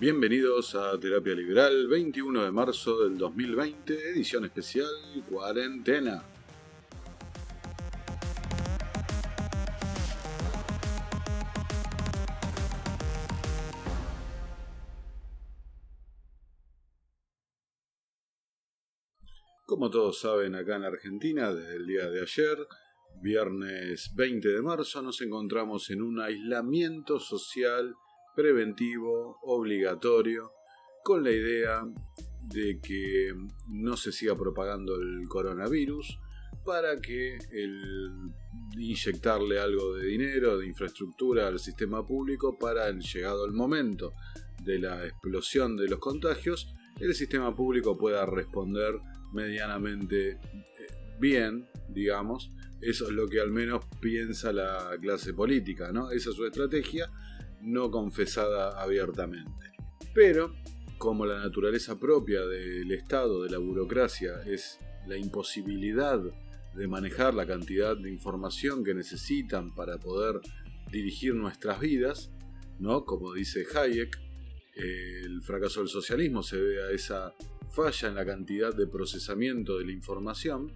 Bienvenidos 0.00 0.76
a 0.76 0.96
Terapia 1.00 1.34
Liberal, 1.34 1.88
21 1.88 2.44
de 2.44 2.52
marzo 2.52 3.02
del 3.02 3.18
2020, 3.18 4.10
edición 4.10 4.44
especial 4.44 4.86
Cuarentena. 5.28 6.22
Como 19.66 19.90
todos 19.90 20.20
saben, 20.20 20.54
acá 20.54 20.76
en 20.76 20.84
Argentina, 20.84 21.52
desde 21.52 21.74
el 21.74 21.86
día 21.88 22.08
de 22.08 22.22
ayer, 22.22 22.56
viernes 23.20 24.12
20 24.14 24.46
de 24.46 24.62
marzo, 24.62 25.02
nos 25.02 25.20
encontramos 25.22 25.90
en 25.90 26.02
un 26.02 26.20
aislamiento 26.20 27.18
social 27.18 27.96
preventivo, 28.38 29.40
obligatorio, 29.42 30.52
con 31.02 31.24
la 31.24 31.32
idea 31.32 31.82
de 32.40 32.78
que 32.80 33.34
no 33.68 33.96
se 33.96 34.12
siga 34.12 34.36
propagando 34.36 34.94
el 34.94 35.26
coronavirus 35.26 36.20
para 36.64 37.00
que 37.00 37.36
el 37.50 38.30
inyectarle 38.78 39.58
algo 39.58 39.96
de 39.96 40.06
dinero, 40.06 40.56
de 40.56 40.68
infraestructura 40.68 41.48
al 41.48 41.58
sistema 41.58 42.06
público 42.06 42.56
para, 42.56 42.92
llegado 42.92 43.44
el 43.44 43.50
momento 43.50 44.14
de 44.62 44.78
la 44.78 45.04
explosión 45.04 45.76
de 45.76 45.88
los 45.88 45.98
contagios, 45.98 46.72
el 47.00 47.16
sistema 47.16 47.56
público 47.56 47.98
pueda 47.98 48.24
responder 48.24 49.00
medianamente 49.32 50.30
eh, 50.30 50.38
bien, 51.18 51.66
digamos. 51.88 52.52
Eso 52.80 53.06
es 53.06 53.10
lo 53.10 53.26
que 53.26 53.40
al 53.40 53.50
menos 53.50 53.84
piensa 54.00 54.52
la 54.52 54.96
clase 55.00 55.34
política, 55.34 55.90
¿no? 55.90 56.12
Esa 56.12 56.30
es 56.30 56.36
su 56.36 56.46
estrategia, 56.46 57.10
no 57.62 57.90
confesada 57.90 58.80
abiertamente. 58.80 59.72
Pero, 60.14 60.54
como 60.98 61.26
la 61.26 61.38
naturaleza 61.38 61.98
propia 61.98 62.44
del 62.44 62.90
Estado, 62.92 63.42
de 63.42 63.50
la 63.50 63.58
burocracia, 63.58 64.42
es 64.46 64.78
la 65.06 65.16
imposibilidad 65.16 66.20
de 66.74 66.88
manejar 66.88 67.34
la 67.34 67.46
cantidad 67.46 67.96
de 67.96 68.10
información 68.10 68.84
que 68.84 68.94
necesitan 68.94 69.74
para 69.74 69.98
poder 69.98 70.40
dirigir 70.90 71.34
nuestras 71.34 71.80
vidas, 71.80 72.30
¿no? 72.78 73.04
Como 73.04 73.32
dice 73.32 73.66
Hayek, 73.74 74.18
el 74.74 75.42
fracaso 75.42 75.80
del 75.80 75.88
socialismo 75.88 76.42
se 76.42 76.56
debe 76.56 76.84
a 76.84 76.90
esa 76.90 77.34
falla 77.72 78.08
en 78.08 78.14
la 78.14 78.24
cantidad 78.24 78.74
de 78.74 78.86
procesamiento 78.86 79.78
de 79.78 79.86
la 79.86 79.92
información, 79.92 80.72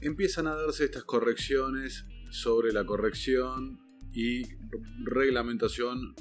empiezan 0.00 0.46
a 0.46 0.54
darse 0.54 0.84
estas 0.84 1.04
correcciones 1.04 2.06
sobre 2.30 2.72
la 2.72 2.84
corrección 2.84 3.81
y 4.12 4.42
reglamentación 5.04 6.14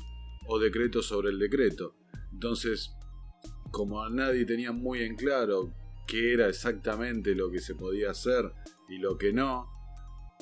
o 0.47 0.59
decreto 0.59 1.01
sobre 1.01 1.29
el 1.29 1.39
decreto. 1.39 1.95
Entonces, 2.31 2.93
como 3.71 4.07
nadie 4.09 4.45
tenía 4.45 4.71
muy 4.71 5.01
en 5.01 5.15
claro 5.15 5.73
qué 6.07 6.33
era 6.33 6.47
exactamente 6.47 7.35
lo 7.35 7.49
que 7.49 7.59
se 7.59 7.75
podía 7.75 8.11
hacer 8.11 8.51
y 8.89 8.97
lo 8.97 9.17
que 9.17 9.31
no, 9.31 9.69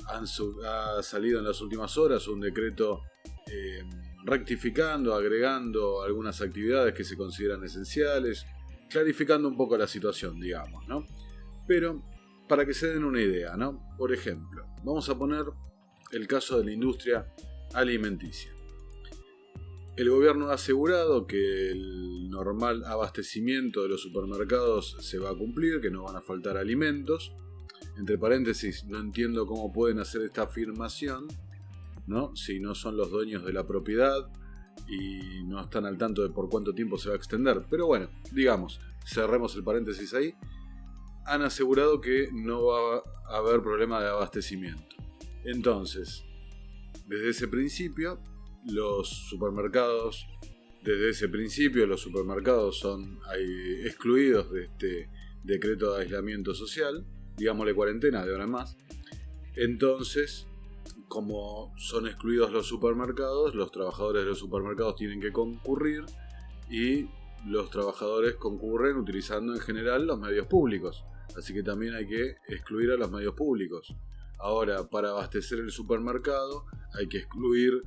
han 0.08 0.24
ha 0.66 1.02
salido 1.02 1.38
en 1.38 1.44
las 1.44 1.60
últimas 1.60 1.96
horas 1.98 2.26
un 2.28 2.40
decreto 2.40 3.02
eh, 3.46 3.84
rectificando, 4.24 5.14
agregando 5.14 6.02
algunas 6.02 6.40
actividades 6.40 6.94
que 6.94 7.04
se 7.04 7.16
consideran 7.16 7.62
esenciales, 7.64 8.46
clarificando 8.88 9.48
un 9.48 9.56
poco 9.56 9.76
la 9.76 9.86
situación, 9.86 10.40
digamos, 10.40 10.86
¿no? 10.88 11.06
Pero 11.66 12.02
para 12.48 12.66
que 12.66 12.74
se 12.74 12.88
den 12.88 13.04
una 13.04 13.20
idea, 13.20 13.56
¿no? 13.56 13.80
Por 13.96 14.12
ejemplo, 14.12 14.66
vamos 14.82 15.08
a 15.08 15.16
poner 15.16 15.44
el 16.12 16.26
caso 16.26 16.58
de 16.58 16.64
la 16.64 16.72
industria 16.72 17.32
alimenticia. 17.74 18.52
El 19.96 20.08
gobierno 20.10 20.48
ha 20.48 20.54
asegurado 20.54 21.26
que 21.26 21.70
el 21.70 22.30
normal 22.30 22.84
abastecimiento 22.84 23.82
de 23.82 23.88
los 23.88 24.00
supermercados 24.00 24.96
se 25.00 25.18
va 25.18 25.30
a 25.30 25.34
cumplir, 25.34 25.80
que 25.80 25.90
no 25.90 26.04
van 26.04 26.16
a 26.16 26.22
faltar 26.22 26.56
alimentos. 26.56 27.32
Entre 27.98 28.16
paréntesis, 28.16 28.84
no 28.84 28.98
entiendo 28.98 29.46
cómo 29.46 29.72
pueden 29.72 29.98
hacer 29.98 30.22
esta 30.22 30.42
afirmación, 30.44 31.26
¿no? 32.06 32.34
Si 32.34 32.60
no 32.60 32.74
son 32.74 32.96
los 32.96 33.10
dueños 33.10 33.44
de 33.44 33.52
la 33.52 33.66
propiedad 33.66 34.30
y 34.88 35.44
no 35.44 35.60
están 35.60 35.84
al 35.84 35.98
tanto 35.98 36.22
de 36.22 36.30
por 36.30 36.48
cuánto 36.48 36.72
tiempo 36.72 36.96
se 36.96 37.08
va 37.08 37.14
a 37.14 37.18
extender. 37.18 37.66
Pero 37.68 37.86
bueno, 37.86 38.08
digamos, 38.32 38.80
cerremos 39.04 39.54
el 39.56 39.64
paréntesis 39.64 40.14
ahí. 40.14 40.34
Han 41.26 41.42
asegurado 41.42 42.00
que 42.00 42.30
no 42.32 42.64
va 42.64 43.02
a 43.28 43.36
haber 43.36 43.60
problema 43.60 44.00
de 44.00 44.08
abastecimiento. 44.08 44.96
Entonces, 45.44 46.24
desde 47.06 47.30
ese 47.30 47.48
principio, 47.48 48.20
los 48.66 49.08
supermercados, 49.08 50.26
desde 50.82 51.10
ese 51.10 51.28
principio 51.28 51.86
los 51.86 52.00
supermercados 52.00 52.78
son 52.78 53.18
excluidos 53.84 54.52
de 54.52 54.64
este 54.64 55.10
decreto 55.42 55.94
de 55.94 56.02
aislamiento 56.02 56.54
social, 56.54 57.06
digámosle 57.36 57.74
cuarentena 57.74 58.24
de 58.24 58.32
ahora 58.32 58.44
en 58.44 58.50
más. 58.50 58.76
Entonces, 59.56 60.46
como 61.08 61.74
son 61.76 62.06
excluidos 62.06 62.52
los 62.52 62.66
supermercados, 62.66 63.54
los 63.54 63.72
trabajadores 63.72 64.22
de 64.22 64.28
los 64.28 64.38
supermercados 64.38 64.96
tienen 64.96 65.20
que 65.20 65.32
concurrir 65.32 66.04
y 66.70 67.08
los 67.46 67.70
trabajadores 67.70 68.36
concurren 68.36 68.96
utilizando 68.96 69.54
en 69.54 69.60
general 69.60 70.06
los 70.06 70.20
medios 70.20 70.46
públicos. 70.46 71.02
Así 71.36 71.54
que 71.54 71.62
también 71.62 71.94
hay 71.94 72.06
que 72.06 72.36
excluir 72.48 72.90
a 72.90 72.96
los 72.96 73.10
medios 73.10 73.34
públicos. 73.34 73.94
Ahora, 74.40 74.88
para 74.88 75.10
abastecer 75.10 75.58
el 75.58 75.70
supermercado 75.70 76.64
hay 76.94 77.08
que 77.08 77.18
excluir 77.18 77.82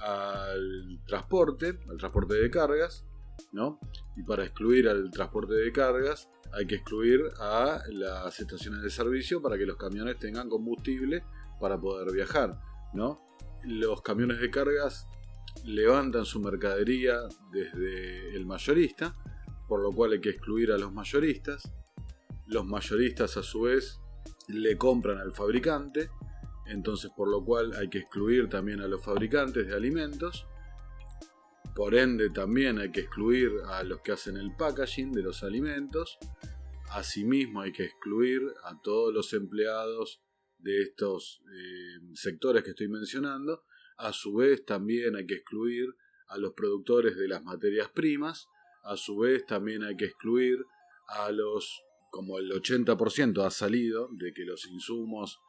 al 0.00 1.00
transporte, 1.06 1.78
al 1.88 1.96
transporte 1.96 2.34
de 2.34 2.50
cargas, 2.50 3.04
¿no? 3.52 3.80
Y 4.16 4.22
para 4.22 4.44
excluir 4.44 4.88
al 4.88 5.10
transporte 5.10 5.54
de 5.54 5.72
cargas 5.72 6.28
hay 6.52 6.66
que 6.66 6.76
excluir 6.76 7.22
a 7.38 7.82
las 7.90 8.38
estaciones 8.38 8.82
de 8.82 8.90
servicio 8.90 9.42
para 9.42 9.58
que 9.58 9.66
los 9.66 9.76
camiones 9.76 10.18
tengan 10.18 10.48
combustible 10.48 11.24
para 11.60 11.80
poder 11.80 12.12
viajar, 12.12 12.60
¿no? 12.94 13.20
Los 13.64 14.02
camiones 14.02 14.40
de 14.40 14.50
cargas 14.50 15.06
levantan 15.64 16.24
su 16.24 16.40
mercadería 16.40 17.18
desde 17.50 18.36
el 18.36 18.46
mayorista, 18.46 19.16
por 19.68 19.80
lo 19.80 19.92
cual 19.92 20.12
hay 20.12 20.20
que 20.20 20.30
excluir 20.30 20.70
a 20.70 20.78
los 20.78 20.92
mayoristas. 20.92 21.70
Los 22.46 22.64
mayoristas 22.64 23.36
a 23.36 23.42
su 23.42 23.62
vez 23.62 23.98
le 24.48 24.76
compran 24.76 25.18
al 25.18 25.32
fabricante, 25.32 26.10
entonces 26.66 27.10
por 27.16 27.28
lo 27.28 27.44
cual 27.44 27.72
hay 27.74 27.88
que 27.88 27.98
excluir 27.98 28.48
también 28.48 28.80
a 28.80 28.88
los 28.88 29.04
fabricantes 29.04 29.66
de 29.66 29.74
alimentos. 29.74 30.46
Por 31.74 31.94
ende 31.94 32.30
también 32.30 32.78
hay 32.78 32.90
que 32.90 33.00
excluir 33.00 33.52
a 33.66 33.82
los 33.82 34.00
que 34.00 34.12
hacen 34.12 34.36
el 34.36 34.54
packaging 34.56 35.12
de 35.12 35.22
los 35.22 35.42
alimentos. 35.42 36.18
Asimismo 36.90 37.60
hay 37.60 37.72
que 37.72 37.84
excluir 37.84 38.42
a 38.64 38.80
todos 38.80 39.12
los 39.12 39.32
empleados 39.34 40.22
de 40.58 40.82
estos 40.82 41.42
eh, 41.52 42.00
sectores 42.14 42.64
que 42.64 42.70
estoy 42.70 42.88
mencionando. 42.88 43.64
A 43.98 44.12
su 44.12 44.34
vez 44.34 44.64
también 44.64 45.16
hay 45.16 45.26
que 45.26 45.34
excluir 45.34 45.94
a 46.28 46.38
los 46.38 46.54
productores 46.54 47.16
de 47.16 47.28
las 47.28 47.42
materias 47.44 47.90
primas. 47.90 48.48
A 48.82 48.96
su 48.96 49.18
vez 49.18 49.44
también 49.44 49.82
hay 49.82 49.96
que 49.96 50.06
excluir 50.06 50.64
a 51.08 51.30
los, 51.30 51.82
como 52.10 52.38
el 52.38 52.50
80% 52.50 53.44
ha 53.44 53.50
salido, 53.50 54.08
de 54.12 54.32
que 54.32 54.44
los 54.44 54.66
insumos 54.66 55.40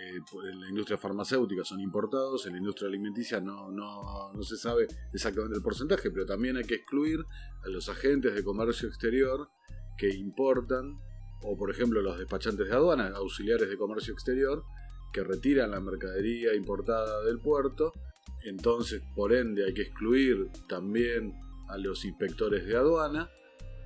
eh, 0.00 0.18
en 0.50 0.60
la 0.60 0.68
industria 0.68 0.98
farmacéutica 0.98 1.64
son 1.64 1.80
importados, 1.80 2.46
en 2.46 2.52
la 2.52 2.58
industria 2.58 2.88
alimenticia 2.88 3.40
no, 3.40 3.70
no, 3.70 4.32
no 4.32 4.42
se 4.42 4.56
sabe 4.56 4.86
exactamente 5.12 5.56
el 5.56 5.62
porcentaje, 5.62 6.10
pero 6.10 6.26
también 6.26 6.56
hay 6.56 6.64
que 6.64 6.74
excluir 6.74 7.20
a 7.64 7.68
los 7.68 7.88
agentes 7.88 8.34
de 8.34 8.42
comercio 8.42 8.88
exterior 8.88 9.48
que 9.96 10.08
importan 10.10 10.98
o 11.44 11.56
por 11.56 11.70
ejemplo 11.70 12.00
los 12.00 12.18
despachantes 12.18 12.68
de 12.68 12.74
aduana, 12.74 13.08
auxiliares 13.14 13.68
de 13.68 13.76
comercio 13.76 14.12
exterior, 14.12 14.64
que 15.12 15.22
retiran 15.22 15.70
la 15.70 15.80
mercadería 15.80 16.54
importada 16.54 17.22
del 17.22 17.38
puerto. 17.38 17.92
Entonces, 18.44 19.02
por 19.14 19.32
ende, 19.32 19.64
hay 19.64 19.74
que 19.74 19.82
excluir 19.82 20.50
también 20.68 21.34
a 21.68 21.78
los 21.78 22.04
inspectores 22.04 22.66
de 22.66 22.76
aduana. 22.76 23.30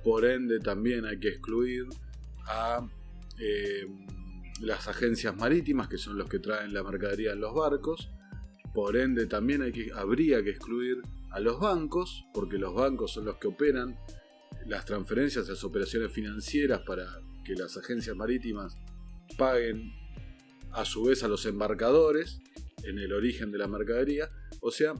Por 0.03 0.25
ende, 0.25 0.59
también 0.59 1.05
hay 1.05 1.19
que 1.19 1.29
excluir 1.29 1.85
a 2.49 2.85
eh, 3.39 3.87
las 4.59 4.87
agencias 4.87 5.35
marítimas, 5.35 5.87
que 5.87 5.97
son 5.97 6.17
los 6.17 6.27
que 6.27 6.39
traen 6.39 6.73
la 6.73 6.83
mercadería 6.83 7.31
en 7.33 7.39
los 7.39 7.53
barcos. 7.53 8.09
Por 8.73 8.97
ende, 8.97 9.27
también 9.27 9.63
habría 9.95 10.43
que 10.43 10.49
excluir 10.49 11.01
a 11.31 11.39
los 11.39 11.59
bancos, 11.59 12.25
porque 12.33 12.57
los 12.57 12.73
bancos 12.73 13.13
son 13.13 13.25
los 13.25 13.37
que 13.37 13.47
operan 13.47 13.97
las 14.65 14.85
transferencias, 14.85 15.47
las 15.47 15.63
operaciones 15.63 16.11
financieras 16.11 16.81
para 16.85 17.05
que 17.45 17.53
las 17.55 17.77
agencias 17.77 18.15
marítimas 18.15 18.77
paguen 19.37 19.93
a 20.71 20.85
su 20.85 21.03
vez 21.03 21.23
a 21.23 21.27
los 21.27 21.45
embarcadores 21.45 22.41
en 22.83 22.99
el 22.99 23.13
origen 23.13 23.51
de 23.51 23.57
la 23.57 23.67
mercadería. 23.67 24.29
O 24.61 24.71
sea, 24.71 24.93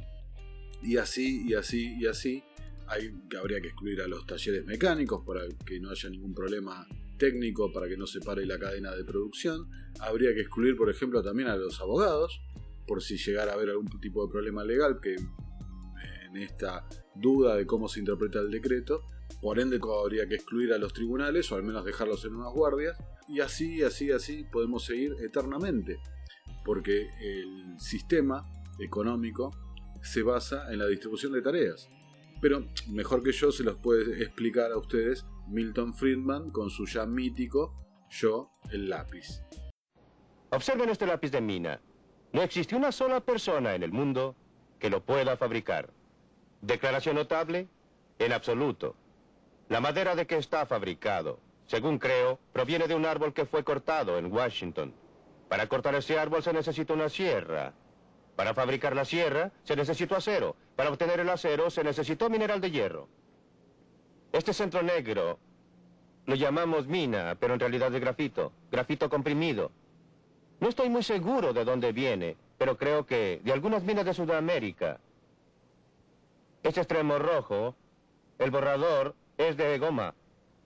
y 0.82 0.98
así, 0.98 1.46
y 1.48 1.54
así, 1.56 1.96
y 2.00 2.08
así. 2.08 2.44
Hay, 2.88 3.14
habría 3.40 3.62
que 3.62 3.68
excluir 3.68 4.02
a 4.02 4.08
los 4.08 4.26
talleres 4.26 4.66
mecánicos 4.66 5.24
para 5.24 5.42
que 5.64 5.80
no 5.80 5.92
haya 5.92 6.10
ningún 6.10 6.34
problema 6.34 6.88
técnico, 7.20 7.72
para 7.72 7.88
que 7.88 7.98
no 7.98 8.08
se 8.08 8.20
pare 8.22 8.46
la 8.48 8.58
cadena 8.58 8.96
de 8.96 9.04
producción. 9.04 9.70
Habría 10.00 10.34
que 10.34 10.42
excluir, 10.42 10.76
por 10.76 10.90
ejemplo, 10.90 11.22
también 11.22 11.50
a 11.50 11.56
los 11.56 11.80
abogados, 11.80 12.42
por 12.88 13.04
si 13.04 13.18
llegara 13.18 13.52
a 13.52 13.56
haber 13.56 13.70
algún 13.70 14.00
tipo 14.00 14.26
de 14.26 14.32
problema 14.32 14.64
legal 14.64 15.00
que 15.00 15.14
en 15.14 16.38
esta 16.38 16.88
duda 17.16 17.56
de 17.56 17.66
cómo 17.66 17.88
se 17.88 18.00
interpreta 18.00 18.40
el 18.40 18.50
decreto. 18.50 19.04
Por 19.42 19.60
ende, 19.60 19.80
habría 20.04 20.28
que 20.28 20.36
excluir 20.36 20.74
a 20.74 20.78
los 20.78 20.94
tribunales 20.94 21.52
o 21.52 21.56
al 21.56 21.64
menos 21.64 21.86
dejarlos 21.86 22.26
en 22.26 22.36
unas 22.36 22.52
guardias. 22.54 22.98
Y 23.28 23.42
así, 23.42 23.84
así, 23.84 24.12
así 24.12 24.44
podemos 24.52 24.86
seguir 24.86 25.14
eternamente. 25.22 26.00
Porque 26.66 27.08
el 27.22 27.80
sistema 27.80 28.44
económico 28.80 29.52
se 30.02 30.24
basa 30.24 30.72
en 30.72 30.80
la 30.80 30.88
distribución 30.88 31.34
de 31.34 31.42
tareas. 31.42 31.90
Pero 32.42 32.68
mejor 32.90 33.22
que 33.22 33.32
yo 33.32 33.52
se 33.52 33.64
los 33.64 33.78
puede 33.78 34.24
explicar 34.24 34.72
a 34.72 34.78
ustedes 34.78 35.26
Milton 35.50 35.96
Friedman 35.96 36.52
con 36.52 36.70
su 36.70 36.86
ya 36.86 37.08
mítico 37.08 37.74
Yo, 38.12 38.52
el 38.72 38.88
lápiz. 38.88 39.42
Observen 40.52 40.90
este 40.90 41.08
lápiz 41.08 41.32
de 41.32 41.42
mina. 41.42 41.82
No 42.34 42.44
existe 42.44 42.76
una 42.76 42.92
sola 42.92 43.20
persona 43.20 43.74
en 43.74 43.82
el 43.82 43.92
mundo 43.92 44.36
que 44.78 44.92
lo 44.92 45.04
pueda 45.04 45.38
fabricar. 45.38 45.90
Declaración 46.62 47.16
notable, 47.16 47.68
en 48.20 48.32
absoluto. 48.32 48.96
La 49.70 49.82
madera 49.82 50.16
de 50.16 50.28
que 50.28 50.38
está 50.38 50.68
fabricado, 50.68 51.40
según 51.66 51.98
creo, 51.98 52.40
proviene 52.54 52.88
de 52.88 52.96
un 52.96 53.06
árbol 53.06 53.34
que 53.34 53.46
fue 53.46 53.64
cortado 53.64 54.20
en 54.20 54.32
Washington. 54.32 54.94
Para 55.48 55.68
cortar 55.68 55.96
ese 55.96 56.20
árbol 56.20 56.44
se 56.44 56.54
necesita 56.54 56.94
una 56.94 57.10
sierra. 57.10 57.74
Para 58.36 58.54
fabricar 58.54 58.96
la 58.96 59.06
sierra 59.06 59.52
se 59.64 59.76
necesitó 59.76 60.16
acero. 60.16 60.56
Para 60.76 60.92
obtener 60.92 61.20
el 61.20 61.30
acero 61.30 61.72
se 61.72 61.84
necesitó 61.84 62.30
mineral 62.30 62.62
de 62.62 62.72
hierro. 62.72 63.10
Este 64.32 64.54
centro 64.54 64.82
negro 64.84 65.40
lo 66.26 66.36
llamamos 66.36 66.88
mina, 66.88 67.36
pero 67.40 67.56
en 67.56 67.60
realidad 67.60 67.94
es 67.94 68.02
grafito. 68.02 68.52
Grafito 68.72 69.10
comprimido. 69.10 69.72
No 70.60 70.70
estoy 70.70 70.90
muy 70.90 71.04
seguro 71.04 71.54
de 71.54 71.66
dónde 71.66 71.92
viene, 71.92 72.38
pero 72.58 72.78
creo 72.78 73.06
que 73.06 73.42
de 73.44 73.52
algunas 73.52 73.84
minas 73.84 74.06
de 74.06 74.14
Sudamérica. 74.14 75.00
Este 76.62 76.82
extremo 76.82 77.18
rojo, 77.18 77.76
el 78.38 78.52
borrador, 78.52 79.16
es 79.38 79.58
de 79.58 79.80
goma. 79.80 80.14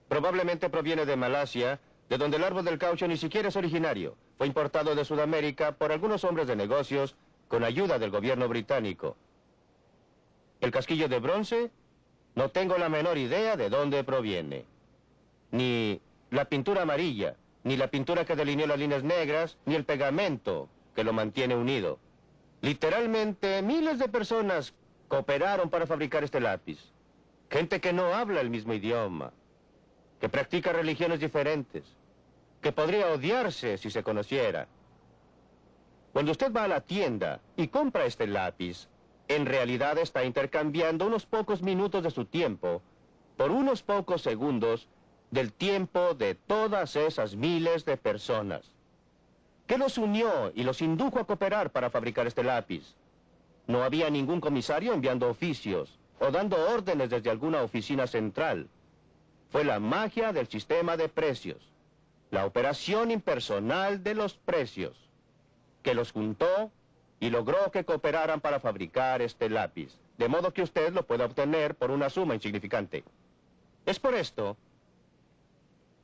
Probablemente 0.08 0.68
proviene 0.68 1.06
de 1.06 1.16
Malasia, 1.16 1.80
de 2.08 2.18
donde 2.18 2.36
el 2.36 2.44
árbol 2.44 2.64
del 2.64 2.78
caucho 2.78 3.08
ni 3.08 3.16
siquiera 3.16 3.48
es 3.48 3.56
originario. 3.56 4.16
Fue 4.36 4.46
importado 4.46 4.94
de 4.94 5.04
Sudamérica 5.04 5.72
por 5.72 5.92
algunos 5.92 6.24
hombres 6.24 6.46
de 6.46 6.56
negocios 6.56 7.16
con 7.48 7.64
ayuda 7.64 7.98
del 7.98 8.10
gobierno 8.10 8.48
británico. 8.48 9.16
El 10.60 10.70
casquillo 10.72 11.08
de 11.08 11.20
bronce, 11.20 11.70
no 12.34 12.50
tengo 12.50 12.76
la 12.78 12.88
menor 12.88 13.18
idea 13.18 13.56
de 13.56 13.70
dónde 13.70 14.04
proviene. 14.04 14.64
Ni 15.50 16.00
la 16.30 16.46
pintura 16.46 16.82
amarilla, 16.82 17.36
ni 17.62 17.76
la 17.76 17.88
pintura 17.88 18.24
que 18.24 18.36
delineó 18.36 18.66
las 18.66 18.78
líneas 18.78 19.04
negras, 19.04 19.56
ni 19.66 19.74
el 19.74 19.84
pegamento 19.84 20.68
que 20.94 21.04
lo 21.04 21.12
mantiene 21.12 21.56
unido. 21.56 21.98
Literalmente, 22.60 23.62
miles 23.62 23.98
de 23.98 24.08
personas 24.08 24.74
cooperaron 25.08 25.70
para 25.70 25.86
fabricar 25.86 26.24
este 26.24 26.40
lápiz. 26.40 26.78
Gente 27.50 27.80
que 27.80 27.92
no 27.92 28.14
habla 28.14 28.40
el 28.40 28.50
mismo 28.50 28.74
idioma, 28.74 29.32
que 30.20 30.28
practica 30.28 30.72
religiones 30.72 31.20
diferentes, 31.20 31.84
que 32.60 32.72
podría 32.72 33.08
odiarse 33.08 33.78
si 33.78 33.90
se 33.90 34.02
conociera. 34.02 34.66
Cuando 36.12 36.32
usted 36.32 36.52
va 36.52 36.64
a 36.64 36.68
la 36.68 36.80
tienda 36.80 37.40
y 37.56 37.68
compra 37.68 38.06
este 38.06 38.26
lápiz, 38.26 38.88
en 39.28 39.46
realidad 39.46 39.98
está 39.98 40.24
intercambiando 40.24 41.06
unos 41.06 41.26
pocos 41.26 41.62
minutos 41.62 42.02
de 42.02 42.10
su 42.10 42.24
tiempo 42.24 42.82
por 43.36 43.50
unos 43.50 43.82
pocos 43.82 44.22
segundos 44.22 44.88
del 45.30 45.52
tiempo 45.52 46.14
de 46.14 46.34
todas 46.34 46.94
esas 46.96 47.34
miles 47.34 47.84
de 47.84 47.96
personas. 47.96 48.70
¿Qué 49.66 49.78
los 49.78 49.96
unió 49.98 50.52
y 50.54 50.62
los 50.62 50.82
indujo 50.82 51.18
a 51.18 51.26
cooperar 51.26 51.70
para 51.70 51.90
fabricar 51.90 52.26
este 52.26 52.44
lápiz? 52.44 52.94
No 53.66 53.82
había 53.82 54.10
ningún 54.10 54.40
comisario 54.40 54.92
enviando 54.92 55.28
oficios 55.28 55.98
o 56.20 56.30
dando 56.30 56.56
órdenes 56.70 57.10
desde 57.10 57.30
alguna 57.30 57.62
oficina 57.62 58.06
central. 58.06 58.68
Fue 59.50 59.64
la 59.64 59.80
magia 59.80 60.32
del 60.32 60.48
sistema 60.48 60.96
de 60.96 61.08
precios, 61.08 61.72
la 62.30 62.44
operación 62.44 63.10
impersonal 63.10 64.02
de 64.02 64.14
los 64.14 64.34
precios, 64.34 64.96
que 65.82 65.94
los 65.94 66.12
juntó 66.12 66.70
y 67.24 67.30
logró 67.30 67.70
que 67.70 67.86
cooperaran 67.86 68.42
para 68.42 68.60
fabricar 68.60 69.22
este 69.22 69.48
lápiz, 69.48 69.98
de 70.18 70.28
modo 70.28 70.52
que 70.52 70.60
usted 70.60 70.92
lo 70.92 71.06
pueda 71.06 71.24
obtener 71.24 71.74
por 71.74 71.90
una 71.90 72.10
suma 72.10 72.34
insignificante. 72.34 73.02
Es 73.86 73.98
por 73.98 74.14
esto 74.14 74.58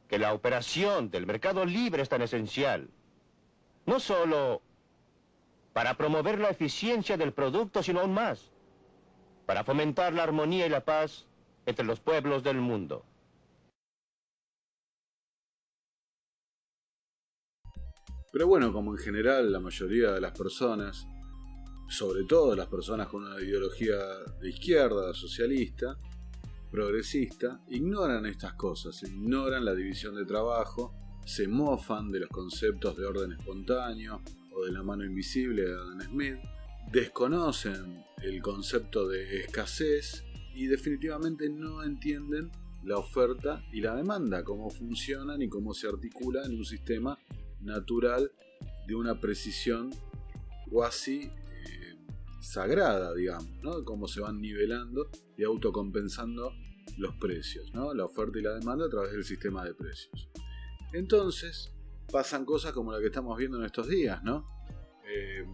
que 0.09 0.19
la 0.19 0.33
operación 0.33 1.11
del 1.11 1.27
mercado 1.27 1.67
libre 1.67 2.03
es 2.03 2.09
tan 2.09 2.23
esencial. 2.23 2.89
No 3.85 4.01
solo 4.01 4.63
para 5.75 5.93
promover 5.93 6.39
la 6.39 6.49
eficiencia 6.49 7.19
del 7.19 7.35
producto, 7.35 7.83
sino 7.83 8.01
aún 8.01 8.15
más, 8.15 8.51
para 9.45 9.63
fomentar 9.63 10.15
la 10.15 10.23
armonía 10.23 10.65
y 10.65 10.71
la 10.71 10.87
paz 10.87 11.27
entre 11.67 11.85
los 11.85 12.01
pueblos 12.01 12.43
del 12.43 12.63
mundo. 12.63 13.05
Pero 18.33 18.47
bueno, 18.47 18.73
como 18.73 18.93
en 18.93 18.99
general 18.99 19.51
la 19.51 19.61
mayoría 19.61 20.13
de 20.13 20.21
las 20.21 20.37
personas, 20.37 21.07
sobre 21.89 22.25
todo 22.25 22.55
las 22.55 22.69
personas 22.69 23.09
con 23.09 23.25
una 23.25 23.41
ideología 23.41 23.97
de 24.41 24.51
izquierda, 24.51 25.13
socialista, 25.13 25.99
progresista 26.71 27.61
ignoran 27.69 28.27
estas 28.27 28.55
cosas, 28.55 29.03
ignoran 29.03 29.65
la 29.65 29.75
división 29.75 30.15
de 30.15 30.25
trabajo, 30.25 30.95
se 31.27 31.49
mofan 31.49 32.13
de 32.13 32.21
los 32.21 32.29
conceptos 32.29 32.97
de 32.97 33.05
orden 33.05 33.33
espontáneo 33.33 34.23
o 34.53 34.65
de 34.65 34.73
la 34.73 34.83
mano 34.83 35.05
invisible 35.05 35.65
de 35.65 35.73
Adam 35.73 36.01
Smith, 36.03 36.39
desconocen 36.93 38.05
el 38.23 38.41
concepto 38.41 39.09
de 39.09 39.41
escasez 39.41 40.25
y 40.55 40.67
definitivamente 40.67 41.49
no 41.49 41.83
entienden 41.83 42.51
la 42.85 42.97
oferta 42.97 43.63
y 43.73 43.81
la 43.81 43.95
demanda, 43.97 44.45
cómo 44.45 44.71
funcionan 44.71 45.43
y 45.43 45.49
cómo 45.49 45.75
se 45.75 45.89
articulan 45.89 46.53
en 46.53 46.59
un 46.59 46.65
sistema 46.65 47.19
natural 47.63 48.33
de 48.87 48.95
una 48.95 49.21
precisión 49.21 49.91
cuasi 50.71 51.23
eh, 51.25 51.97
sagrada, 52.41 53.15
digamos, 53.15 53.51
¿no? 53.63 53.85
Cómo 53.85 54.09
se 54.09 54.21
van 54.21 54.41
nivelando 54.41 55.11
y 55.37 55.45
autocompensando 55.45 56.53
los 56.99 57.15
precios, 57.17 57.73
¿no? 57.73 57.95
La 57.95 58.05
oferta 58.05 58.39
y 58.39 58.43
la 58.43 58.55
demanda 58.55 58.87
a 58.87 58.89
través 58.89 59.13
del 59.13 59.25
sistema 59.25 59.65
de 59.65 59.75
precios. 59.75 60.29
Entonces, 60.93 61.73
pasan 62.11 62.45
cosas 62.45 62.73
como 62.73 62.93
la 62.93 62.99
que 62.99 63.07
estamos 63.07 63.37
viendo 63.39 63.59
en 63.59 63.65
estos 63.65 63.89
días, 63.89 64.23
¿no? 64.23 64.47
Eh, 65.07 65.45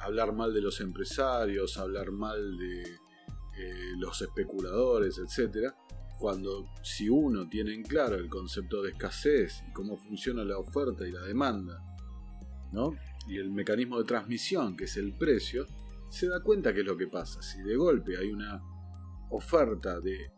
hablar 0.00 0.32
mal 0.32 0.54
de 0.54 0.60
los 0.60 0.80
empresarios, 0.80 1.76
hablar 1.76 2.10
mal 2.10 2.56
de 2.58 2.82
eh, 2.82 3.92
los 3.98 4.20
especuladores, 4.22 5.18
etc. 5.18 5.74
Cuando 6.20 6.68
si 6.82 7.08
uno 7.08 7.48
tiene 7.48 7.74
en 7.74 7.82
claro 7.82 8.14
el 8.14 8.28
concepto 8.28 8.82
de 8.82 8.90
escasez 8.90 9.64
y 9.68 9.72
cómo 9.72 9.96
funciona 9.96 10.44
la 10.44 10.58
oferta 10.58 11.08
y 11.08 11.12
la 11.12 11.22
demanda, 11.22 11.82
¿no? 12.72 12.94
Y 13.26 13.38
el 13.38 13.50
mecanismo 13.50 13.98
de 13.98 14.04
transmisión, 14.04 14.76
que 14.76 14.84
es 14.84 14.96
el 14.96 15.14
precio, 15.14 15.66
se 16.10 16.28
da 16.28 16.42
cuenta 16.42 16.74
que 16.74 16.80
es 16.80 16.86
lo 16.86 16.96
que 16.96 17.06
pasa. 17.06 17.40
Si 17.42 17.62
de 17.62 17.74
golpe 17.74 18.16
hay 18.18 18.30
una 18.30 18.62
oferta 19.30 19.98
de 19.98 20.30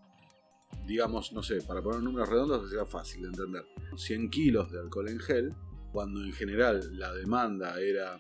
digamos, 0.87 1.33
no 1.33 1.43
sé, 1.43 1.63
para 1.63 1.83
poner 1.83 2.03
números 2.03 2.29
redondos 2.29 2.63
que 2.63 2.75
sea 2.75 2.87
fácil 2.87 3.23
de 3.23 3.29
entender, 3.29 3.65
100 3.97 4.31
kilos 4.31 4.71
de 4.73 4.81
alcohol 4.81 5.09
en 5.09 5.19
gel, 5.21 5.55
cuando 5.93 6.25
en 6.25 6.33
general 6.33 6.99
la 6.99 7.13
demanda 7.13 7.81
era 7.81 8.19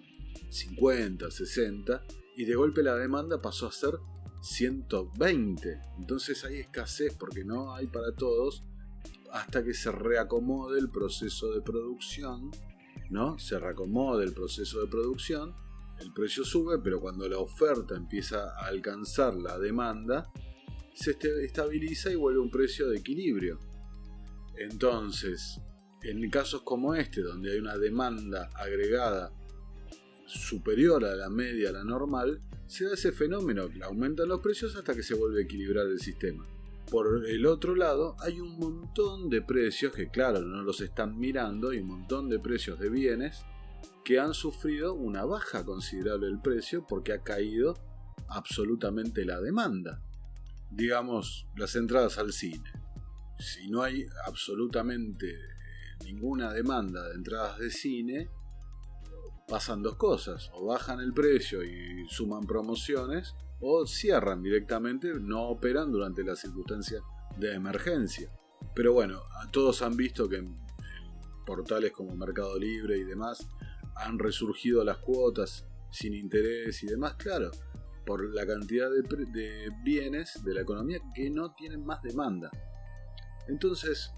50, 0.50 1.30
60, 1.30 2.04
y 2.36 2.44
de 2.44 2.54
golpe 2.54 2.82
la 2.82 2.96
demanda 2.96 3.40
pasó 3.40 3.66
a 3.66 3.72
ser 3.72 3.94
120. 4.42 5.80
Entonces 5.98 6.44
hay 6.44 6.58
escasez 6.58 7.14
porque 7.14 7.44
no 7.44 7.74
hay 7.74 7.86
para 7.86 8.12
todos 8.12 8.64
hasta 9.32 9.64
que 9.64 9.72
se 9.72 9.90
reacomode 9.90 10.78
el 10.78 10.90
proceso 10.90 11.52
de 11.54 11.62
producción, 11.62 12.50
¿no? 13.08 13.38
Se 13.38 13.58
reacomode 13.58 14.24
el 14.24 14.34
proceso 14.34 14.80
de 14.80 14.88
producción, 14.88 15.54
el 16.00 16.12
precio 16.12 16.44
sube, 16.44 16.78
pero 16.80 17.00
cuando 17.00 17.28
la 17.28 17.38
oferta 17.38 17.94
empieza 17.94 18.50
a 18.58 18.66
alcanzar 18.66 19.34
la 19.34 19.58
demanda, 19.58 20.30
se 20.92 21.16
estabiliza 21.42 22.10
y 22.10 22.16
vuelve 22.16 22.40
un 22.40 22.50
precio 22.50 22.88
de 22.88 22.98
equilibrio. 22.98 23.60
Entonces, 24.58 25.60
en 26.02 26.28
casos 26.28 26.62
como 26.62 26.94
este, 26.94 27.22
donde 27.22 27.52
hay 27.52 27.58
una 27.58 27.78
demanda 27.78 28.50
agregada 28.54 29.32
superior 30.26 31.04
a 31.04 31.14
la 31.14 31.30
media, 31.30 31.70
a 31.70 31.72
la 31.72 31.84
normal, 31.84 32.42
se 32.72 32.86
da 32.86 32.94
ese 32.94 33.12
fenómeno, 33.12 33.68
que 33.68 33.82
aumentan 33.84 34.28
los 34.28 34.40
precios 34.40 34.74
hasta 34.76 34.94
que 34.94 35.02
se 35.02 35.14
vuelve 35.14 35.40
a 35.40 35.44
equilibrar 35.44 35.86
el 35.86 36.00
sistema. 36.00 36.46
Por 36.90 37.28
el 37.28 37.46
otro 37.46 37.74
lado, 37.74 38.16
hay 38.18 38.40
un 38.40 38.58
montón 38.58 39.30
de 39.30 39.42
precios 39.42 39.92
que, 39.92 40.08
claro, 40.08 40.40
no 40.40 40.62
los 40.62 40.80
están 40.80 41.18
mirando, 41.18 41.70
hay 41.70 41.78
un 41.78 41.88
montón 41.88 42.28
de 42.28 42.38
precios 42.38 42.78
de 42.78 42.90
bienes 42.90 43.44
que 44.04 44.18
han 44.18 44.34
sufrido 44.34 44.94
una 44.94 45.24
baja 45.24 45.64
considerable 45.64 46.26
del 46.26 46.40
precio 46.40 46.84
porque 46.88 47.12
ha 47.12 47.22
caído 47.22 47.74
absolutamente 48.28 49.24
la 49.24 49.40
demanda 49.40 50.02
digamos, 50.74 51.46
las 51.56 51.76
entradas 51.76 52.18
al 52.18 52.32
cine. 52.32 52.70
Si 53.38 53.68
no 53.68 53.82
hay 53.82 54.06
absolutamente 54.26 55.36
ninguna 56.04 56.52
demanda 56.52 57.08
de 57.08 57.14
entradas 57.14 57.58
de 57.58 57.70
cine, 57.70 58.30
pasan 59.52 59.82
dos 59.82 59.96
cosas, 59.96 60.50
o 60.54 60.64
bajan 60.64 60.98
el 61.00 61.12
precio 61.12 61.62
y 61.62 62.06
suman 62.08 62.46
promociones, 62.46 63.34
o 63.60 63.84
cierran 63.84 64.42
directamente, 64.42 65.12
no 65.20 65.42
operan 65.42 65.92
durante 65.92 66.24
la 66.24 66.36
circunstancia 66.36 67.02
de 67.36 67.52
emergencia. 67.52 68.32
Pero 68.74 68.94
bueno, 68.94 69.20
todos 69.50 69.82
han 69.82 69.94
visto 69.94 70.26
que 70.26 70.36
en 70.36 70.58
portales 71.44 71.92
como 71.92 72.16
Mercado 72.16 72.58
Libre 72.58 72.96
y 72.96 73.04
demás 73.04 73.46
han 73.94 74.18
resurgido 74.18 74.82
las 74.84 74.96
cuotas 74.96 75.66
sin 75.90 76.14
interés 76.14 76.82
y 76.82 76.86
demás, 76.86 77.16
claro, 77.16 77.50
por 78.06 78.24
la 78.34 78.46
cantidad 78.46 78.88
de, 78.90 79.02
de 79.02 79.68
bienes 79.84 80.42
de 80.42 80.54
la 80.54 80.62
economía 80.62 80.98
que 81.14 81.28
no 81.28 81.52
tienen 81.52 81.84
más 81.84 82.00
demanda. 82.00 82.50
Entonces, 83.48 84.14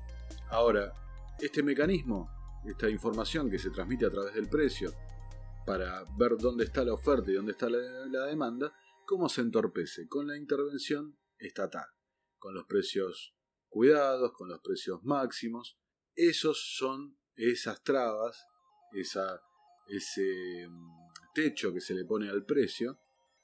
ahora, 0.51 0.93
este 1.41 1.65
mecanismo, 1.65 2.31
esta 2.65 2.89
información 2.89 3.51
que 3.51 3.59
se 3.59 3.71
transmite 3.71 4.07
a 4.07 4.11
través 4.11 4.33
del 4.33 4.49
precio, 4.49 4.95
para 5.65 6.05
ver 6.19 6.37
dónde 6.39 6.65
está 6.65 6.85
la 6.85 6.95
oferta 6.95 7.31
y 7.31 7.35
dónde 7.35 7.53
está 7.53 7.69
la, 7.69 8.27
demanda, 8.27 8.73
¿cómo 9.07 9.29
se 9.29 9.41
entorpece? 9.41 10.07
Con 10.09 10.27
la 10.27 10.37
intervención 10.37 11.19
estatal, 11.39 11.87
con 12.39 12.55
los 12.55 12.65
precios 12.67 13.35
cuidados, 13.69 14.33
con 14.33 14.49
los 14.49 14.61
precios 14.61 15.03
máximos. 15.03 15.79
Esos 16.15 16.77
son 16.77 17.19
esas 17.37 17.83
trabas, 17.83 18.47
ese 18.93 20.69
mm, 20.69 21.33
techo 21.35 21.73
que 21.73 21.81
se 21.81 21.95
le 21.95 22.05
pone 22.05 22.29
al 22.29 22.45
precio, 22.45 23.01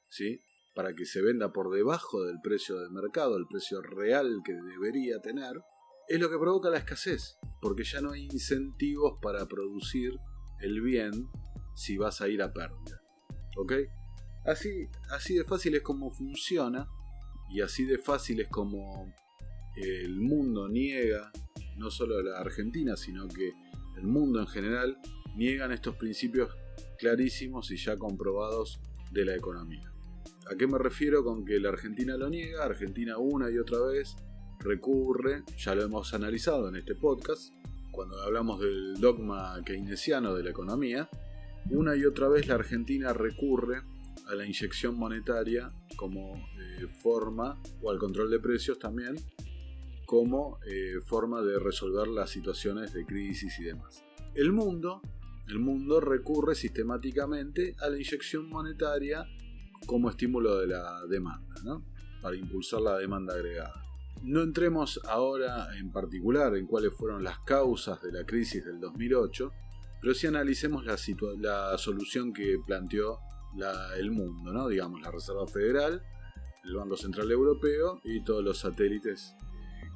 ¿sí? 0.08 0.42
para 0.74 0.94
que 0.94 1.04
se 1.04 1.20
venda 1.20 1.52
por 1.52 1.70
debajo 1.70 2.24
del 2.24 2.40
precio 2.40 2.78
del 2.78 2.90
mercado, 2.90 3.36
el 3.36 3.46
precio 3.46 3.82
real 3.82 4.40
que 4.44 4.54
debería 4.54 5.20
tener, 5.20 5.62
es 6.08 6.20
lo 6.20 6.30
que 6.30 6.38
provoca 6.38 6.70
la 6.70 6.78
escasez, 6.78 7.38
porque 7.60 7.84
ya 7.84 8.00
no 8.00 8.12
hay 8.12 8.24
incentivos 8.24 9.18
para 9.20 9.46
producir 9.46 10.12
el 10.60 10.80
bien 10.80 11.28
si 11.80 11.96
vas 11.96 12.20
a 12.20 12.28
ir 12.28 12.42
a 12.42 12.52
pérdida. 12.52 13.00
¿Ok? 13.56 13.72
Así, 14.44 14.87
así 15.10 15.34
de 15.34 15.44
fácil 15.44 15.75
es 15.75 15.82
como 15.82 16.10
funciona 16.10 16.87
y 17.50 17.62
así 17.62 17.84
de 17.84 17.96
fácil 17.99 18.40
es 18.40 18.49
como 18.49 19.12
el 19.76 20.20
mundo 20.20 20.68
niega, 20.68 21.32
no 21.78 21.90
solo 21.90 22.22
la 22.22 22.38
Argentina, 22.38 22.96
sino 22.96 23.26
que 23.28 23.52
el 23.96 24.06
mundo 24.06 24.40
en 24.40 24.46
general, 24.46 24.99
niegan 25.37 25.72
estos 25.72 25.96
principios 25.96 26.50
clarísimos 26.99 27.70
y 27.70 27.76
ya 27.76 27.96
comprobados 27.96 28.80
de 29.10 29.25
la 29.25 29.34
economía. 29.34 29.90
¿A 30.50 30.56
qué 30.56 30.66
me 30.66 30.78
refiero 30.78 31.25
con 31.25 31.46
que 31.46 31.58
la 31.60 31.70
Argentina 31.70 32.16
lo 32.16 32.28
niega? 32.28 32.64
Argentina 32.64 33.16
una 33.16 33.50
y 33.50 33.56
otra 33.56 33.80
vez 33.80 34.16
recurre, 34.58 35.44
ya 35.56 35.75
lo 35.75 35.82
hemos 35.82 36.12
analizado 36.12 36.68
en 36.68 36.76
este 36.76 36.94
podcast, 36.94 37.54
cuando 37.90 38.20
hablamos 38.22 38.60
del 38.60 39.00
dogma 39.00 39.62
keynesiano 39.64 40.34
de 40.34 40.44
la 40.44 40.50
economía, 40.50 41.08
una 41.69 41.97
y 41.97 42.05
otra 42.05 42.29
vez 42.29 42.49
la 42.49 42.55
Argentina 42.55 43.12
recurre 43.12 43.83
a 44.26 44.35
la 44.35 44.47
inyección 44.47 44.97
monetaria 44.97 45.71
como 45.97 46.37
eh, 46.59 46.87
forma, 47.02 47.61
o 47.83 47.90
al 47.90 47.99
control 47.99 48.31
de 48.31 48.38
precios 48.38 48.79
también, 48.79 49.17
como 50.07 50.59
eh, 50.67 51.00
forma 51.05 51.43
de 51.43 51.59
resolver 51.59 52.09
las 52.09 52.31
situaciones 52.31 52.93
de 52.93 53.05
crisis 53.05 53.59
y 53.59 53.64
demás. 53.64 54.02
El 54.35 54.52
mundo, 54.52 55.02
el 55.49 55.59
mundo 55.59 56.00
recurre 56.00 56.55
sistemáticamente 56.55 57.75
a 57.81 57.88
la 57.88 57.97
inyección 57.97 58.49
monetaria 58.49 59.26
como 59.87 60.11
estímulo 60.11 60.59
de 60.59 60.69
la 60.69 61.05
demanda, 61.07 61.55
¿no? 61.64 61.85
para 62.23 62.37
impulsar 62.37 62.81
la 62.81 62.99
demanda 62.99 63.35
agregada. 63.35 63.85
No 64.23 64.43
entremos 64.43 65.00
ahora 65.09 65.69
en 65.79 65.90
particular 65.90 66.55
en 66.57 66.67
cuáles 66.67 66.95
fueron 66.95 67.25
las 67.25 67.38
causas 67.40 68.02
de 68.02 68.12
la 68.12 68.25
crisis 68.26 68.64
del 68.64 68.79
2008, 68.79 69.52
pero 70.00 70.14
sí 70.14 70.26
analicemos 70.26 70.85
la, 70.85 71.76
solución 71.78 72.33
que 72.33 72.59
planteó 72.66 73.19
el 73.97 74.11
mundo, 74.11 74.52
¿no? 74.52 74.69
digamos 74.69 75.00
la 75.02 75.11
Reserva 75.11 75.47
Federal, 75.47 76.02
el 76.64 76.75
Banco 76.75 76.97
Central 76.97 77.30
Europeo 77.30 78.00
y 78.04 78.23
todos 78.23 78.45
los 78.45 78.59
satélites 78.59 79.35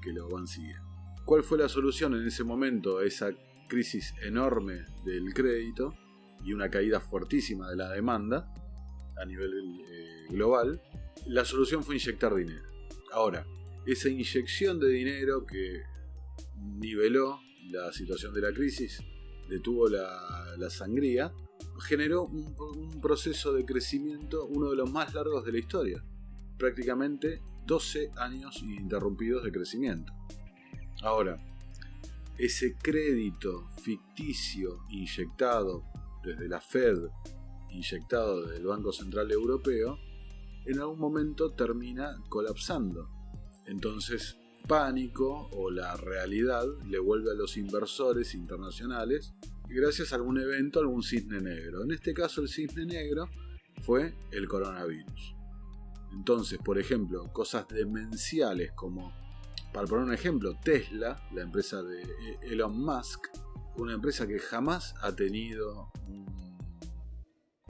que 0.02 0.12
lo 0.12 0.28
van 0.28 0.46
siguiendo. 0.46 0.84
¿Cuál 1.25 1.42
fue 1.42 1.58
la 1.58 1.68
solución 1.68 2.14
en 2.14 2.26
ese 2.26 2.44
momento 2.44 2.99
a 2.99 3.04
esa 3.04 3.30
crisis 3.68 4.14
enorme 4.23 4.84
del 5.04 5.32
crédito 5.32 5.94
y 6.44 6.52
una 6.52 6.68
caída 6.68 7.00
fuertísima 7.00 7.70
de 7.70 7.76
la 7.76 7.90
demanda 7.90 8.52
a 9.16 9.25
nivel 9.25 9.80
eh, 9.88 10.26
global? 10.28 10.82
La 11.26 11.44
solución 11.44 11.82
fue 11.82 11.94
inyectar 11.94 12.34
dinero. 12.34 12.68
Ahora, 13.12 13.46
esa 13.87 14.08
inyección 14.11 14.78
de 14.78 14.88
dinero 14.88 15.46
que 15.46 15.82
niveló 16.78 17.40
la 17.70 17.92
situación 17.92 18.34
de 18.34 18.42
la 18.42 18.52
crisis 18.52 19.02
detuvo 19.48 19.88
la, 19.88 20.70
sangría, 20.70 21.32
generó 21.80 22.24
un, 22.24 23.00
proceso 23.00 23.52
de 23.52 23.64
crecimiento, 23.64 24.46
uno 24.46 24.70
de 24.70 24.76
los 24.76 24.90
más 24.90 25.12
largos 25.14 25.44
de 25.44 25.52
la 25.52 25.58
historia. 25.58 26.04
Prácticamente 26.58 27.42
12 27.66 28.12
años 28.16 28.62
ininterrumpidos 28.62 29.44
de 29.44 29.52
crecimiento. 29.52 30.12
Ahora, 31.02 31.36
ese 32.38 32.76
crédito 32.76 33.68
ficticio 33.82 34.80
inyectado 34.90 35.84
desde 36.22 36.48
la 36.48 36.60
Fed, 36.60 36.98
inyectado 37.70 38.42
desde 38.42 38.58
el 38.58 38.66
Banco 38.66 38.92
Central 38.92 39.30
Europeo, 39.30 39.98
en 40.64 40.80
algún 40.80 40.98
momento 40.98 41.52
termina 41.52 42.16
colapsando. 42.28 43.10
Entonces 43.66 44.38
pánico 44.66 45.49
o 45.52 45.71
la 45.71 45.97
realidad 45.97 46.64
le 46.87 46.99
vuelve 46.99 47.30
a 47.30 47.35
los 47.35 47.56
inversores 47.56 48.35
internacionales 48.35 49.35
gracias 49.68 50.12
a 50.12 50.16
algún 50.16 50.38
evento, 50.38 50.80
algún 50.80 51.02
cisne 51.02 51.40
negro. 51.40 51.83
En 51.83 51.92
este 51.92 52.14
caso 52.14 52.40
el 52.40 52.49
cisne 52.49 52.87
negro 52.87 53.28
fue 53.83 54.14
el 54.30 54.49
coronavirus. 54.49 55.35
Entonces, 56.12 56.59
por 56.64 56.78
ejemplo, 56.78 57.33
cosas 57.33 57.66
demenciales 57.68 58.73
como, 58.73 59.12
para 59.73 59.87
poner 59.87 60.04
un 60.04 60.14
ejemplo, 60.14 60.56
Tesla, 60.62 61.21
la 61.33 61.42
empresa 61.42 61.83
de 61.83 62.02
Elon 62.42 62.78
Musk, 62.78 63.26
una 63.76 63.94
empresa 63.94 64.26
que 64.26 64.38
jamás 64.38 64.94
ha 65.02 65.14
tenido 65.16 65.90
un 66.06 66.25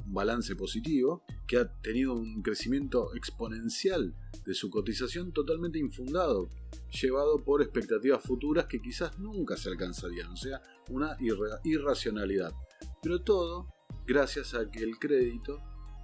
balance 0.07 0.55
positivo, 0.55 1.25
que 1.47 1.57
ha 1.57 1.73
tenido 1.81 2.15
un 2.15 2.43
crecimiento 2.43 3.15
exponencial 3.15 4.15
de 4.45 4.55
su 4.55 4.69
cotización 4.71 5.33
totalmente 5.33 5.79
infundado, 5.79 6.51
llevado 6.95 7.43
por 7.45 7.63
expectativas 7.63 8.23
futuras 8.23 8.67
que 8.67 8.81
quizás 8.81 9.19
nunca 9.19 9.57
se 9.57 9.69
alcanzarían, 9.69 10.31
o 10.31 10.37
sea, 10.37 10.63
una 10.91 11.17
irracionalidad. 11.65 12.53
Pero 13.03 13.23
todo 13.23 13.69
gracias 14.07 14.55
a 14.55 14.71
que 14.71 14.83
el 14.83 14.99
crédito 14.99 15.59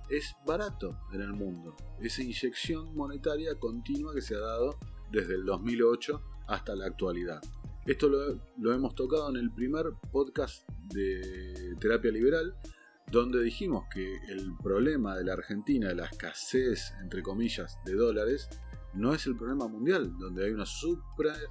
es 0.09 0.35
barato 0.47 0.99
en 1.13 1.21
el 1.21 1.33
mundo. 1.33 1.77
Esa 2.01 2.23
inyección 2.23 2.95
monetaria 2.95 3.55
continua 3.59 4.13
que 4.13 4.23
se 4.23 4.35
ha 4.35 4.41
dado 4.41 4.79
desde 5.11 5.35
el 5.35 5.45
2008 5.45 6.23
hasta 6.49 6.75
la 6.75 6.87
actualidad. 6.87 7.41
Esto 7.87 8.09
lo, 8.09 8.41
lo 8.59 8.73
hemos 8.73 8.95
tocado 8.95 9.31
en 9.31 9.37
el 9.37 9.53
primer 9.53 9.87
podcast 10.13 10.69
de 10.93 11.77
terapia 11.81 12.11
liberal, 12.11 12.55
donde 13.11 13.43
dijimos 13.43 13.85
que 13.93 14.17
el 14.29 14.57
problema 14.63 15.17
de 15.17 15.25
la 15.25 15.33
Argentina, 15.33 15.93
la 15.95 16.07
escasez, 16.07 16.93
entre 17.01 17.23
comillas, 17.23 17.79
de 17.85 17.95
dólares, 17.95 18.49
no 18.95 19.15
es 19.15 19.27
el 19.27 19.37
problema 19.37 19.69
mundial, 19.69 20.17
donde 20.19 20.45
hay 20.45 20.53
una, 20.53 20.65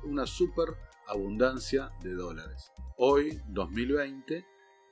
una 0.03 0.25
super 0.27 0.75
abundancia 1.07 1.91
de 2.01 2.13
dólares. 2.13 2.71
Hoy, 2.97 3.41
2020, 3.49 4.45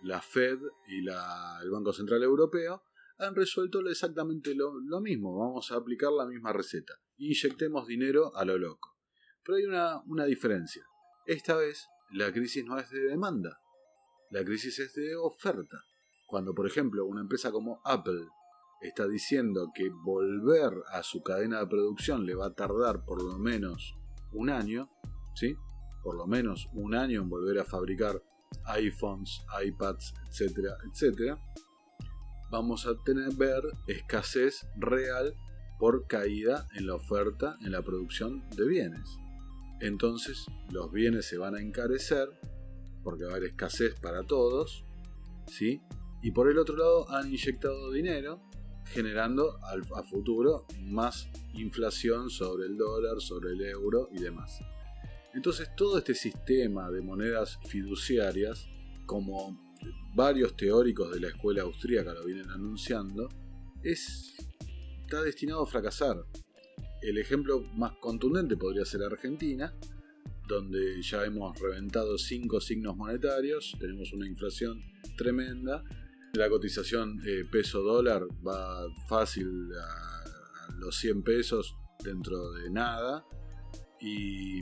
la 0.04 0.22
Fed 0.22 0.60
y 0.88 1.00
el 1.00 1.70
Banco 1.72 1.94
Central 1.94 2.24
Europeo 2.24 2.84
han 3.18 3.36
resuelto 3.36 3.80
exactamente 3.88 4.54
lo, 4.56 5.02
mismo. 5.02 5.38
Vamos 5.38 5.72
a 5.72 5.76
aplicar 5.76 6.12
la 6.12 6.26
misma 6.26 6.54
receta. 6.54 6.94
Inyectemos 7.18 7.88
dinero 7.88 8.36
a 8.36 8.46
lo 8.46 8.58
loco. 8.58 8.96
Pero 9.44 9.58
hay 9.58 9.66
una, 9.66 10.02
una 10.06 10.26
diferencia. 10.26 10.84
Esta 11.26 11.56
vez 11.56 11.88
la 12.12 12.32
crisis 12.32 12.64
no 12.64 12.78
es 12.78 12.90
de 12.90 13.02
demanda, 13.02 13.60
la 14.30 14.44
crisis 14.44 14.80
es 14.80 14.94
de 14.94 15.16
oferta. 15.16 15.84
Cuando, 16.26 16.54
por 16.54 16.68
ejemplo, 16.68 17.06
una 17.06 17.22
empresa 17.22 17.52
como 17.52 17.82
Apple 17.84 18.28
está 18.82 19.08
diciendo 19.08 19.72
que 19.74 19.90
volver 19.90 20.72
a 20.92 21.04
su 21.04 21.22
cadena 21.24 21.60
de 21.60 21.68
producción 21.68 22.26
le 22.26 22.36
va 22.36 22.48
a 22.48 22.54
tardar 22.54 23.04
por 23.06 23.24
lo 23.24 23.38
menos 23.40 23.96
un 24.34 24.50
año, 24.50 24.90
¿sí? 25.36 25.56
Por 26.04 26.16
lo 26.16 26.28
menos 26.28 26.70
un 26.74 26.96
año 26.96 27.22
en 27.22 27.30
volver 27.30 27.60
a 27.60 27.66
fabricar 27.66 28.22
iPhones, 28.66 29.42
iPads, 29.66 30.14
etcétera, 30.30 30.78
etcétera, 30.92 31.40
vamos 32.50 32.86
a 32.86 32.96
tener 33.04 33.34
ver 33.36 33.62
escasez 33.88 34.68
real 34.78 35.34
por 35.80 36.08
caída 36.08 36.68
en 36.76 36.88
la 36.88 36.96
oferta 36.96 37.58
en 37.62 37.72
la 37.72 37.82
producción 37.82 38.48
de 38.56 38.68
bienes. 38.68 39.18
Entonces 39.80 40.46
los 40.72 40.92
bienes 40.92 41.28
se 41.28 41.38
van 41.38 41.56
a 41.56 41.62
encarecer 41.62 42.30
porque 43.04 43.26
va 43.26 43.32
a 43.32 43.36
haber 43.36 43.50
escasez 43.50 44.00
para 44.00 44.24
todos, 44.24 44.86
¿sí? 45.48 45.82
Y 46.22 46.32
por 46.32 46.50
el 46.50 46.58
otro 46.58 46.76
lado 46.76 47.10
han 47.12 47.28
inyectado 47.28 47.92
dinero 47.92 48.42
generando 48.94 49.60
a 49.64 50.04
futuro 50.04 50.66
más 50.82 51.28
inflación 51.54 52.30
sobre 52.30 52.66
el 52.68 52.78
dólar, 52.78 53.22
sobre 53.22 53.52
el 53.52 53.62
euro 53.62 54.10
y 54.12 54.20
demás. 54.20 54.60
Entonces 55.34 55.70
todo 55.76 55.98
este 55.98 56.16
sistema 56.16 56.90
de 56.90 57.02
monedas 57.02 57.60
fiduciarias, 57.68 58.68
como 59.06 59.60
varios 60.16 60.56
teóricos 60.58 61.14
de 61.14 61.20
la 61.20 61.28
escuela 61.28 61.64
austríaca 61.64 62.14
lo 62.14 62.26
vienen 62.26 62.50
anunciando, 62.50 63.30
es 63.84 64.36
está 65.08 65.22
destinado 65.22 65.64
a 65.64 65.66
fracasar. 65.66 66.18
El 67.02 67.18
ejemplo 67.18 67.62
más 67.76 67.94
contundente 68.02 68.58
podría 68.58 68.84
ser 68.84 69.04
Argentina, 69.04 69.74
donde 70.48 71.02
ya 71.02 71.24
hemos 71.24 71.58
reventado 71.60 72.18
cinco 72.18 72.60
signos 72.60 72.98
monetarios, 72.98 73.76
tenemos 73.80 74.12
una 74.12 74.28
inflación 74.28 74.82
tremenda, 75.18 75.84
la 76.34 76.50
cotización 76.50 77.20
eh, 77.26 77.46
peso 77.52 77.82
dólar 77.82 78.24
va 78.46 78.86
fácil 79.08 79.70
a, 79.74 80.24
los 80.78 80.96
100 80.98 81.24
pesos 81.24 81.76
dentro 82.04 82.52
de 82.52 82.70
nada 82.70 83.26
y 84.00 84.62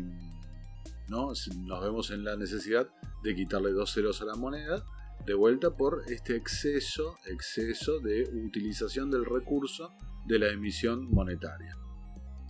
¿no? 1.10 1.34
nos 1.68 1.84
vemos 1.84 2.12
en 2.12 2.24
la 2.24 2.38
necesidad 2.38 2.90
de 3.24 3.36
quitarle 3.36 3.72
dos 3.72 3.94
ceros 3.94 4.22
a 4.22 4.26
la 4.26 4.36
moneda 4.36 4.86
de 5.26 5.34
vuelta 5.34 5.76
por 5.76 6.04
este 6.08 6.36
exceso, 6.36 7.18
exceso 7.26 8.00
de 8.00 8.30
utilización 8.46 9.10
del 9.10 9.26
recurso 9.26 9.92
de 10.26 10.40
la 10.40 10.50
emisión 10.50 11.12
monetaria. 11.12 11.76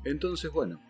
Entonces, 0.03 0.51
bueno, 0.51 0.81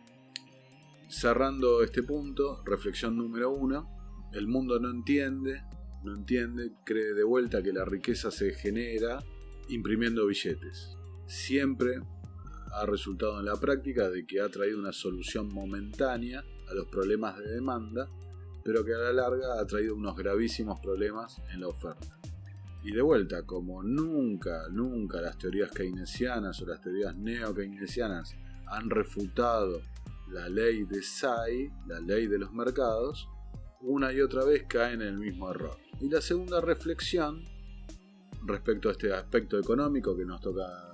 cerrando 1.08 1.84
este 1.84 2.03
punto, 2.03 2.63
reflexión 2.65 3.15
número 3.15 3.51
uno, 3.51 3.89
el 4.34 4.48
mundo 4.48 4.79
no 4.79 4.89
entiende, 4.89 5.63
no 6.05 6.15
entiende, 6.15 6.71
cree 6.85 7.13
de 7.13 7.24
vuelta 7.24 7.62
que 7.62 7.74
la 7.74 7.83
riqueza 7.83 8.31
se 8.31 8.53
genera 8.53 9.24
imprimiendo 9.67 10.25
billetes. 10.27 10.95
Siempre 11.25 12.00
ha 12.71 12.85
resultado 12.85 13.39
en 13.39 13.45
la 13.45 13.55
práctica 13.55 14.09
de 14.09 14.25
que 14.25 14.41
ha 14.41 14.50
traído 14.50 14.79
una 14.79 14.91
solución 14.91 15.47
momentánea 15.53 16.43
a 16.69 16.74
los 16.74 16.88
problemas 16.88 17.38
de 17.38 17.50
demanda, 17.50 18.09
pero 18.63 18.83
que 18.83 18.93
a 18.93 18.97
la 18.97 19.13
larga 19.13 19.59
ha 19.59 19.65
traído 19.65 19.95
unos 19.95 20.15
gravísimos 20.15 20.79
problemas 20.79 21.41
en 21.53 21.62
la 21.62 21.67
oferta. 21.67 22.19
Y 22.83 22.91
de 22.91 23.01
vuelta, 23.01 23.43
como 23.45 23.81
nunca, 23.81 24.69
nunca 24.69 25.19
las 25.21 25.38
teorías 25.38 25.71
keynesianas 25.71 26.62
o 26.62 26.67
las 26.67 26.81
teorías 26.81 27.15
neo-keynesianas 27.15 28.35
han 28.67 28.89
refutado 28.89 29.81
la 30.29 30.50
ley 30.50 30.83
de 30.85 31.01
SAI, 31.01 31.71
la 31.88 32.00
ley 32.00 32.27
de 32.27 32.38
los 32.38 32.53
mercados, 32.53 33.27
una 33.86 34.12
y 34.12 34.22
otra 34.22 34.44
vez 34.44 34.65
caen 34.68 35.01
en 35.01 35.10
el 35.10 35.18
mismo 35.18 35.50
error. 35.50 35.77
Y 36.01 36.10
la 36.10 36.22
segunda 36.22 36.62
reflexión 36.62 37.44
respecto 38.44 38.89
a 38.89 38.92
este 38.92 39.12
aspecto 39.13 39.60
económico 39.60 40.15
que 40.15 40.25
nos 40.25 40.42
toca 40.42 40.92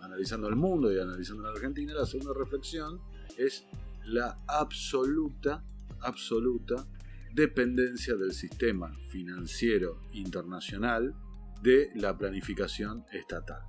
analizando 0.00 0.48
el 0.48 0.56
mundo 0.56 0.92
y 0.92 0.98
analizando 0.98 1.42
la 1.42 1.50
Argentina, 1.50 1.92
la 1.94 2.06
segunda 2.06 2.32
reflexión 2.34 3.00
es 3.36 3.66
la 4.04 4.38
absoluta, 4.46 5.64
absoluta 6.00 6.86
dependencia 7.32 8.16
del 8.16 8.32
sistema 8.32 8.92
financiero 9.08 10.00
internacional 10.12 11.14
de 11.62 11.90
la 11.94 12.16
planificación 12.16 13.04
estatal. 13.12 13.60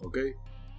¿Ok? 0.00 0.18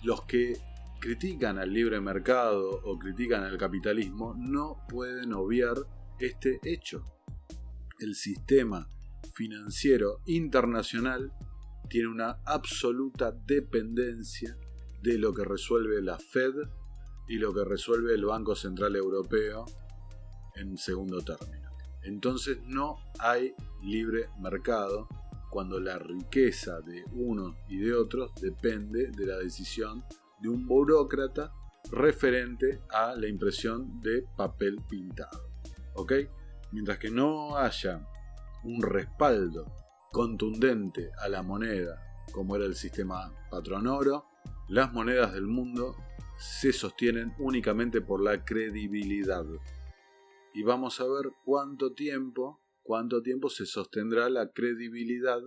Los 0.03 0.23
que 0.23 0.57
critican 0.99 1.57
al 1.57 1.73
libre 1.73 1.99
mercado 1.99 2.79
o 2.83 2.99
critican 2.99 3.43
al 3.43 3.57
capitalismo 3.57 4.35
no 4.37 4.85
pueden 4.87 5.33
obviar 5.33 5.75
este 6.19 6.59
hecho. 6.63 7.16
El 7.99 8.13
sistema 8.13 8.87
financiero 9.33 10.21
internacional 10.27 11.31
tiene 11.89 12.09
una 12.09 12.41
absoluta 12.45 13.31
dependencia 13.31 14.55
de 15.01 15.17
lo 15.17 15.33
que 15.33 15.43
resuelve 15.43 16.01
la 16.03 16.19
Fed 16.19 16.53
y 17.27 17.37
lo 17.37 17.51
que 17.55 17.63
resuelve 17.65 18.13
el 18.13 18.25
Banco 18.25 18.55
Central 18.55 18.95
Europeo 18.95 19.65
en 20.55 20.77
segundo 20.77 21.21
término. 21.21 21.71
Entonces 22.03 22.59
no 22.67 22.97
hay 23.17 23.55
libre 23.81 24.29
mercado 24.39 25.07
cuando 25.49 25.79
la 25.79 25.97
riqueza 25.97 26.81
de 26.81 27.03
unos 27.13 27.55
y 27.67 27.77
de 27.79 27.95
otros 27.95 28.31
depende 28.39 29.07
de 29.07 29.25
la 29.25 29.37
decisión 29.37 30.03
de 30.39 30.49
un 30.49 30.67
burócrata 30.67 31.51
referente 31.91 32.81
a 32.89 33.15
la 33.15 33.27
impresión 33.27 33.99
de 34.01 34.23
papel 34.35 34.77
pintado. 34.87 35.49
¿Ok? 35.95 36.13
Mientras 36.71 36.97
que 36.97 37.09
no 37.09 37.57
haya 37.57 38.07
un 38.63 38.81
respaldo 38.81 39.65
contundente 40.11 41.11
a 41.19 41.29
la 41.29 41.43
moneda, 41.43 42.01
como 42.31 42.55
era 42.55 42.65
el 42.65 42.75
sistema 42.75 43.33
patrón 43.49 43.87
oro, 43.87 44.25
las 44.67 44.91
monedas 44.91 45.33
del 45.33 45.47
mundo 45.47 45.95
se 46.39 46.73
sostienen 46.73 47.33
únicamente 47.39 48.01
por 48.01 48.21
la 48.21 48.43
credibilidad. 48.43 49.45
Y 50.53 50.63
vamos 50.63 50.99
a 50.99 51.05
ver 51.05 51.31
cuánto 51.45 51.93
tiempo, 51.93 52.61
cuánto 52.81 53.21
tiempo 53.21 53.49
se 53.49 53.65
sostendrá 53.65 54.29
la 54.29 54.51
credibilidad 54.51 55.41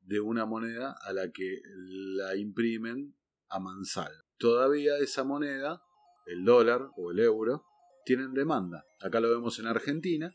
de 0.00 0.20
una 0.20 0.46
moneda 0.46 0.96
a 1.02 1.12
la 1.12 1.30
que 1.30 1.60
la 1.66 2.36
imprimen 2.36 3.14
a 3.48 3.60
Mansal. 3.60 4.12
Todavía 4.38 4.98
esa 4.98 5.22
moneda, 5.22 5.82
el 6.26 6.44
dólar 6.44 6.90
o 6.96 7.12
el 7.12 7.20
euro, 7.20 7.64
tienen 8.04 8.34
demanda. 8.34 8.84
Acá 9.00 9.20
lo 9.20 9.30
vemos 9.30 9.58
en 9.58 9.66
Argentina, 9.66 10.34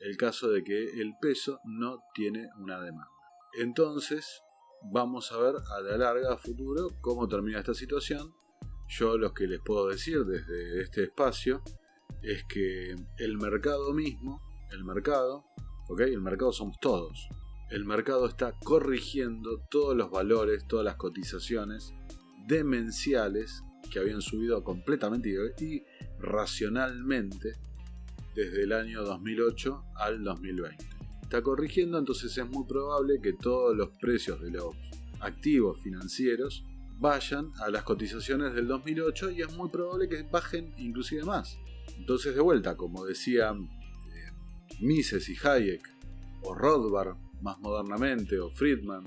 el 0.00 0.16
caso 0.16 0.48
de 0.50 0.64
que 0.64 1.00
el 1.00 1.14
peso 1.20 1.60
no 1.64 1.98
tiene 2.14 2.48
una 2.58 2.80
demanda. 2.80 3.10
Entonces, 3.60 4.42
vamos 4.92 5.32
a 5.32 5.38
ver 5.38 5.56
a 5.56 5.80
la 5.80 5.96
larga, 5.96 6.32
a 6.32 6.38
futuro, 6.38 6.90
cómo 7.00 7.28
termina 7.28 7.58
esta 7.58 7.74
situación. 7.74 8.32
Yo 8.88 9.18
lo 9.18 9.32
que 9.32 9.46
les 9.46 9.60
puedo 9.60 9.88
decir 9.88 10.24
desde 10.24 10.82
este 10.82 11.04
espacio 11.04 11.62
es 12.22 12.44
que 12.44 12.96
el 13.18 13.38
mercado 13.38 13.92
mismo, 13.92 14.40
el 14.72 14.84
mercado, 14.84 15.44
¿ok? 15.88 16.00
El 16.00 16.20
mercado 16.20 16.52
somos 16.52 16.78
todos. 16.80 17.28
El 17.70 17.84
mercado 17.84 18.26
está 18.26 18.52
corrigiendo 18.64 19.64
todos 19.70 19.96
los 19.96 20.10
valores, 20.10 20.66
todas 20.66 20.84
las 20.84 20.96
cotizaciones 20.96 21.92
demenciales 22.46 23.62
que 23.92 24.00
habían 24.00 24.22
subido 24.22 24.62
completamente 24.64 25.28
y 25.28 25.84
racionalmente 26.20 27.54
desde 28.34 28.62
el 28.62 28.72
año 28.72 29.02
2008 29.02 29.84
al 29.96 30.22
2020. 30.22 30.84
Está 31.22 31.42
corrigiendo, 31.42 31.98
entonces 31.98 32.36
es 32.36 32.48
muy 32.48 32.66
probable 32.66 33.20
que 33.20 33.32
todos 33.32 33.76
los 33.76 33.90
precios 34.00 34.40
de 34.40 34.50
los 34.50 34.74
activos 35.20 35.80
financieros 35.80 36.64
vayan 36.98 37.50
a 37.60 37.70
las 37.70 37.82
cotizaciones 37.82 38.54
del 38.54 38.68
2008 38.68 39.30
y 39.30 39.42
es 39.42 39.56
muy 39.56 39.68
probable 39.70 40.08
que 40.08 40.22
bajen 40.22 40.74
inclusive 40.76 41.24
más. 41.24 41.58
Entonces 41.96 42.34
de 42.34 42.40
vuelta, 42.40 42.76
como 42.76 43.04
decían 43.04 43.64
eh, 43.64 44.32
Mises 44.80 45.28
y 45.28 45.36
Hayek, 45.42 45.82
o 46.42 46.54
Rothbard 46.54 47.16
más 47.40 47.58
modernamente, 47.58 48.38
o 48.38 48.50
Friedman, 48.50 49.04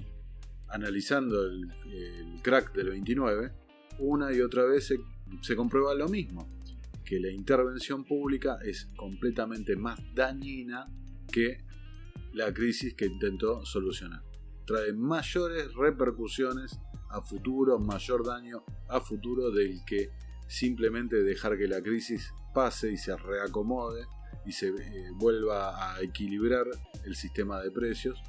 analizando 0.70 1.44
el, 1.44 1.72
crack 2.42 2.74
del 2.74 2.90
29, 2.90 3.52
una 4.00 4.34
y 4.34 4.42
otra 4.42 4.66
vez 4.66 4.88
se, 5.42 5.56
comprueba 5.56 5.94
lo 5.94 6.10
mismo, 6.10 6.50
que 7.14 7.20
la 7.20 7.30
intervención 7.30 8.06
pública 8.06 8.58
es 8.64 8.90
completamente 8.96 9.76
más 9.76 10.00
dañina 10.16 10.92
que 11.32 11.64
la 12.34 12.52
crisis 12.52 12.96
que 12.96 13.06
intentó 13.06 13.64
solucionar. 13.66 14.24
Trae 14.66 14.94
mayores 14.94 15.76
repercusiones 15.76 16.80
a 17.12 17.22
futuro, 17.22 17.78
mayor 17.78 18.26
daño 18.26 18.64
a 18.90 19.00
futuro 19.00 19.52
del 19.52 19.86
que 19.86 20.10
simplemente 20.48 21.22
dejar 21.22 21.56
que 21.56 21.68
la 21.68 21.84
crisis 21.84 22.34
pase 22.52 22.92
y 22.92 22.98
se 22.98 23.16
reacomode 23.16 24.08
y 24.48 24.52
se 24.52 24.70
eh, 24.70 25.12
vuelva 25.16 25.94
a 25.94 26.02
equilibrar 26.02 26.66
el 27.06 27.16
sistema 27.16 27.62
de 27.62 27.70
precios 27.70 28.20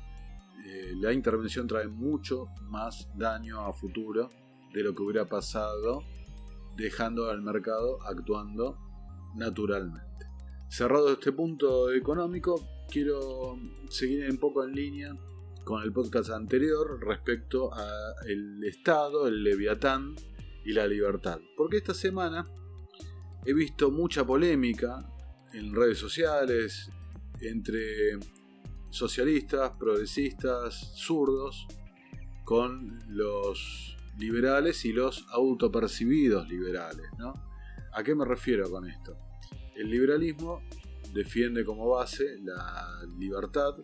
eh, 0.67 0.95
la 0.97 1.13
intervención 1.13 1.67
trae 1.67 1.89
mucho 1.89 2.49
más 2.63 3.09
daño 3.15 3.61
a 3.61 3.73
futuro 3.73 4.31
de 4.73 4.83
lo 4.83 4.95
que 4.95 5.03
hubiera 5.03 5.27
pasado 5.27 6.03
dejando 6.77 7.31
al 7.31 7.43
mercado 7.43 8.03
actuando 8.03 8.79
naturalmente. 9.35 10.27
Cerrado 10.69 11.13
este 11.13 11.33
punto 11.33 11.93
económico, 11.93 12.85
quiero 12.91 13.59
seguir 13.89 14.29
un 14.31 14.39
poco 14.39 14.65
en 14.65 14.73
línea 14.73 15.17
con 15.65 15.83
el 15.83 15.93
podcast 15.93 16.31
anterior 16.31 16.99
respecto 17.05 17.73
al 17.73 18.63
Estado, 18.65 19.27
el 19.27 19.43
Leviatán 19.43 20.15
y 20.65 20.73
la 20.73 20.87
libertad. 20.87 21.41
Porque 21.57 21.79
esta 21.79 21.95
semana 21.95 22.47
he 23.45 23.55
visto 23.55 23.91
mucha 23.91 24.25
polémica 24.25 24.99
en 25.53 25.75
redes 25.75 25.99
sociales 25.99 26.91
entre 27.41 28.19
socialistas, 28.91 29.73
progresistas, 29.79 30.93
zurdos, 30.95 31.67
con 32.45 32.99
los 33.09 33.94
liberales 34.19 34.85
y 34.85 34.93
los 34.93 35.27
autopercibidos 35.31 36.49
liberales. 36.49 37.07
¿no? 37.19 37.35
¿A 37.93 38.03
qué 38.03 38.15
me 38.15 38.25
refiero 38.25 38.71
con 38.71 38.89
esto? 38.89 39.17
El 39.75 39.91
liberalismo 39.91 40.63
defiende 41.13 41.65
como 41.65 41.89
base 41.89 42.39
la 42.43 43.03
libertad 43.19 43.75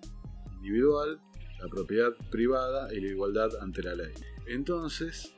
individual, 0.57 1.21
la 1.61 1.69
propiedad 1.69 2.12
privada 2.31 2.93
y 2.93 3.01
la 3.01 3.09
igualdad 3.09 3.51
ante 3.61 3.83
la 3.83 3.95
ley. 3.95 4.12
Entonces, 4.47 5.35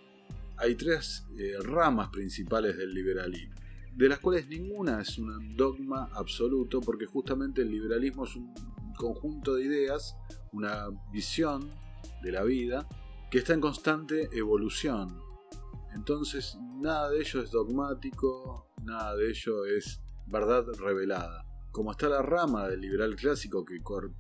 hay 0.57 0.75
tres 0.75 1.25
eh, 1.39 1.55
ramas 1.61 2.09
principales 2.09 2.77
del 2.77 2.95
liberalismo, 2.95 3.55
de 3.95 4.09
las 4.09 4.21
cuales 4.21 4.47
ninguna 4.49 5.01
es 5.01 5.19
un 5.19 5.57
dogma 5.57 6.09
absoluto, 6.13 6.81
porque 6.81 7.07
justamente 7.07 7.63
el 7.63 7.71
liberalismo 7.71 8.25
es 8.25 8.37
un 8.37 8.55
conjunto 8.97 9.55
de 9.55 9.65
ideas, 9.65 10.17
una 10.53 10.87
visión 11.13 11.71
de 12.23 12.33
la 12.33 12.43
vida 12.45 12.87
que 13.33 13.39
está 13.39 13.55
en 13.55 13.63
constante 13.63 14.29
evolución. 14.37 15.19
Entonces, 15.95 16.59
nada 16.83 17.09
de 17.09 17.21
ello 17.21 17.41
es 17.41 17.51
dogmático, 17.51 18.69
nada 18.85 19.17
de 19.17 19.31
ello 19.31 19.65
es 19.65 20.03
verdad 20.27 20.67
revelada. 20.79 21.47
Como 21.71 21.93
está 21.93 22.11
la 22.11 22.21
rama 22.21 22.69
del 22.69 22.83
liberal 22.83 23.17
clásico 23.17 23.65
que, 23.65 23.79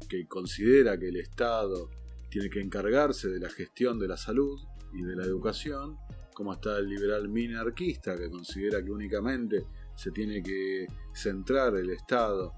que 0.08 0.26
considera 0.26 0.98
que 0.98 1.08
el 1.08 1.16
Estado 1.16 1.90
tiene 2.30 2.48
que 2.48 2.62
encargarse 2.62 3.28
de 3.28 3.38
la 3.38 3.50
gestión 3.50 3.98
de 3.98 4.08
la 4.08 4.16
salud 4.16 4.58
y 4.94 5.02
de 5.02 5.14
la 5.14 5.24
educación, 5.24 5.98
como 6.32 6.54
está 6.54 6.78
el 6.78 6.88
liberal 6.88 7.28
minarquista 7.28 8.16
que 8.16 8.30
considera 8.30 8.82
que 8.82 8.92
únicamente 8.92 9.66
se 9.94 10.10
tiene 10.10 10.42
que 10.42 10.86
centrar 11.12 11.76
el 11.76 11.90
Estado 11.90 12.54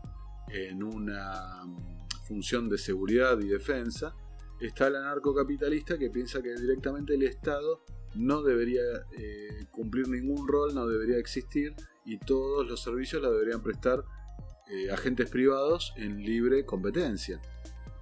en 0.48 0.84
una 0.84 1.64
función 2.28 2.68
de 2.68 2.78
seguridad 2.78 3.40
y 3.40 3.48
defensa, 3.48 4.14
está 4.66 4.88
el 4.88 4.96
anarcocapitalista 4.96 5.98
que 5.98 6.10
piensa 6.10 6.42
que 6.42 6.54
directamente 6.54 7.14
el 7.14 7.22
Estado 7.22 7.84
no 8.14 8.42
debería 8.42 8.82
eh, 9.18 9.66
cumplir 9.70 10.08
ningún 10.08 10.46
rol, 10.46 10.74
no 10.74 10.86
debería 10.86 11.18
existir 11.18 11.74
y 12.04 12.18
todos 12.18 12.66
los 12.66 12.82
servicios 12.82 13.22
la 13.22 13.30
deberían 13.30 13.62
prestar 13.62 14.04
eh, 14.70 14.90
agentes 14.90 15.28
privados 15.30 15.92
en 15.96 16.22
libre 16.22 16.64
competencia. 16.64 17.40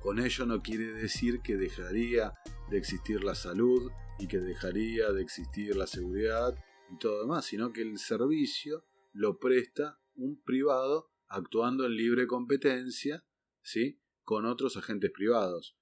Con 0.01 0.19
ello 0.19 0.47
no 0.47 0.63
quiere 0.63 0.93
decir 0.93 1.41
que 1.43 1.57
dejaría 1.57 2.35
de 2.71 2.79
existir 2.79 3.23
la 3.25 3.35
salud 3.35 3.91
y 4.19 4.27
que 4.27 4.39
dejaría 4.39 5.13
de 5.13 5.23
existir 5.23 5.75
la 5.77 5.87
seguridad 5.87 6.55
y 6.91 6.99
todo 6.99 7.23
demás, 7.23 7.47
sino 7.47 7.73
que 7.73 7.83
el 7.83 7.99
servicio 7.99 8.85
lo 9.13 9.39
presta 9.39 9.99
un 10.15 10.43
privado 10.43 11.11
actuando 11.29 11.87
en 11.87 11.97
libre 11.97 12.27
competencia, 12.27 13.25
¿sí? 13.63 14.01
con 14.23 14.45
otros 14.45 14.77
agentes 14.77 15.11
privados. 15.11 15.77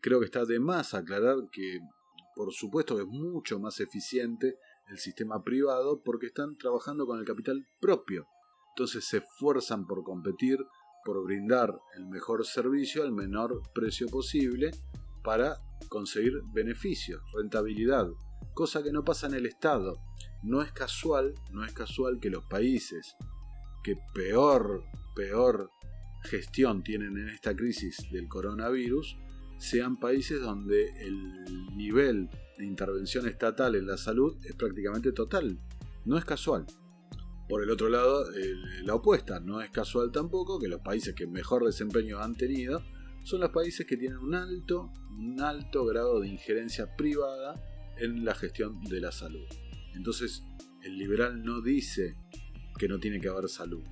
Creo 0.00 0.20
que 0.20 0.26
está 0.26 0.44
de 0.44 0.60
más 0.60 0.94
aclarar 0.94 1.36
que, 1.50 1.80
por 2.34 2.52
supuesto, 2.52 3.00
es 3.00 3.06
mucho 3.06 3.58
más 3.58 3.80
eficiente 3.80 4.58
el 4.88 4.98
sistema 4.98 5.42
privado 5.42 6.02
porque 6.02 6.26
están 6.26 6.56
trabajando 6.56 7.06
con 7.06 7.18
el 7.18 7.24
capital 7.24 7.66
propio. 7.80 8.26
Entonces 8.70 9.04
se 9.06 9.18
esfuerzan 9.18 9.86
por 9.86 10.04
competir, 10.04 10.58
por 11.04 11.24
brindar 11.24 11.78
el 11.96 12.06
mejor 12.06 12.46
servicio 12.46 13.02
al 13.02 13.12
menor 13.12 13.62
precio 13.74 14.08
posible 14.08 14.70
para 15.22 15.58
conseguir 15.88 16.42
beneficios, 16.52 17.22
rentabilidad, 17.34 18.08
cosa 18.54 18.82
que 18.82 18.92
no 18.92 19.04
pasa 19.04 19.26
en 19.26 19.34
el 19.34 19.46
Estado. 19.46 19.98
No 20.42 20.62
es 20.62 20.72
casual, 20.72 21.34
no 21.50 21.64
es 21.64 21.72
casual 21.72 22.20
que 22.20 22.30
los 22.30 22.44
países 22.44 23.16
que 23.82 23.96
peor, 24.14 24.84
peor 25.16 25.70
gestión 26.24 26.82
tienen 26.82 27.16
en 27.16 27.28
esta 27.28 27.54
crisis 27.54 27.96
del 28.12 28.28
coronavirus 28.28 29.16
sean 29.58 29.98
países 29.98 30.40
donde 30.40 30.90
el 31.00 31.76
nivel 31.76 32.30
de 32.56 32.64
intervención 32.64 33.28
estatal 33.28 33.74
en 33.74 33.86
la 33.86 33.96
salud 33.96 34.36
es 34.44 34.54
prácticamente 34.54 35.12
total. 35.12 35.58
No 36.04 36.16
es 36.16 36.24
casual. 36.24 36.66
Por 37.48 37.62
el 37.62 37.70
otro 37.70 37.88
lado, 37.88 38.26
la 38.82 38.94
opuesta, 38.94 39.40
no 39.40 39.60
es 39.60 39.70
casual 39.70 40.12
tampoco 40.12 40.58
que 40.58 40.68
los 40.68 40.80
países 40.80 41.14
que 41.14 41.26
mejor 41.26 41.64
desempeño 41.64 42.18
han 42.18 42.34
tenido 42.34 42.82
son 43.24 43.40
los 43.40 43.50
países 43.50 43.86
que 43.86 43.96
tienen 43.96 44.18
un 44.18 44.34
alto, 44.34 44.92
un 45.10 45.40
alto 45.40 45.84
grado 45.86 46.20
de 46.20 46.28
injerencia 46.28 46.94
privada 46.96 47.54
en 47.98 48.24
la 48.24 48.34
gestión 48.34 48.80
de 48.84 49.00
la 49.00 49.12
salud. 49.12 49.46
Entonces, 49.94 50.44
el 50.82 50.96
liberal 50.98 51.42
no 51.42 51.60
dice 51.60 52.16
que 52.78 52.86
no 52.86 52.98
tiene 52.98 53.20
que 53.20 53.28
haber 53.28 53.48
salud. 53.48 53.82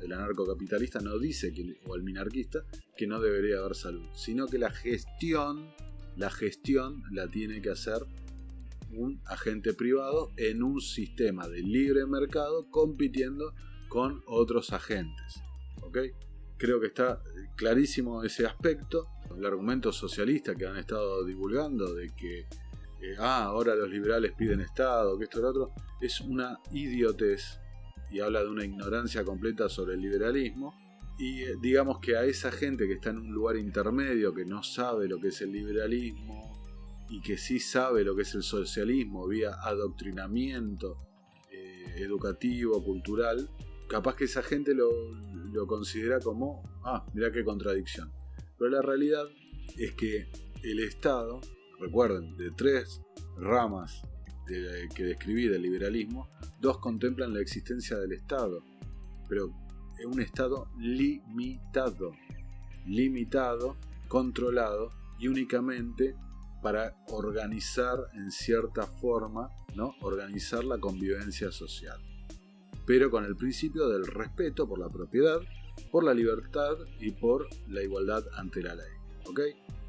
El 0.00 0.12
anarcocapitalista 0.12 1.00
no 1.00 1.18
dice, 1.18 1.52
o 1.86 1.96
el 1.96 2.02
minarquista, 2.02 2.64
que 2.96 3.06
no 3.06 3.20
debería 3.20 3.58
haber 3.58 3.74
salud, 3.74 4.06
sino 4.14 4.46
que 4.46 4.58
la 4.58 4.70
gestión, 4.70 5.74
la 6.16 6.30
gestión 6.30 7.02
la 7.10 7.28
tiene 7.28 7.60
que 7.60 7.70
hacer 7.70 8.02
un 8.90 9.20
agente 9.26 9.74
privado 9.74 10.32
en 10.36 10.62
un 10.62 10.80
sistema 10.80 11.46
de 11.46 11.60
libre 11.60 12.06
mercado 12.06 12.70
compitiendo 12.70 13.52
con 13.88 14.22
otros 14.26 14.72
agentes. 14.72 15.42
¿ok? 15.82 15.98
Creo 16.56 16.80
que 16.80 16.86
está 16.86 17.18
clarísimo 17.56 18.24
ese 18.24 18.46
aspecto. 18.46 19.08
El 19.36 19.44
argumento 19.44 19.92
socialista 19.92 20.54
que 20.54 20.66
han 20.66 20.78
estado 20.78 21.22
divulgando 21.24 21.92
de 21.94 22.14
que 22.14 22.46
eh, 23.02 23.14
ah, 23.18 23.44
ahora 23.44 23.74
los 23.74 23.90
liberales 23.90 24.32
piden 24.32 24.60
Estado, 24.60 25.18
que 25.18 25.24
esto 25.24 25.38
y 25.38 25.42
lo 25.42 25.48
otro, 25.50 25.74
es 26.00 26.20
una 26.22 26.58
idiotez 26.72 27.60
y 28.10 28.20
habla 28.20 28.42
de 28.42 28.48
una 28.48 28.64
ignorancia 28.64 29.24
completa 29.24 29.68
sobre 29.68 29.94
el 29.94 30.00
liberalismo. 30.00 30.74
Y 31.18 31.42
eh, 31.42 31.56
digamos 31.60 31.98
que 32.00 32.16
a 32.16 32.24
esa 32.24 32.52
gente 32.52 32.86
que 32.86 32.94
está 32.94 33.10
en 33.10 33.18
un 33.18 33.32
lugar 33.32 33.56
intermedio, 33.56 34.34
que 34.34 34.44
no 34.44 34.62
sabe 34.62 35.08
lo 35.08 35.18
que 35.18 35.28
es 35.28 35.40
el 35.40 35.52
liberalismo 35.52 37.06
y 37.08 37.20
que 37.20 37.38
sí 37.38 37.58
sabe 37.58 38.04
lo 38.04 38.14
que 38.14 38.22
es 38.22 38.34
el 38.34 38.42
socialismo 38.42 39.26
vía 39.26 39.54
adoctrinamiento 39.62 40.98
eh, 41.50 41.94
educativo, 41.98 42.82
cultural, 42.84 43.48
capaz 43.88 44.16
que 44.16 44.24
esa 44.24 44.42
gente 44.42 44.74
lo, 44.74 44.90
lo 45.52 45.66
considera 45.66 46.20
como, 46.20 46.62
ah, 46.84 47.06
mira 47.14 47.32
qué 47.32 47.44
contradicción. 47.44 48.12
Pero 48.58 48.70
la 48.70 48.82
realidad 48.82 49.24
es 49.76 49.92
que 49.92 50.28
el 50.62 50.80
Estado, 50.80 51.40
recuerden, 51.80 52.36
de 52.36 52.50
tres 52.50 53.00
ramas 53.36 54.02
que 54.46 55.04
describí 55.04 55.48
del 55.48 55.62
liberalismo, 55.62 56.28
dos 56.60 56.78
contemplan 56.78 57.34
la 57.34 57.40
existencia 57.40 57.96
del 57.96 58.12
Estado, 58.12 58.62
pero 59.28 59.52
es 59.98 60.06
un 60.06 60.20
Estado 60.20 60.68
limitado, 60.78 62.12
limitado, 62.86 63.76
controlado 64.08 64.90
y 65.18 65.28
únicamente 65.28 66.14
para 66.62 66.94
organizar 67.08 67.98
en 68.14 68.30
cierta 68.30 68.86
forma, 68.86 69.50
¿no? 69.74 69.94
organizar 70.00 70.64
la 70.64 70.78
convivencia 70.78 71.50
social, 71.50 72.00
pero 72.86 73.10
con 73.10 73.24
el 73.24 73.36
principio 73.36 73.88
del 73.88 74.06
respeto 74.06 74.68
por 74.68 74.78
la 74.78 74.88
propiedad, 74.88 75.40
por 75.90 76.04
la 76.04 76.14
libertad 76.14 76.74
y 77.00 77.10
por 77.10 77.48
la 77.68 77.82
igualdad 77.82 78.24
ante 78.36 78.62
la 78.62 78.74
ley. 78.74 78.92
¿ok? 79.26 79.40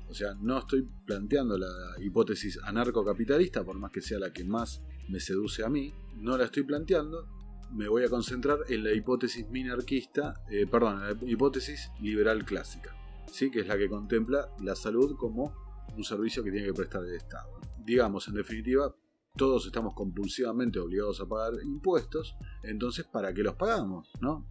O 0.10 0.14
sea, 0.14 0.36
no 0.36 0.60
estoy 0.60 0.88
planteando 1.06 1.58
la 1.58 1.68
hipótesis 2.00 2.60
anarcocapitalista, 2.64 3.64
por 3.64 3.78
más 3.78 3.92
que 3.92 4.02
sea 4.02 4.20
la 4.20 4.32
que 4.32 4.44
más 4.46 4.82
me 5.10 5.20
seduce 5.20 5.64
a 5.64 5.70
mí, 5.70 5.94
no 6.16 6.38
la 6.38 6.46
estoy 6.46 6.64
planteando. 6.64 7.28
Me 7.74 7.90
voy 7.90 8.04
a 8.04 8.10
concentrar 8.10 8.60
en 8.70 8.84
la 8.84 8.94
hipótesis 8.94 9.50
minarquista, 9.50 10.42
eh, 10.50 10.66
perdón, 10.68 11.02
la 11.02 11.30
hipótesis 11.30 11.92
liberal 12.00 12.46
clásica, 12.46 12.96
¿sí? 13.30 13.52
que 13.52 13.60
es 13.60 13.68
la 13.68 13.78
que 13.78 13.90
contempla 13.90 14.50
la 14.62 14.76
salud 14.76 15.18
como 15.18 15.54
un 15.96 16.04
servicio 16.04 16.44
que 16.44 16.52
tiene 16.52 16.68
que 16.68 16.74
prestar 16.74 17.04
el 17.04 17.16
Estado. 17.16 17.50
Digamos, 17.84 18.28
en 18.30 18.36
definitiva, 18.36 18.96
todos 19.36 19.66
estamos 19.66 19.94
compulsivamente 19.94 20.80
obligados 20.80 21.20
a 21.20 21.28
pagar 21.28 21.54
impuestos, 21.64 22.36
entonces, 22.64 23.06
¿para 23.06 23.34
qué 23.34 23.44
los 23.44 23.56
pagamos? 23.56 24.10
¿No? 24.22 24.48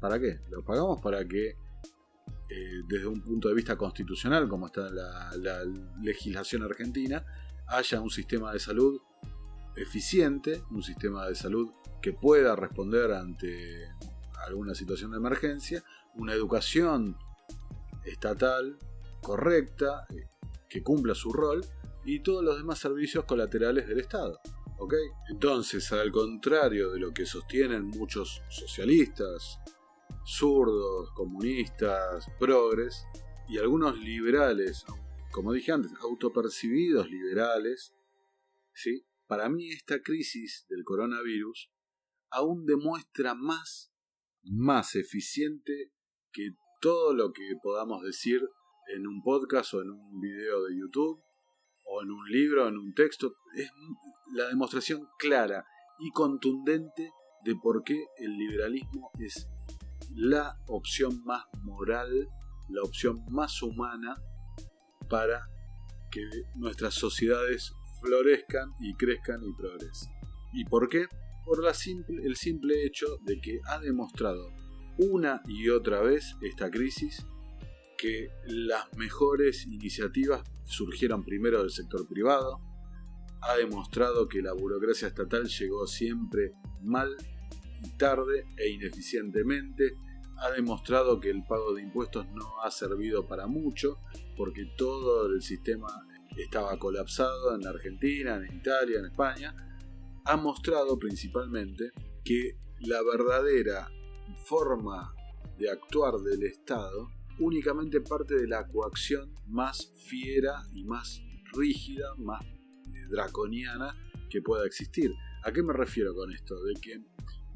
¿Para 0.00 0.18
qué? 0.18 0.40
Los 0.50 0.64
pagamos 0.64 1.00
para 1.00 1.26
que 1.28 1.56
eh, 2.48 2.82
desde 2.86 3.06
un 3.06 3.22
punto 3.22 3.48
de 3.48 3.54
vista 3.54 3.76
constitucional, 3.76 4.48
como 4.48 4.66
está 4.66 4.90
la, 4.90 5.30
la 5.36 5.62
legislación 6.02 6.62
argentina, 6.62 7.24
haya 7.68 8.00
un 8.00 8.10
sistema 8.10 8.52
de 8.52 8.58
salud 8.58 9.00
eficiente, 9.76 10.62
un 10.70 10.82
sistema 10.82 11.26
de 11.26 11.34
salud 11.34 11.70
que 12.00 12.12
pueda 12.12 12.54
responder 12.56 13.12
ante 13.12 13.88
alguna 14.46 14.74
situación 14.74 15.12
de 15.12 15.18
emergencia, 15.18 15.84
una 16.14 16.34
educación 16.34 17.16
estatal 18.04 18.78
correcta, 19.20 20.06
eh, 20.10 20.28
que 20.68 20.82
cumpla 20.82 21.14
su 21.14 21.32
rol, 21.32 21.64
y 22.04 22.20
todos 22.20 22.44
los 22.44 22.56
demás 22.56 22.78
servicios 22.78 23.24
colaterales 23.24 23.86
del 23.86 24.00
Estado. 24.00 24.40
¿ok? 24.78 24.94
Entonces, 25.30 25.92
al 25.92 26.10
contrario 26.10 26.90
de 26.90 26.98
lo 26.98 27.12
que 27.12 27.24
sostienen 27.24 27.86
muchos 27.86 28.42
socialistas, 28.48 29.60
zurdos, 30.24 31.10
comunistas, 31.14 32.26
progres 32.38 33.04
y 33.48 33.58
algunos 33.58 33.98
liberales, 33.98 34.84
como 35.32 35.52
dije 35.52 35.72
antes, 35.72 35.92
autopercibidos 36.00 37.10
liberales, 37.10 37.94
¿sí? 38.74 39.06
para 39.26 39.48
mí 39.48 39.70
esta 39.70 40.00
crisis 40.02 40.66
del 40.68 40.84
coronavirus 40.84 41.70
aún 42.30 42.66
demuestra 42.66 43.34
más, 43.34 43.92
más 44.42 44.94
eficiente 44.94 45.92
que 46.32 46.50
todo 46.80 47.14
lo 47.14 47.32
que 47.32 47.56
podamos 47.62 48.02
decir 48.02 48.40
en 48.94 49.06
un 49.06 49.22
podcast 49.22 49.74
o 49.74 49.82
en 49.82 49.90
un 49.90 50.20
video 50.20 50.64
de 50.64 50.76
YouTube 50.78 51.22
o 51.84 52.02
en 52.02 52.10
un 52.10 52.28
libro, 52.28 52.68
en 52.68 52.76
un 52.76 52.94
texto. 52.94 53.34
Es 53.54 53.70
la 54.32 54.48
demostración 54.48 55.08
clara 55.18 55.64
y 55.98 56.10
contundente 56.10 57.10
de 57.44 57.54
por 57.56 57.84
qué 57.84 58.06
el 58.18 58.36
liberalismo 58.36 59.10
es 59.18 59.48
la 60.14 60.56
opción 60.66 61.22
más 61.24 61.44
moral, 61.62 62.28
la 62.68 62.82
opción 62.82 63.24
más 63.30 63.62
humana 63.62 64.16
para 65.08 65.46
que 66.10 66.22
nuestras 66.56 66.94
sociedades 66.94 67.72
florezcan 68.00 68.70
y 68.80 68.94
crezcan 68.94 69.42
y 69.42 69.52
progresen. 69.54 70.12
¿Y 70.52 70.64
por 70.64 70.88
qué? 70.88 71.06
Por 71.44 71.62
la 71.62 71.74
simple, 71.74 72.22
el 72.24 72.36
simple 72.36 72.84
hecho 72.84 73.18
de 73.22 73.40
que 73.40 73.60
ha 73.66 73.78
demostrado 73.78 74.50
una 74.98 75.42
y 75.46 75.68
otra 75.70 76.00
vez 76.00 76.36
esta 76.42 76.70
crisis 76.70 77.26
que 77.96 78.28
las 78.46 78.92
mejores 78.96 79.66
iniciativas 79.66 80.42
surgieron 80.64 81.24
primero 81.24 81.60
del 81.60 81.70
sector 81.70 82.06
privado, 82.06 82.60
ha 83.40 83.56
demostrado 83.56 84.28
que 84.28 84.42
la 84.42 84.52
burocracia 84.52 85.08
estatal 85.08 85.46
llegó 85.46 85.86
siempre 85.86 86.52
mal 86.82 87.16
tarde 87.96 88.46
e 88.56 88.70
ineficientemente, 88.70 89.94
ha 90.38 90.50
demostrado 90.50 91.20
que 91.20 91.30
el 91.30 91.44
pago 91.44 91.74
de 91.74 91.82
impuestos 91.82 92.26
no 92.34 92.60
ha 92.62 92.70
servido 92.70 93.26
para 93.26 93.46
mucho, 93.46 93.98
porque 94.36 94.66
todo 94.76 95.26
el 95.26 95.42
sistema 95.42 95.88
estaba 96.36 96.78
colapsado 96.78 97.54
en 97.54 97.66
Argentina, 97.66 98.36
en 98.36 98.56
Italia, 98.56 98.98
en 98.98 99.06
España, 99.06 99.54
ha 100.24 100.36
mostrado 100.36 100.98
principalmente 100.98 101.90
que 102.24 102.56
la 102.80 103.02
verdadera 103.02 103.88
forma 104.46 105.14
de 105.58 105.70
actuar 105.70 106.14
del 106.18 106.42
Estado 106.44 107.08
únicamente 107.38 108.00
parte 108.00 108.34
de 108.36 108.46
la 108.46 108.66
coacción 108.68 109.32
más 109.46 109.92
fiera 110.06 110.62
y 110.72 110.84
más 110.84 111.22
rígida, 111.52 112.14
más 112.18 112.44
eh, 112.44 113.06
draconiana 113.10 113.96
que 114.30 114.42
pueda 114.42 114.66
existir. 114.66 115.12
¿A 115.44 115.52
qué 115.52 115.62
me 115.62 115.72
refiero 115.72 116.14
con 116.14 116.32
esto? 116.32 116.62
De 116.62 116.74
que 116.74 117.02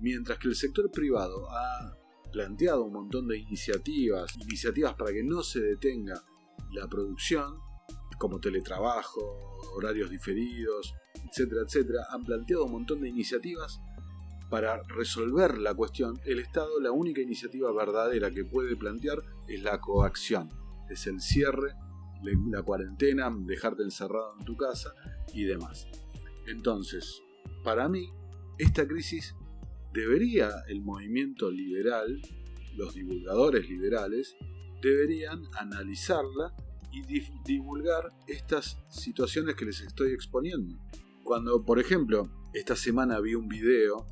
mientras 0.00 0.38
que 0.38 0.48
el 0.48 0.54
sector 0.54 0.90
privado 0.90 1.48
ha 1.50 1.96
planteado 2.32 2.85
un 2.85 2.92
montón 2.92 3.28
de 3.28 3.38
iniciativas, 3.38 4.37
iniciativas 4.37 4.94
para 4.94 5.12
que 5.12 5.22
no 5.22 5.42
se 5.42 5.61
detenga 5.61 6.22
la 6.72 6.88
producción, 6.88 7.54
como 8.18 8.40
teletrabajo, 8.40 9.20
horarios 9.74 10.11
diferidos, 10.11 10.94
etcétera, 11.28 11.62
etcétera, 11.62 12.06
han 12.11 12.24
planteado 12.24 12.64
un 12.64 12.72
montón 12.72 13.00
de 13.00 13.09
iniciativas 13.09 13.80
para 14.48 14.82
resolver 14.85 15.59
la 15.59 15.74
cuestión. 15.74 16.18
El 16.24 16.38
Estado, 16.38 16.80
la 16.80 16.92
única 16.92 17.20
iniciativa 17.20 17.72
verdadera 17.72 18.30
que 18.30 18.44
puede 18.44 18.76
plantear 18.76 19.22
es 19.48 19.62
la 19.62 19.80
coacción, 19.80 20.50
es 20.88 21.06
el 21.06 21.20
cierre, 21.20 21.74
la 22.50 22.62
cuarentena, 22.62 23.30
dejarte 23.40 23.82
encerrado 23.82 24.35
en 24.38 24.44
tu 24.44 24.56
casa 24.56 24.94
y 25.35 25.44
demás. 25.44 25.87
Entonces, 26.46 27.22
para 27.64 27.88
mí, 27.88 28.11
esta 28.59 28.87
crisis 28.87 29.35
debería 29.96 30.50
el 30.68 30.82
movimiento 30.82 31.50
liberal, 31.50 32.20
los 32.76 32.94
divulgadores 32.94 33.68
liberales, 33.68 34.37
deberían 34.82 35.42
analizarla 35.59 36.54
y 36.92 37.02
divulgar 37.44 38.11
estas 38.26 38.78
situaciones 38.90 39.54
que 39.54 39.64
les 39.64 39.80
estoy 39.80 40.12
exponiendo. 40.12 40.78
Cuando, 41.24 41.64
por 41.64 41.80
ejemplo, 41.80 42.30
esta 42.52 42.76
semana 42.76 43.20
vi 43.20 43.35
un 43.35 43.48
video 43.48 44.06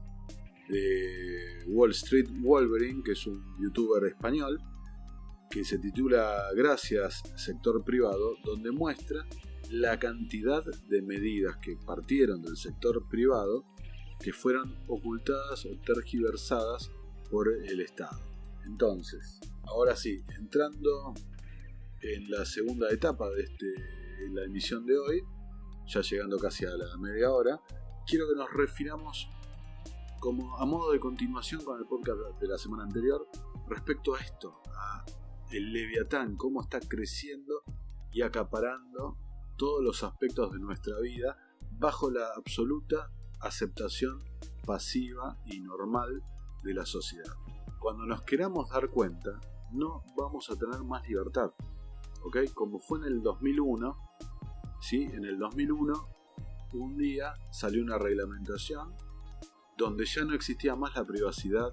de 0.71 1.65
Wall 1.69 1.91
Street 1.91 2.29
Wolverine, 2.41 3.03
que 3.05 3.13
es 3.13 3.27
un 3.27 3.43
youtuber 3.61 4.05
español, 4.05 4.59
que 5.51 5.65
se 5.65 5.79
titula 5.79 6.49
Gracias 6.57 7.23
sector 7.37 7.85
privado, 7.85 8.37
donde 8.43 8.73
muestra 8.73 9.27
la 9.71 9.99
cantidad 9.99 10.65
de 10.89 11.03
medidas 11.03 11.59
que 11.59 11.77
partieron 11.77 12.41
del 12.41 12.57
sector 12.57 13.07
privado 13.09 13.67
que 14.25 14.33
fueron 14.33 14.75
ocultadas 14.89 15.67
o 15.67 15.77
tergiversadas 15.85 16.91
por 17.31 17.47
el 17.47 17.81
Estado. 17.83 18.19
Entonces, 18.65 19.39
ahora 19.65 19.95
sí, 19.97 20.25
entrando 20.39 21.13
en 22.01 22.31
la 22.31 22.47
segunda 22.47 22.89
etapa 22.89 23.29
de 23.29 23.43
este, 23.43 23.67
la 24.31 24.45
emisión 24.45 24.87
de 24.87 24.97
hoy, 24.97 25.23
ya 25.87 26.01
llegando 26.01 26.39
casi 26.39 26.65
a 26.65 26.71
la 26.71 26.97
media 26.97 27.31
hora, 27.33 27.61
quiero 28.07 28.27
que 28.27 28.35
nos 28.35 28.51
refiramos 28.51 29.29
como 30.21 30.57
a 30.57 30.65
modo 30.65 30.93
de 30.93 31.01
continuación 31.01 31.63
con 31.63 31.79
el 31.79 31.85
podcast 31.85 32.41
de 32.41 32.49
la 32.49 32.57
semana 32.57 32.85
anterior 32.85 33.29
respecto 33.69 34.15
a 34.15 34.21
esto, 34.21 34.63
a 34.75 35.05
el 35.51 35.71
Leviatán, 35.71 36.37
cómo 36.37 36.63
está 36.63 36.81
creciendo 36.81 37.63
y 38.11 38.23
acaparando 38.23 39.19
todos 39.59 39.85
los 39.85 40.03
aspectos 40.03 40.51
de 40.51 40.61
nuestra 40.61 40.99
vida 41.01 41.37
bajo 41.73 42.11
la 42.11 42.27
absoluta 42.35 43.11
aceptación 43.45 44.23
pasiva 44.67 45.39
y 45.45 45.61
normal 45.61 46.23
de 46.63 46.75
la 46.75 46.87
sociedad. 46.87 47.33
Cuando 47.79 48.07
nos 48.07 48.23
queramos 48.23 48.71
dar 48.71 48.89
cuenta, 48.89 49.39
no 49.73 50.03
vamos 50.17 50.51
a 50.51 50.57
tener 50.57 50.83
más 50.83 51.07
libertad. 51.07 51.53
¿Ok? 52.23 52.39
Como 52.55 52.79
fue 52.79 53.01
en 53.01 53.05
el 53.05 53.23
2001, 53.23 53.99
¿sí? 54.81 55.03
En 55.03 55.25
el 55.25 55.39
2001, 55.39 55.93
un 56.73 56.97
día 56.97 57.35
salió 57.51 57.83
una 57.83 57.99
reglamentación 57.99 58.95
donde 59.77 60.07
ya 60.07 60.25
no 60.25 60.35
existía 60.35 60.75
más 60.77 60.97
la 60.97 61.05
privacidad 61.05 61.71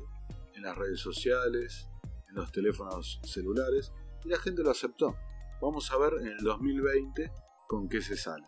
en 0.54 0.64
las 0.64 0.78
redes 0.78 1.00
sociales, 1.00 1.88
en 2.28 2.36
los 2.36 2.52
teléfonos 2.52 3.22
celulares, 3.24 3.94
y 4.26 4.30
la 4.30 4.38
gente 4.38 4.64
lo 4.64 4.72
aceptó. 4.72 5.16
Vamos 5.62 5.92
a 5.92 5.98
ver 5.98 6.14
en 6.20 6.28
el 6.28 6.38
2020 6.40 7.32
con 7.68 7.88
qué 7.88 8.02
se 8.02 8.18
sale. 8.18 8.46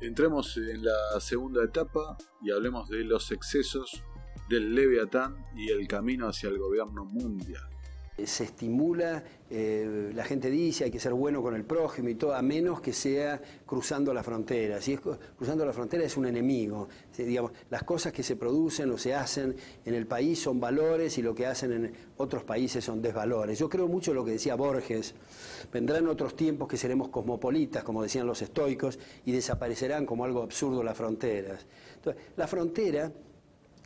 Entremos 0.00 0.56
en 0.56 0.84
la 0.84 1.20
segunda 1.20 1.62
etapa 1.62 2.16
y 2.42 2.50
hablemos 2.50 2.88
de 2.88 3.04
los 3.04 3.30
excesos 3.32 4.02
del 4.48 4.74
Leviatán 4.74 5.36
y 5.54 5.70
el 5.70 5.86
camino 5.86 6.26
hacia 6.26 6.48
el 6.48 6.58
gobierno 6.58 7.04
mundial 7.04 7.68
se 8.26 8.44
estimula, 8.44 9.22
eh, 9.48 10.12
la 10.14 10.24
gente 10.24 10.48
dice 10.48 10.84
hay 10.84 10.90
que 10.90 11.00
ser 11.00 11.12
bueno 11.12 11.42
con 11.42 11.54
el 11.54 11.64
prójimo 11.64 12.08
y 12.08 12.14
todo, 12.14 12.34
a 12.34 12.42
menos 12.42 12.80
que 12.80 12.92
sea 12.92 13.40
cruzando 13.66 14.14
la 14.14 14.22
frontera. 14.22 14.80
Si 14.80 14.92
es 14.92 15.00
cruzando 15.00 15.66
la 15.66 15.72
frontera 15.72 16.04
es 16.04 16.16
un 16.16 16.26
enemigo. 16.26 16.88
digamos, 17.16 17.52
las 17.68 17.82
cosas 17.82 18.12
que 18.12 18.22
se 18.22 18.36
producen 18.36 18.90
o 18.90 18.98
se 18.98 19.14
hacen 19.14 19.56
en 19.84 19.94
el 19.94 20.06
país 20.06 20.40
son 20.40 20.60
valores 20.60 21.18
y 21.18 21.22
lo 21.22 21.34
que 21.34 21.46
hacen 21.46 21.72
en 21.72 21.92
otros 22.16 22.44
países 22.44 22.84
son 22.84 23.02
desvalores. 23.02 23.58
Yo 23.58 23.68
creo 23.68 23.88
mucho 23.88 24.14
lo 24.14 24.24
que 24.24 24.32
decía 24.32 24.54
Borges, 24.54 25.14
vendrán 25.72 26.06
otros 26.06 26.36
tiempos 26.36 26.68
que 26.68 26.76
seremos 26.76 27.08
cosmopolitas, 27.08 27.82
como 27.82 28.02
decían 28.02 28.26
los 28.26 28.42
estoicos, 28.42 28.98
y 29.24 29.32
desaparecerán 29.32 30.06
como 30.06 30.24
algo 30.24 30.42
absurdo 30.42 30.82
las 30.82 30.96
fronteras. 30.96 31.66
Entonces, 31.96 32.22
la 32.36 32.46
frontera, 32.46 33.12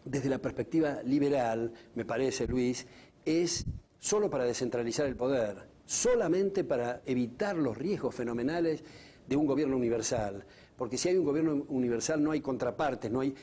desde 0.05 0.29
la 0.29 0.39
perspectiva 0.39 1.03
liberal, 1.05 1.73
me 1.95 2.05
parece, 2.05 2.47
Luis, 2.47 2.87
es 3.25 3.65
solo 4.05 4.29
para 4.29 4.45
descentralizar 4.45 5.07
el 5.07 5.17
poder, 5.17 5.57
solamente 5.87 6.63
para 6.63 7.01
evitar 7.07 7.57
los 7.57 7.75
riesgos 7.79 8.15
fenomenales 8.15 8.85
de 9.27 9.35
un 9.35 9.47
gobierno 9.47 9.79
universal. 9.79 10.45
Porque 10.77 10.99
si 10.99 11.09
hay 11.09 11.17
un 11.17 11.25
gobierno 11.25 11.65
universal 11.71 12.23
no 12.23 12.33
hay 12.33 12.43
contrapartes, 12.43 13.11
no 13.11 13.21
hay 13.21 13.35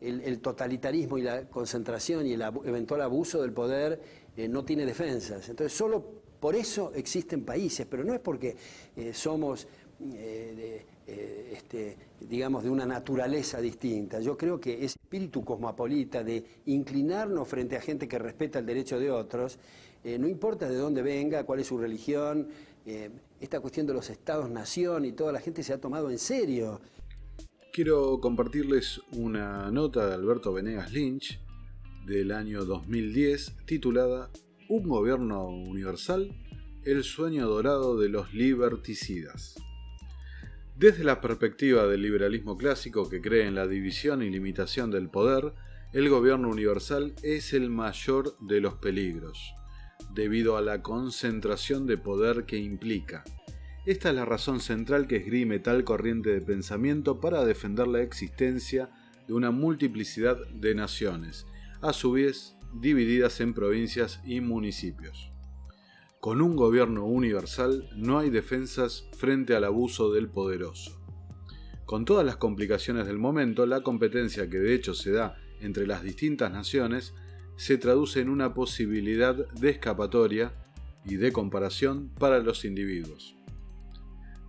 el, 0.00 0.40
totalitarismo 0.40 1.18
y 1.18 1.22
la 1.22 1.44
concentración 1.44 2.26
y 2.26 2.32
el 2.32 2.40
eventual 2.40 3.02
abuso 3.02 3.42
del 3.42 3.52
poder 3.52 4.00
eh, 4.34 4.48
no 4.48 4.64
tiene 4.64 4.86
defensas. 4.86 5.46
Entonces 5.50 5.76
solo 5.76 6.02
por 6.40 6.56
eso 6.56 6.92
existen 6.94 7.44
países, 7.44 7.86
pero 7.86 8.02
no 8.02 8.14
es 8.14 8.20
porque 8.20 8.56
eh, 8.96 9.12
somos 9.12 9.68
eh, 10.14 10.84
este, 11.52 11.96
digamos 12.20 12.64
de 12.64 12.70
una 12.70 12.86
naturaleza 12.86 13.60
distinta. 13.60 14.20
Yo 14.20 14.36
creo 14.36 14.60
que 14.60 14.84
ese 14.84 14.98
espíritu 15.02 15.44
cosmopolita 15.44 16.22
de 16.22 16.44
inclinarnos 16.66 17.48
frente 17.48 17.76
a 17.76 17.80
gente 17.80 18.08
que 18.08 18.18
respeta 18.18 18.58
el 18.58 18.66
derecho 18.66 18.98
de 18.98 19.10
otros 19.10 19.58
eh, 20.04 20.18
no 20.18 20.26
importa 20.26 20.68
de 20.68 20.76
dónde 20.76 21.02
venga, 21.02 21.44
cuál 21.44 21.60
es 21.60 21.68
su 21.68 21.78
religión, 21.78 22.48
eh, 22.84 23.10
esta 23.40 23.60
cuestión 23.60 23.86
de 23.86 23.94
los 23.94 24.10
estados-nación 24.10 25.04
y 25.04 25.12
toda 25.12 25.32
la 25.32 25.40
gente 25.40 25.62
se 25.62 25.72
ha 25.72 25.80
tomado 25.80 26.10
en 26.10 26.18
serio. 26.18 26.80
Quiero 27.72 28.18
compartirles 28.20 29.00
una 29.12 29.70
nota 29.70 30.08
de 30.08 30.14
Alberto 30.14 30.52
Venegas 30.52 30.92
Lynch 30.92 31.40
del 32.04 32.32
año 32.32 32.64
2010 32.64 33.64
titulada 33.64 34.30
Un 34.68 34.88
gobierno 34.88 35.46
universal, 35.46 36.34
el 36.84 37.04
sueño 37.04 37.46
dorado 37.46 37.96
de 37.96 38.08
los 38.08 38.34
liberticidas. 38.34 39.54
Desde 40.74 41.04
la 41.04 41.20
perspectiva 41.20 41.86
del 41.86 42.02
liberalismo 42.02 42.56
clásico 42.56 43.08
que 43.08 43.20
cree 43.20 43.46
en 43.46 43.54
la 43.54 43.66
división 43.66 44.22
y 44.22 44.30
limitación 44.30 44.90
del 44.90 45.10
poder, 45.10 45.52
el 45.92 46.08
gobierno 46.08 46.48
universal 46.48 47.14
es 47.22 47.52
el 47.52 47.70
mayor 47.70 48.36
de 48.40 48.60
los 48.60 48.74
peligros 48.74 49.54
debido 50.14 50.56
a 50.56 50.62
la 50.62 50.82
concentración 50.82 51.86
de 51.86 51.98
poder 51.98 52.44
que 52.44 52.58
implica. 52.58 53.24
Esta 53.86 54.10
es 54.10 54.14
la 54.14 54.24
razón 54.24 54.60
central 54.60 55.06
que 55.06 55.16
esgrime 55.16 55.58
tal 55.58 55.84
corriente 55.84 56.30
de 56.30 56.40
pensamiento 56.40 57.20
para 57.20 57.44
defender 57.44 57.88
la 57.88 58.00
existencia 58.00 58.90
de 59.26 59.34
una 59.34 59.50
multiplicidad 59.50 60.36
de 60.54 60.74
naciones, 60.74 61.46
a 61.80 61.92
su 61.92 62.12
vez 62.12 62.56
divididas 62.74 63.40
en 63.40 63.54
provincias 63.54 64.20
y 64.24 64.40
municipios. 64.40 65.31
Con 66.22 66.40
un 66.40 66.54
gobierno 66.54 67.04
universal 67.04 67.88
no 67.96 68.20
hay 68.20 68.30
defensas 68.30 69.08
frente 69.10 69.56
al 69.56 69.64
abuso 69.64 70.12
del 70.12 70.28
poderoso. 70.28 70.96
Con 71.84 72.04
todas 72.04 72.24
las 72.24 72.36
complicaciones 72.36 73.08
del 73.08 73.18
momento, 73.18 73.66
la 73.66 73.80
competencia 73.80 74.48
que 74.48 74.60
de 74.60 74.72
hecho 74.72 74.94
se 74.94 75.10
da 75.10 75.36
entre 75.60 75.84
las 75.84 76.04
distintas 76.04 76.52
naciones 76.52 77.12
se 77.56 77.76
traduce 77.76 78.20
en 78.20 78.28
una 78.28 78.54
posibilidad 78.54 79.34
de 79.34 79.70
escapatoria 79.70 80.52
y 81.04 81.16
de 81.16 81.32
comparación 81.32 82.12
para 82.20 82.38
los 82.38 82.64
individuos. 82.64 83.36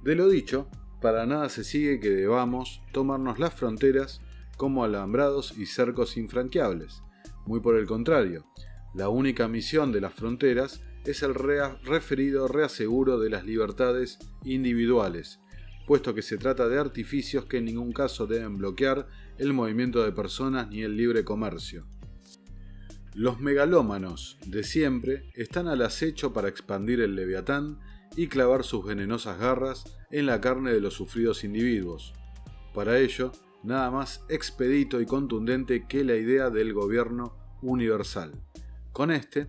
De 0.03 0.13
lo 0.13 0.29
dicho, 0.29 0.69
para 1.01 1.25
nada 1.25 1.49
se 1.49 1.63
sigue 1.63 1.99
que 1.99 2.11
debamos 2.11 2.83
tomarnos 2.91 3.39
las 3.39 3.55
fronteras 3.55 4.21
como 4.57 4.83
alambrados 4.83 5.57
y 5.57 5.65
cercos 5.65 6.17
infranqueables. 6.17 7.01
Muy 7.47 7.61
por 7.61 7.77
el 7.77 7.87
contrario, 7.87 8.45
la 8.93 9.09
única 9.09 9.47
misión 9.47 9.91
de 9.91 10.01
las 10.01 10.13
fronteras 10.13 10.83
es 11.05 11.23
el 11.23 11.33
referido 11.33 12.47
reaseguro 12.47 13.19
de 13.19 13.29
las 13.29 13.45
libertades 13.45 14.19
individuales, 14.43 15.39
puesto 15.85 16.13
que 16.13 16.21
se 16.21 16.37
trata 16.37 16.67
de 16.67 16.79
artificios 16.79 17.45
que 17.45 17.57
en 17.57 17.65
ningún 17.65 17.91
caso 17.91 18.25
deben 18.27 18.57
bloquear 18.57 19.07
el 19.37 19.53
movimiento 19.53 20.03
de 20.03 20.11
personas 20.11 20.69
ni 20.69 20.81
el 20.83 20.95
libre 20.95 21.23
comercio. 21.23 21.85
Los 23.15 23.39
megalómanos 23.39 24.37
de 24.47 24.63
siempre 24.63 25.29
están 25.35 25.67
al 25.67 25.81
acecho 25.81 26.33
para 26.33 26.47
expandir 26.47 26.99
el 27.01 27.15
leviatán 27.15 27.79
y 28.15 28.27
clavar 28.27 28.63
sus 28.63 28.85
venenosas 28.85 29.39
garras 29.39 29.83
en 30.09 30.25
la 30.25 30.41
carne 30.41 30.71
de 30.71 30.79
los 30.79 30.95
sufridos 30.95 31.43
individuos. 31.43 32.13
Para 32.73 32.97
ello, 32.97 33.31
nada 33.63 33.91
más 33.91 34.23
expedito 34.29 34.99
y 34.99 35.05
contundente 35.05 35.85
que 35.87 36.03
la 36.03 36.15
idea 36.15 36.49
del 36.49 36.73
gobierno 36.73 37.35
universal. 37.61 38.33
Con 38.91 39.11
este, 39.11 39.47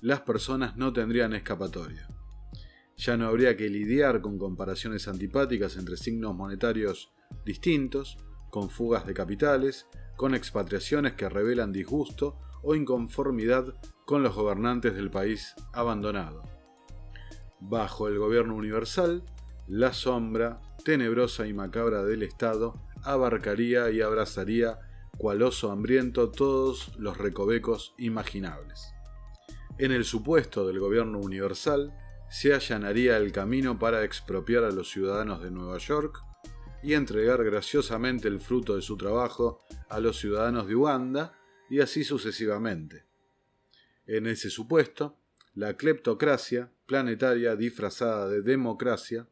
las 0.00 0.20
personas 0.20 0.76
no 0.76 0.92
tendrían 0.92 1.34
escapatoria. 1.34 2.08
Ya 2.96 3.16
no 3.16 3.26
habría 3.26 3.56
que 3.56 3.68
lidiar 3.68 4.20
con 4.20 4.38
comparaciones 4.38 5.06
antipáticas 5.08 5.76
entre 5.76 5.96
signos 5.96 6.34
monetarios 6.34 7.12
distintos, 7.44 8.18
con 8.50 8.70
fugas 8.70 9.06
de 9.06 9.14
capitales, 9.14 9.86
con 10.16 10.34
expatriaciones 10.34 11.12
que 11.12 11.28
revelan 11.28 11.72
disgusto 11.72 12.38
o 12.62 12.74
inconformidad 12.74 13.74
con 14.06 14.22
los 14.22 14.34
gobernantes 14.34 14.94
del 14.94 15.10
país 15.10 15.54
abandonado. 15.72 16.42
Bajo 17.60 18.08
el 18.08 18.18
gobierno 18.18 18.54
universal, 18.54 19.24
la 19.66 19.92
sombra 19.92 20.60
tenebrosa 20.84 21.46
y 21.46 21.52
macabra 21.52 22.04
del 22.04 22.22
Estado 22.22 22.80
abarcaría 23.02 23.90
y 23.90 24.00
abrazaría 24.00 24.78
cual 25.18 25.42
oso 25.42 25.70
hambriento 25.70 26.30
todos 26.30 26.96
los 26.98 27.18
recovecos 27.18 27.94
imaginables. 27.98 28.95
En 29.78 29.92
el 29.92 30.06
supuesto 30.06 30.66
del 30.66 30.78
gobierno 30.80 31.18
universal, 31.18 31.92
se 32.30 32.54
allanaría 32.54 33.18
el 33.18 33.30
camino 33.30 33.78
para 33.78 34.04
expropiar 34.04 34.64
a 34.64 34.70
los 34.70 34.90
ciudadanos 34.90 35.42
de 35.42 35.50
Nueva 35.50 35.76
York 35.76 36.22
y 36.82 36.94
entregar 36.94 37.44
graciosamente 37.44 38.26
el 38.26 38.40
fruto 38.40 38.74
de 38.74 38.80
su 38.80 38.96
trabajo 38.96 39.64
a 39.90 40.00
los 40.00 40.18
ciudadanos 40.18 40.66
de 40.66 40.76
Uganda 40.76 41.38
y 41.68 41.80
así 41.80 42.04
sucesivamente. 42.04 43.04
En 44.06 44.26
ese 44.26 44.48
supuesto, 44.48 45.18
la 45.54 45.76
cleptocracia 45.76 46.72
planetaria 46.86 47.54
disfrazada 47.54 48.28
de 48.28 48.40
democracia 48.40 49.28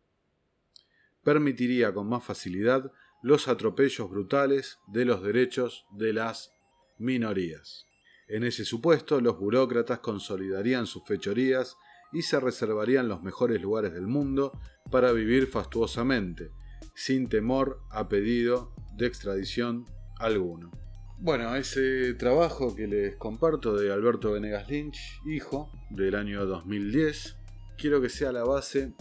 permitiría 1.23 1.95
con 1.95 2.07
más 2.07 2.23
facilidad 2.23 2.93
los 3.23 3.49
atropellos 3.49 4.11
brutales 4.11 4.79
de 4.89 5.07
los 5.07 5.23
derechos 5.23 5.87
de 5.91 6.13
las 6.13 6.53
minorías. 6.99 7.87
En 8.29 8.45
ese 8.45 8.65
supuesto, 8.65 9.21
los 9.21 9.39
burócratas 9.39 9.99
consolidarían 10.01 10.87
sus 10.87 11.05
fechorías 11.05 11.77
y 12.13 12.23
se 12.23 12.41
reservarían 12.41 13.09
los 13.09 13.23
mejores 13.23 13.61
lugares 13.61 13.93
del 13.93 14.07
mundo 14.07 14.53
para 14.91 15.13
vivir 15.13 15.47
fastuosamente, 15.47 16.51
sin 16.95 17.29
temor 17.29 17.81
a 17.91 18.09
pedido 18.09 18.73
de 18.97 19.07
extradición 19.07 19.85
alguno. 20.19 20.71
Bueno, 21.19 21.55
ese 21.57 22.15
trabajo 22.15 22.75
que 22.75 22.87
les 22.87 23.17
comparto 23.17 23.77
de 23.77 23.93
Alberto 23.93 24.33
Venegas 24.33 24.69
Lynch, 24.69 24.99
hijo, 25.27 25.71
del 25.91 26.15
año 26.15 26.45
2010, 26.47 27.37
quiero 27.79 28.01
que 28.01 28.09
sea 28.09 28.33
la 28.33 28.45
base 28.45 28.95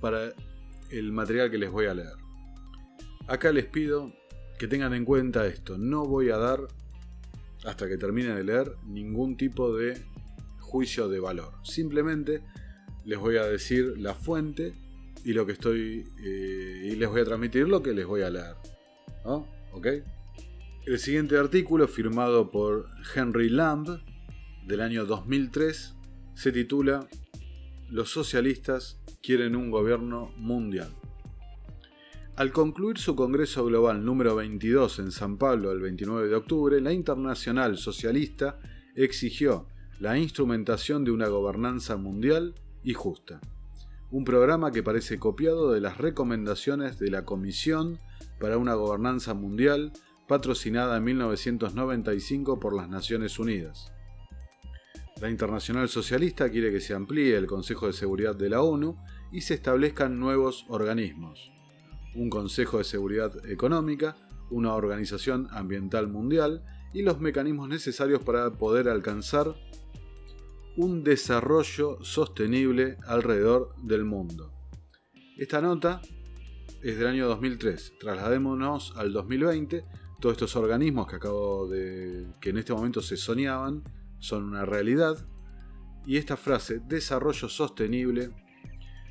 para 0.00 0.32
el 0.90 1.12
material 1.12 1.50
que 1.50 1.58
les 1.58 1.70
voy 1.70 1.86
a 1.86 1.94
leer. 1.94 2.14
Acá 3.28 3.52
les 3.52 3.66
pido 3.66 4.12
que 4.58 4.68
tengan 4.68 4.94
en 4.94 5.04
cuenta 5.04 5.46
esto, 5.46 5.76
no 5.76 6.04
voy 6.04 6.30
a 6.30 6.38
dar, 6.38 6.60
hasta 7.64 7.88
que 7.88 7.96
termine 7.96 8.34
de 8.34 8.44
leer, 8.44 8.72
ningún 8.86 9.36
tipo 9.36 9.74
de 9.74 10.00
juicio 10.60 11.08
de 11.08 11.20
valor. 11.20 11.52
Simplemente 11.62 12.42
les 13.04 13.18
voy 13.18 13.36
a 13.36 13.44
decir 13.44 13.94
la 13.98 14.14
fuente 14.14 14.74
y 15.24 15.32
lo 15.32 15.46
que 15.46 15.52
estoy. 15.52 16.04
Eh, 16.22 16.90
y 16.92 16.96
les 16.96 17.08
voy 17.08 17.20
a 17.20 17.24
transmitir 17.24 17.68
lo 17.68 17.82
que 17.82 17.92
les 17.92 18.06
voy 18.06 18.22
a 18.22 18.30
leer. 18.30 18.56
¿Ok? 19.24 19.86
El 20.86 20.98
siguiente 20.98 21.36
artículo, 21.36 21.88
firmado 21.88 22.50
por 22.50 22.86
Henry 23.14 23.48
Lamb, 23.48 24.00
del 24.66 24.80
año 24.80 25.04
2003, 25.04 25.94
se 26.34 26.52
titula 26.52 27.08
Los 27.88 28.10
socialistas 28.10 29.00
quieren 29.22 29.56
un 29.56 29.70
gobierno 29.70 30.32
mundial. 30.36 30.92
Al 32.36 32.52
concluir 32.52 32.98
su 32.98 33.16
Congreso 33.16 33.64
Global 33.64 34.04
número 34.04 34.36
22 34.36 34.98
en 34.98 35.10
San 35.10 35.38
Pablo 35.38 35.72
el 35.72 35.80
29 35.80 36.28
de 36.28 36.34
octubre, 36.34 36.82
la 36.82 36.92
Internacional 36.92 37.78
Socialista 37.78 38.60
exigió 38.94 39.68
la 40.00 40.18
instrumentación 40.18 41.02
de 41.02 41.12
una 41.12 41.28
gobernanza 41.28 41.96
mundial 41.96 42.54
y 42.84 42.92
justa. 42.92 43.40
Un 44.10 44.24
programa 44.24 44.70
que 44.70 44.82
parece 44.82 45.18
copiado 45.18 45.72
de 45.72 45.80
las 45.80 45.96
recomendaciones 45.96 46.98
de 46.98 47.10
la 47.10 47.24
Comisión 47.24 48.00
para 48.38 48.58
una 48.58 48.74
Gobernanza 48.74 49.32
Mundial 49.32 49.94
patrocinada 50.28 50.98
en 50.98 51.04
1995 51.04 52.60
por 52.60 52.76
las 52.76 52.90
Naciones 52.90 53.38
Unidas. 53.38 53.94
La 55.22 55.30
Internacional 55.30 55.88
Socialista 55.88 56.50
quiere 56.50 56.70
que 56.70 56.82
se 56.82 56.92
amplíe 56.92 57.34
el 57.34 57.46
Consejo 57.46 57.86
de 57.86 57.94
Seguridad 57.94 58.36
de 58.36 58.50
la 58.50 58.60
ONU 58.60 58.98
y 59.32 59.40
se 59.40 59.54
establezcan 59.54 60.20
nuevos 60.20 60.66
organismos. 60.68 61.55
Un 62.16 62.30
Consejo 62.30 62.78
de 62.78 62.84
Seguridad 62.84 63.46
Económica, 63.46 64.16
una 64.50 64.74
Organización 64.74 65.48
Ambiental 65.50 66.08
Mundial 66.08 66.64
y 66.92 67.02
los 67.02 67.20
mecanismos 67.20 67.68
necesarios 67.68 68.22
para 68.22 68.50
poder 68.52 68.88
alcanzar 68.88 69.54
un 70.76 71.04
desarrollo 71.04 71.98
sostenible 72.02 72.98
alrededor 73.06 73.74
del 73.82 74.04
mundo. 74.04 74.52
Esta 75.36 75.60
nota 75.60 76.00
es 76.82 76.98
del 76.98 77.08
año 77.08 77.26
2003. 77.28 77.94
Trasladémonos 77.98 78.94
al 78.96 79.12
2020. 79.12 79.84
Todos 80.20 80.34
estos 80.34 80.56
organismos 80.56 81.06
que 81.06 81.16
acabo 81.16 81.68
de. 81.68 82.26
que 82.40 82.50
en 82.50 82.58
este 82.58 82.72
momento 82.72 83.02
se 83.02 83.16
soñaban 83.16 83.82
son 84.18 84.44
una 84.44 84.64
realidad. 84.64 85.26
Y 86.06 86.16
esta 86.16 86.36
frase, 86.36 86.80
desarrollo 86.86 87.48
sostenible, 87.48 88.30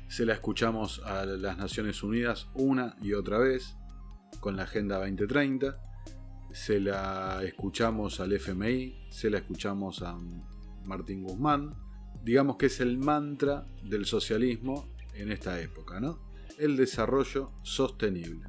se 0.08 0.24
la 0.24 0.34
escuchamos 0.34 1.02
a 1.04 1.24
las 1.24 1.58
Naciones 1.58 2.02
Unidas 2.02 2.48
una 2.54 2.96
y 3.02 3.12
otra 3.12 3.38
vez 3.38 3.76
con 4.40 4.56
la 4.56 4.62
Agenda 4.62 4.98
2030. 4.98 5.80
Se 6.52 6.80
la 6.80 7.42
escuchamos 7.42 8.20
al 8.20 8.32
FMI, 8.32 9.08
se 9.10 9.30
la 9.30 9.38
escuchamos 9.38 10.02
a 10.02 10.18
Martín 10.84 11.24
Guzmán, 11.24 11.74
digamos 12.22 12.56
que 12.56 12.66
es 12.66 12.80
el 12.80 12.98
mantra 12.98 13.66
del 13.82 14.06
socialismo 14.06 14.94
en 15.14 15.32
esta 15.32 15.60
época, 15.60 16.00
¿no? 16.00 16.20
El 16.58 16.76
desarrollo 16.76 17.52
sostenible. 17.62 18.48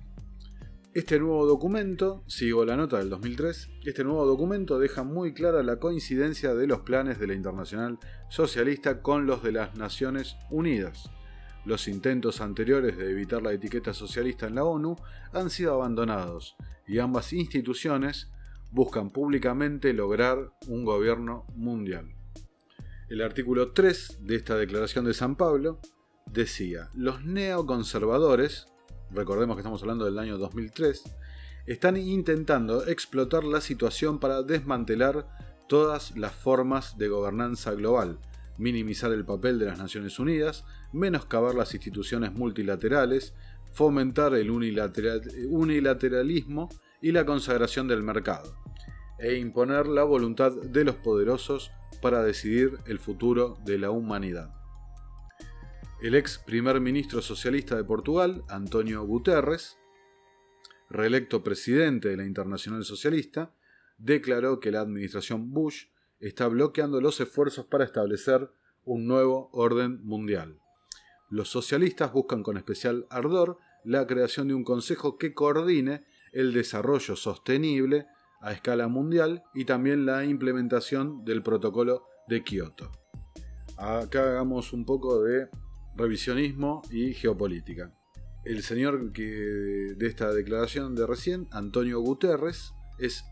Este 0.93 1.20
nuevo 1.20 1.46
documento, 1.46 2.24
sigo 2.28 2.65
la 2.65 2.76
nota 2.76 2.98
del 2.98 3.10
2003, 3.10 3.70
este 3.86 4.04
nuevo 4.04 4.26
documento 4.26 4.80
deja 4.80 5.04
muy 5.04 5.34
clara 5.34 5.62
la 5.62 5.78
coincidencia 5.78 6.56
de 6.56 6.65
los 6.65 6.80
planes 6.82 7.20
de 7.20 7.28
la 7.28 7.34
Internacional 7.34 8.00
Socialista 8.30 9.02
con 9.02 9.28
los 9.28 9.43
de 9.43 9.52
las 9.52 9.76
Naciones 9.76 10.38
Unidas. 10.50 11.12
Los 11.67 11.89
intentos 11.89 12.39
anteriores 12.39 12.97
de 12.97 13.12
evitar 13.12 13.41
la 13.41 13.51
etiqueta 13.51 13.93
socialista 13.93 14.47
en 14.47 14.56
la 14.56 14.63
ONU 14.63 14.95
han 15.34 15.49
sido 15.49 15.73
abandonados 15.73 16.56
y 16.88 16.99
ambas 16.99 17.34
instituciones 17.34 18.30
buscan 18.71 19.10
públicamente 19.10 19.91
lograr 19.91 20.53
un 20.67 20.86
gobierno 20.86 21.45
mundial. 21.58 22.15
El 23.10 23.21
artículo 23.21 23.73
3 23.73 24.19
de 24.21 24.38
esta 24.38 24.56
Declaración 24.56 25.03
de 25.03 25.13
San 25.13 25.36
Pablo 25.36 25.82
decía, 26.32 26.89
los 26.93 27.25
neoconservadores, 27.25 28.67
recordemos 29.12 29.58
que 29.58 29.60
estamos 29.60 29.82
hablando 29.82 30.06
del 30.06 30.19
año 30.19 30.38
2003, 30.38 31.03
están 31.65 31.97
intentando 31.97 32.88
explotar 32.88 33.43
la 33.43 33.60
situación 33.60 34.19
para 34.19 34.41
desmantelar 34.41 35.27
todas 35.67 36.15
las 36.15 36.32
formas 36.32 36.97
de 36.97 37.10
gobernanza 37.10 37.73
global, 37.73 38.19
minimizar 38.58 39.12
el 39.12 39.26
papel 39.26 39.60
de 39.60 39.66
las 39.66 39.78
Naciones 39.78 40.20
Unidas, 40.20 40.66
menoscabar 40.91 41.55
las 41.55 41.74
instituciones 41.74 42.34
multilaterales, 42.34 43.34
fomentar 43.72 44.34
el 44.34 44.49
unilateralismo 44.49 46.70
y 47.01 47.12
la 47.12 47.26
consagración 47.26 47.88
del 47.88 48.03
mercado, 48.03 48.55
e 49.20 49.36
imponer 49.36 49.88
la 49.88 50.03
voluntad 50.03 50.51
de 50.51 50.84
los 50.84 50.95
poderosos 50.95 51.72
para 52.01 52.24
decidir 52.24 52.80
el 52.86 52.99
futuro 52.99 53.58
de 53.66 53.78
la 53.78 53.91
humanidad. 53.91 54.51
El 56.01 56.16
ex 56.16 56.38
primer 56.38 56.80
ministro 56.80 57.22
socialista 57.22 57.76
de 57.76 57.84
Portugal, 57.84 58.43
Antonio 58.49 59.03
Guterres, 59.03 59.78
reelecto 60.89 61.43
presidente 61.43 62.10
de 62.10 62.18
la 62.18 62.26
Internacional 62.26 62.86
Socialista, 62.86 63.53
declaró 63.97 64.60
que 64.60 64.72
la 64.72 64.82
administración 64.82 65.51
Bush 65.51 65.86
está 66.20 66.47
bloqueando 66.47 67.01
los 67.01 67.20
esfuerzos 67.20 67.65
para 67.65 67.84
establecer 67.84 68.51
un 68.86 69.07
nuevo 69.07 69.49
orden 69.51 70.03
mundial. 70.03 70.59
Los 71.30 71.49
socialistas 71.49 72.13
buscan 72.13 72.41
con 72.41 72.57
especial 72.57 73.05
ardor 73.09 73.57
la 73.84 74.07
creación 74.07 74.47
de 74.47 74.53
un 74.53 74.63
consejo 74.63 75.18
que 75.18 75.34
coordine 75.34 76.05
el 76.32 76.53
desarrollo 76.53 77.15
sostenible 77.15 78.07
a 78.41 78.53
escala 78.53 78.88
mundial 78.88 79.43
y 79.53 79.65
también 79.65 80.05
la 80.05 80.24
implementación 80.24 81.26
del 81.26 81.43
protocolo 81.43 82.05
de 82.28 82.43
Kioto. 82.43 82.91
Acá 83.78 84.30
hagamos 84.30 84.74
un 84.74 84.86
poco 84.86 85.22
de 85.22 85.49
revisionismo 85.95 86.82
y 86.91 87.13
geopolítica. 87.13 87.93
el 88.45 88.63
señor 88.63 89.11
que, 89.11 89.24
de 89.24 90.07
esta 90.07 90.32
declaración 90.32 90.95
de 90.95 91.05
recién, 91.05 91.47
Antonio 91.51 91.99
Guterres, 91.99 92.74
es, 92.97 93.26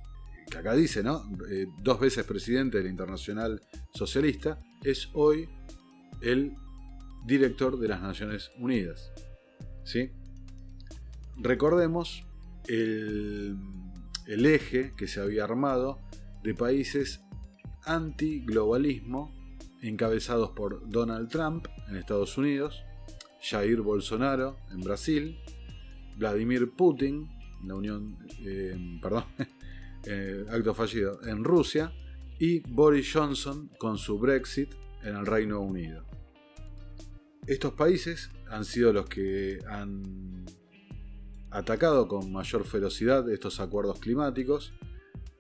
que 0.50 0.58
acá 0.58 0.74
dice, 0.74 1.04
¿no? 1.04 1.24
Eh, 1.50 1.68
dos 1.82 2.00
veces 2.00 2.26
presidente 2.26 2.78
de 2.78 2.84
la 2.84 2.90
Internacional 2.90 3.62
Socialista, 3.94 4.60
es 4.84 5.10
hoy 5.14 5.50
el 6.22 6.54
director 7.26 7.80
de 7.80 7.88
las 7.88 8.02
Naciones 8.02 8.52
Unidas. 8.58 9.12
¿Sí? 9.84 10.12
Recordemos 11.38 12.26
el, 12.68 13.58
el 14.28 14.46
eje 14.46 14.94
que 14.96 15.08
se 15.08 15.20
había 15.20 15.44
armado 15.44 16.00
de 16.44 16.54
países 16.54 17.22
anti-globalismo 17.86 19.34
encabezados 19.82 20.52
por 20.52 20.90
Donald 20.90 21.30
Trump 21.30 21.68
en 21.88 21.98
Estados 21.98 22.38
Unidos, 22.38 22.84
Jair 23.42 23.82
Bolsonaro 23.82 24.58
en 24.72 24.82
Brasil, 24.82 25.38
Vladimir 26.18 26.72
Putin, 26.72 27.30
la 27.64 27.76
Unión, 27.76 28.18
eh, 28.40 29.00
perdón, 29.02 29.26
eh, 30.06 30.46
acto 30.50 30.74
fallido, 30.74 31.20
en 31.26 31.44
Rusia, 31.44 31.92
y 32.40 32.60
Boris 32.72 33.12
Johnson 33.14 33.70
con 33.78 33.98
su 33.98 34.20
Brexit 34.20 34.74
en 35.04 35.16
el 35.16 35.26
Reino 35.26 35.62
Unido. 35.62 36.04
Estos 37.48 37.74
países 37.74 38.32
han 38.50 38.66
sido 38.66 38.92
los 38.92 39.08
que 39.08 39.60
han 39.68 40.46
atacado 41.52 42.08
con 42.08 42.32
mayor 42.32 42.66
ferocidad 42.66 43.30
estos 43.30 43.60
acuerdos 43.60 44.00
climáticos, 44.00 44.74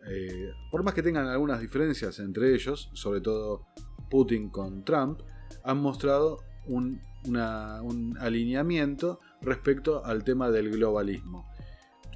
eh, 0.07 0.51
por 0.71 0.83
más 0.83 0.93
que 0.93 1.01
tengan 1.01 1.27
algunas 1.27 1.59
diferencias 1.59 2.19
entre 2.19 2.53
ellos, 2.53 2.89
sobre 2.93 3.21
todo 3.21 3.65
Putin 4.09 4.49
con 4.49 4.85
Trump, 4.85 5.21
han 5.63 5.79
mostrado 5.79 6.39
un, 6.67 7.01
alineamiento 8.19 9.19
respecto 9.41 10.05
al 10.05 10.23
tema 10.23 10.51
del 10.51 10.69
globalismo. 10.69 11.47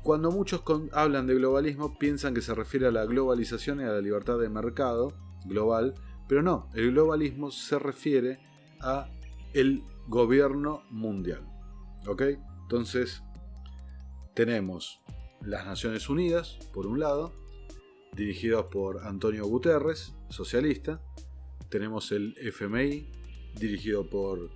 Cuando 0.03 0.31
muchos 0.31 0.63
hablan 0.91 1.27
de 1.27 1.35
globalismo 1.35 1.97
piensan 1.97 2.33
que 2.33 2.41
se 2.41 2.55
refiere 2.55 2.87
a 2.87 2.91
la 2.91 3.05
globalización 3.05 3.81
y 3.81 3.83
a 3.83 3.89
la 3.89 4.01
libertad 4.01 4.39
de 4.39 4.49
mercado 4.49 5.13
global, 5.45 5.95
pero 6.27 6.41
no, 6.41 6.69
el 6.73 6.91
globalismo 6.91 7.51
se 7.51 7.79
refiere 7.79 8.39
a 8.79 9.09
el 9.53 9.83
gobierno 10.07 10.83
mundial. 10.89 11.45
¿Ok? 12.07 12.23
Entonces, 12.63 13.23
tenemos 14.33 15.01
las 15.41 15.65
Naciones 15.65 16.09
Unidas, 16.09 16.57
por 16.73 16.87
un 16.87 16.99
lado, 16.99 17.33
dirigidos 18.15 18.65
por 18.67 19.05
Antonio 19.05 19.45
Guterres, 19.45 20.13
socialista. 20.29 21.01
Tenemos 21.69 22.11
el 22.11 22.35
FMI, 22.37 23.11
dirigido 23.59 24.09
por 24.09 24.49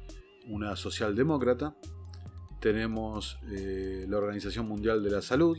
una 0.47 0.75
socialdemócrata. 0.75 1.75
Tenemos 2.63 3.39
eh, 3.51 4.05
la 4.07 4.19
Organización 4.19 4.69
Mundial 4.69 5.03
de 5.03 5.11
la 5.11 5.21
Salud, 5.21 5.57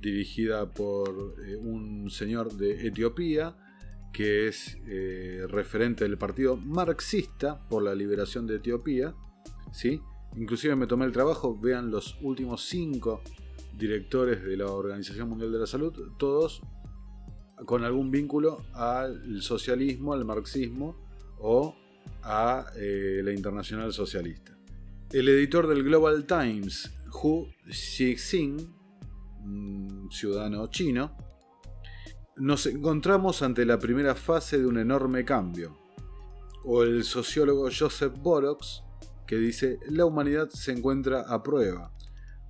dirigida 0.00 0.68
por 0.68 1.36
eh, 1.46 1.54
un 1.54 2.10
señor 2.10 2.52
de 2.54 2.88
Etiopía, 2.88 3.54
que 4.12 4.48
es 4.48 4.76
eh, 4.88 5.46
referente 5.48 6.02
del 6.02 6.18
partido 6.18 6.56
marxista 6.56 7.64
por 7.68 7.84
la 7.84 7.94
liberación 7.94 8.48
de 8.48 8.56
Etiopía. 8.56 9.14
¿sí? 9.70 10.00
Inclusive 10.34 10.74
me 10.74 10.88
tomé 10.88 11.04
el 11.04 11.12
trabajo, 11.12 11.56
vean 11.56 11.92
los 11.92 12.18
últimos 12.20 12.64
cinco 12.64 13.22
directores 13.78 14.42
de 14.42 14.56
la 14.56 14.66
Organización 14.66 15.28
Mundial 15.28 15.52
de 15.52 15.58
la 15.60 15.68
Salud, 15.68 15.92
todos 16.18 16.62
con 17.64 17.84
algún 17.84 18.10
vínculo 18.10 18.66
al 18.72 19.40
socialismo, 19.40 20.12
al 20.12 20.24
marxismo 20.24 20.96
o 21.38 21.76
a 22.24 22.66
la 22.74 23.32
internacional 23.32 23.92
socialista. 23.92 24.53
El 25.14 25.28
editor 25.28 25.68
del 25.68 25.84
Global 25.84 26.26
Times, 26.26 26.92
Hu 27.12 27.46
Xixing, 27.70 28.74
ciudadano 30.10 30.66
chino, 30.66 31.16
nos 32.38 32.66
encontramos 32.66 33.40
ante 33.42 33.64
la 33.64 33.78
primera 33.78 34.16
fase 34.16 34.58
de 34.58 34.66
un 34.66 34.76
enorme 34.76 35.24
cambio. 35.24 35.78
O 36.64 36.82
el 36.82 37.04
sociólogo 37.04 37.68
Joseph 37.70 38.14
Borox, 38.18 38.82
que 39.24 39.36
dice, 39.36 39.78
la 39.88 40.04
humanidad 40.04 40.48
se 40.48 40.72
encuentra 40.72 41.20
a 41.20 41.44
prueba. 41.44 41.92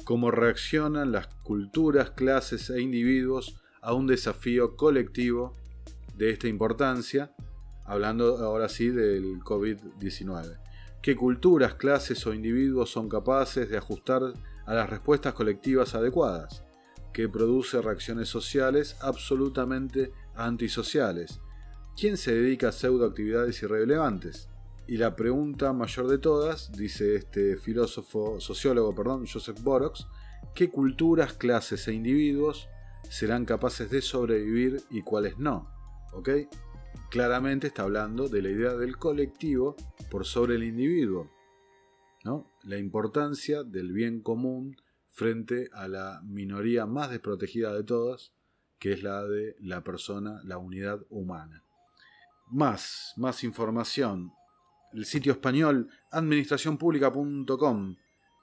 Cómo 0.04 0.30
reaccionan 0.30 1.12
las 1.12 1.26
culturas, 1.42 2.12
clases 2.12 2.70
e 2.70 2.80
individuos 2.80 3.60
a 3.82 3.92
un 3.92 4.06
desafío 4.06 4.74
colectivo 4.74 5.52
de 6.16 6.30
esta 6.30 6.48
importancia, 6.48 7.34
hablando 7.84 8.38
ahora 8.38 8.70
sí 8.70 8.88
del 8.88 9.40
COVID-19. 9.40 10.63
¿Qué 11.04 11.14
culturas, 11.14 11.74
clases 11.74 12.26
o 12.26 12.32
individuos 12.32 12.88
son 12.88 13.10
capaces 13.10 13.68
de 13.68 13.76
ajustar 13.76 14.22
a 14.64 14.72
las 14.72 14.88
respuestas 14.88 15.34
colectivas 15.34 15.94
adecuadas? 15.94 16.64
que 17.12 17.28
produce 17.28 17.82
reacciones 17.82 18.30
sociales 18.30 18.96
absolutamente 19.02 20.12
antisociales. 20.34 21.42
¿Quién 21.94 22.16
se 22.16 22.34
dedica 22.34 22.68
a 22.68 22.72
pseudoactividades 22.72 23.62
irrelevantes? 23.62 24.48
Y 24.88 24.96
la 24.96 25.14
pregunta 25.14 25.74
mayor 25.74 26.08
de 26.08 26.16
todas, 26.16 26.72
dice 26.72 27.16
este 27.16 27.58
filósofo, 27.58 28.40
sociólogo, 28.40 28.94
perdón, 28.94 29.26
Joseph 29.30 29.60
Borox, 29.60 30.06
¿qué 30.54 30.70
culturas, 30.70 31.34
clases 31.34 31.86
e 31.86 31.92
individuos 31.92 32.66
serán 33.10 33.44
capaces 33.44 33.90
de 33.90 34.00
sobrevivir 34.00 34.80
y 34.90 35.02
cuáles 35.02 35.38
no. 35.38 35.70
¿Ok? 36.14 36.30
Claramente 37.14 37.68
está 37.68 37.84
hablando 37.84 38.28
de 38.28 38.42
la 38.42 38.48
idea 38.48 38.74
del 38.74 38.96
colectivo 38.96 39.76
por 40.10 40.24
sobre 40.24 40.56
el 40.56 40.64
individuo. 40.64 41.30
¿no? 42.24 42.50
La 42.64 42.76
importancia 42.76 43.62
del 43.62 43.92
bien 43.92 44.20
común 44.20 44.74
frente 45.06 45.68
a 45.74 45.86
la 45.86 46.20
minoría 46.24 46.86
más 46.86 47.10
desprotegida 47.10 47.72
de 47.72 47.84
todas, 47.84 48.32
que 48.80 48.94
es 48.94 49.04
la 49.04 49.22
de 49.22 49.54
la 49.60 49.84
persona, 49.84 50.40
la 50.42 50.58
unidad 50.58 51.06
humana. 51.08 51.62
Más, 52.50 53.12
más 53.16 53.44
información. 53.44 54.32
El 54.92 55.04
sitio 55.04 55.30
español 55.34 55.88
administracionpublica.com 56.10 57.94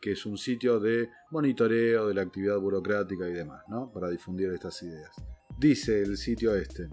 que 0.01 0.13
es 0.13 0.25
un 0.25 0.37
sitio 0.37 0.79
de 0.79 1.09
monitoreo 1.29 2.07
de 2.07 2.13
la 2.13 2.21
actividad 2.21 2.57
burocrática 2.57 3.27
y 3.27 3.33
demás, 3.33 3.63
¿no? 3.67 3.91
Para 3.91 4.07
difundir 4.09 4.49
estas 4.53 4.81
ideas. 4.81 5.13
Dice 5.59 6.01
el 6.01 6.15
sitio 6.15 6.55
este. 6.55 6.87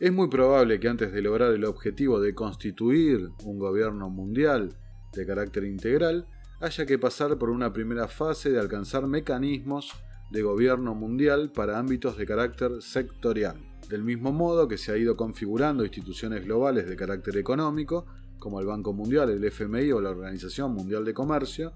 Es 0.00 0.12
muy 0.12 0.28
probable 0.28 0.80
que 0.80 0.88
antes 0.88 1.12
de 1.12 1.22
lograr 1.22 1.52
el 1.52 1.64
objetivo 1.64 2.20
de 2.20 2.34
constituir 2.34 3.30
un 3.44 3.58
gobierno 3.58 4.10
mundial 4.10 4.76
de 5.12 5.24
carácter 5.24 5.64
integral, 5.64 6.26
haya 6.60 6.84
que 6.84 6.98
pasar 6.98 7.38
por 7.38 7.50
una 7.50 7.72
primera 7.72 8.08
fase 8.08 8.50
de 8.50 8.58
alcanzar 8.58 9.06
mecanismos 9.06 9.92
de 10.30 10.42
gobierno 10.42 10.94
mundial 10.94 11.52
para 11.52 11.78
ámbitos 11.78 12.16
de 12.18 12.26
carácter 12.26 12.82
sectorial. 12.82 13.56
Del 13.88 14.02
mismo 14.02 14.32
modo 14.32 14.66
que 14.66 14.78
se 14.78 14.90
ha 14.90 14.96
ido 14.96 15.16
configurando 15.16 15.84
instituciones 15.84 16.44
globales 16.44 16.88
de 16.88 16.96
carácter 16.96 17.36
económico, 17.36 18.06
como 18.40 18.58
el 18.60 18.66
Banco 18.66 18.92
Mundial, 18.92 19.30
el 19.30 19.44
FMI 19.44 19.92
o 19.92 20.00
la 20.00 20.10
Organización 20.10 20.72
Mundial 20.72 21.04
de 21.04 21.14
Comercio, 21.14 21.72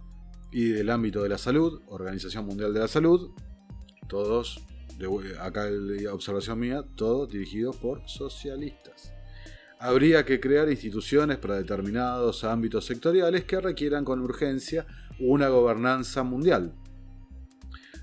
y 0.50 0.70
del 0.70 0.90
ámbito 0.90 1.22
de 1.22 1.28
la 1.28 1.38
salud, 1.38 1.82
Organización 1.88 2.46
Mundial 2.46 2.72
de 2.72 2.80
la 2.80 2.88
Salud, 2.88 3.30
todos, 4.08 4.64
acá 5.40 5.68
observación 6.12 6.58
mía, 6.58 6.84
todos 6.96 7.30
dirigidos 7.30 7.76
por 7.76 8.08
socialistas. 8.08 9.12
Habría 9.78 10.24
que 10.24 10.40
crear 10.40 10.68
instituciones 10.68 11.38
para 11.38 11.56
determinados 11.56 12.42
ámbitos 12.42 12.84
sectoriales 12.84 13.44
que 13.44 13.60
requieran 13.60 14.04
con 14.04 14.20
urgencia 14.20 14.86
una 15.20 15.48
gobernanza 15.48 16.24
mundial. 16.24 16.74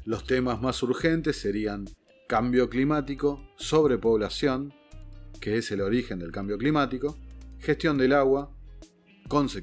Los 0.05 0.25
temas 0.25 0.61
más 0.61 0.81
urgentes 0.83 1.35
serían 1.37 1.85
cambio 2.27 2.69
climático, 2.69 3.41
sobrepoblación, 3.57 4.73
que 5.41 5.57
es 5.57 5.69
el 5.71 5.81
origen 5.81 6.19
del 6.19 6.31
cambio 6.31 6.57
climático, 6.57 7.17
gestión 7.59 7.97
del 7.97 8.13
agua, 8.13 8.55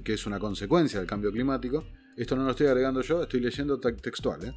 que 0.04 0.12
es 0.12 0.26
una 0.26 0.38
consecuencia 0.38 0.98
del 0.98 1.08
cambio 1.08 1.32
climático, 1.32 1.84
esto 2.16 2.36
no 2.36 2.44
lo 2.44 2.50
estoy 2.50 2.66
agregando 2.66 3.00
yo, 3.00 3.22
estoy 3.22 3.40
leyendo 3.40 3.80
textual. 3.80 4.44
¿eh? 4.44 4.54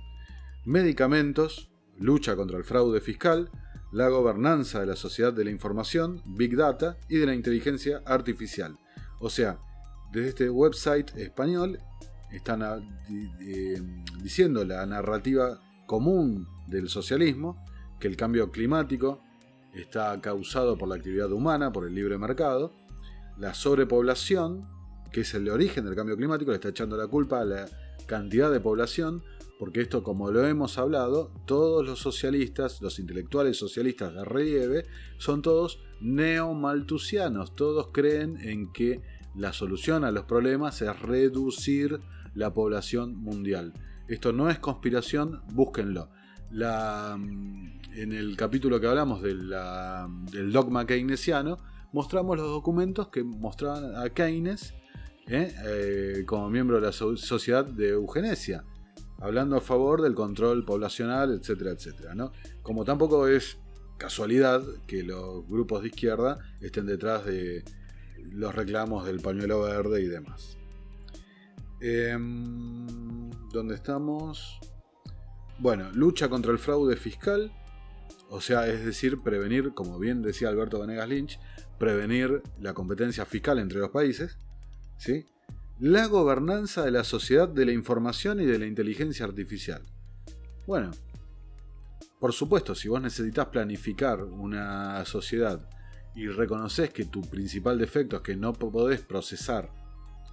Medicamentos, 0.65 1.69
lucha 1.97 2.35
contra 2.35 2.57
el 2.57 2.63
fraude 2.63 3.01
fiscal, 3.01 3.49
la 3.91 4.09
gobernanza 4.09 4.79
de 4.79 4.87
la 4.87 4.95
sociedad 4.95 5.33
de 5.33 5.45
la 5.45 5.51
información, 5.51 6.21
Big 6.25 6.55
Data 6.55 6.97
y 7.07 7.17
de 7.17 7.25
la 7.25 7.33
inteligencia 7.33 8.01
artificial. 8.05 8.77
O 9.19 9.29
sea, 9.29 9.59
desde 10.11 10.29
este 10.29 10.49
website 10.49 11.15
español 11.17 11.79
están 12.31 12.63
ah, 12.63 12.79
diciendo 14.21 14.65
la 14.65 14.85
narrativa 14.85 15.61
común 15.85 16.47
del 16.67 16.89
socialismo, 16.89 17.63
que 17.99 18.07
el 18.07 18.17
cambio 18.17 18.51
climático 18.51 19.21
está 19.73 20.19
causado 20.21 20.77
por 20.77 20.89
la 20.89 20.95
actividad 20.95 21.31
humana, 21.31 21.71
por 21.71 21.85
el 21.85 21.95
libre 21.95 22.17
mercado, 22.17 22.73
la 23.37 23.53
sobrepoblación, 23.53 24.67
que 25.11 25.21
es 25.21 25.33
el 25.33 25.49
origen 25.49 25.85
del 25.85 25.95
cambio 25.95 26.15
climático, 26.17 26.51
le 26.51 26.55
está 26.55 26.69
echando 26.69 26.97
la 26.97 27.07
culpa 27.07 27.41
a 27.41 27.45
la 27.45 27.67
cantidad 28.05 28.51
de 28.51 28.59
población, 28.59 29.23
porque 29.59 29.81
esto, 29.81 30.03
como 30.03 30.31
lo 30.31 30.45
hemos 30.45 30.77
hablado, 30.77 31.31
todos 31.45 31.85
los 31.85 31.99
socialistas, 31.99 32.81
los 32.81 32.99
intelectuales 32.99 33.57
socialistas 33.57 34.13
de 34.13 34.25
relieve, 34.25 34.85
son 35.17 35.41
todos 35.41 35.79
neomaltusianos, 36.01 37.55
todos 37.55 37.89
creen 37.93 38.37
en 38.41 38.71
que 38.71 39.01
la 39.35 39.53
solución 39.53 40.03
a 40.03 40.11
los 40.11 40.25
problemas 40.25 40.81
es 40.81 40.99
reducir 40.99 41.99
la 42.33 42.53
población 42.53 43.15
mundial. 43.15 43.73
Esto 44.07 44.33
no 44.33 44.49
es 44.49 44.59
conspiración, 44.59 45.41
búsquenlo. 45.53 46.09
Mm, 46.51 47.79
en 47.95 48.11
el 48.11 48.37
capítulo 48.37 48.79
que 48.79 48.87
hablamos 48.87 49.21
del 49.21 49.49
dogma 50.51 50.85
keynesiano, 50.85 51.57
mostramos 51.91 52.37
los 52.37 52.47
documentos 52.47 53.07
que 53.07 53.23
mostraban 53.23 53.95
a 53.95 54.09
Keynes 54.09 54.73
¿eh? 55.27 55.53
Eh, 55.65 56.23
como 56.25 56.49
miembro 56.49 56.79
de 56.79 56.87
la 56.87 56.91
sociedad 56.91 57.65
de 57.65 57.89
eugenesia, 57.89 58.63
hablando 59.19 59.55
a 59.57 59.61
favor 59.61 60.01
del 60.01 60.15
control 60.15 60.65
poblacional, 60.65 61.33
etcétera, 61.33 61.71
etcétera. 61.71 62.15
¿no? 62.15 62.31
Como 62.61 62.85
tampoco 62.85 63.27
es 63.27 63.57
casualidad 63.97 64.61
que 64.87 65.03
los 65.03 65.47
grupos 65.47 65.81
de 65.81 65.89
izquierda 65.89 66.39
estén 66.61 66.85
detrás 66.85 67.25
de 67.25 67.63
los 68.31 68.53
reclamos 68.53 69.05
del 69.05 69.21
pañuelo 69.21 69.61
verde 69.61 70.01
y 70.01 70.07
demás. 70.07 70.57
Em, 71.79 73.29
¿Dónde 73.51 73.75
estamos? 73.75 74.59
Bueno, 75.59 75.91
lucha 75.93 76.29
contra 76.29 76.51
el 76.51 76.59
fraude 76.59 76.97
fiscal, 76.97 77.51
o 78.29 78.41
sea, 78.41 78.67
es 78.67 78.83
decir, 78.83 79.21
prevenir, 79.21 79.73
como 79.73 79.99
bien 79.99 80.21
decía 80.21 80.49
Alberto 80.49 80.79
Venegas 80.79 81.07
Lynch, 81.07 81.39
prevenir 81.77 82.41
la 82.59 82.73
competencia 82.73 83.25
fiscal 83.25 83.59
entre 83.59 83.79
los 83.79 83.89
países. 83.89 84.37
¿sí? 84.97 85.25
La 85.79 86.07
gobernanza 86.07 86.85
de 86.85 86.91
la 86.91 87.03
sociedad 87.03 87.49
de 87.49 87.65
la 87.65 87.73
información 87.73 88.39
y 88.39 88.45
de 88.45 88.57
la 88.57 88.65
inteligencia 88.65 89.25
artificial. 89.25 89.81
Bueno, 90.65 90.91
por 92.19 92.31
supuesto, 92.31 92.73
si 92.75 92.87
vos 92.87 93.01
necesitas 93.01 93.47
planificar 93.47 94.23
una 94.23 95.03
sociedad 95.03 95.67
y 96.15 96.27
reconoces 96.27 96.91
que 96.91 97.05
tu 97.05 97.21
principal 97.21 97.77
defecto 97.77 98.15
es 98.15 98.21
que 98.21 98.37
no 98.37 98.53
podés 98.53 99.01
procesar 99.01 99.69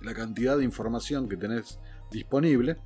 la 0.01 0.15
cantidad 0.15 0.57
de 0.57 0.65
información 0.65 1.29
que 1.29 1.37
tenés 1.37 1.81
disponible, 2.13 2.77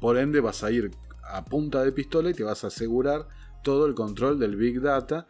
por 0.00 0.16
ende 0.16 0.40
vas 0.40 0.64
a 0.64 0.70
ir 0.70 0.90
a 1.22 1.44
punta 1.44 1.84
de 1.84 1.92
pistola 1.92 2.30
y 2.30 2.34
te 2.34 2.44
vas 2.44 2.64
a 2.64 2.68
asegurar 2.68 3.28
todo 3.62 3.84
el 3.86 3.94
control 3.94 4.38
del 4.38 4.56
Big 4.56 4.80
Data 4.80 5.26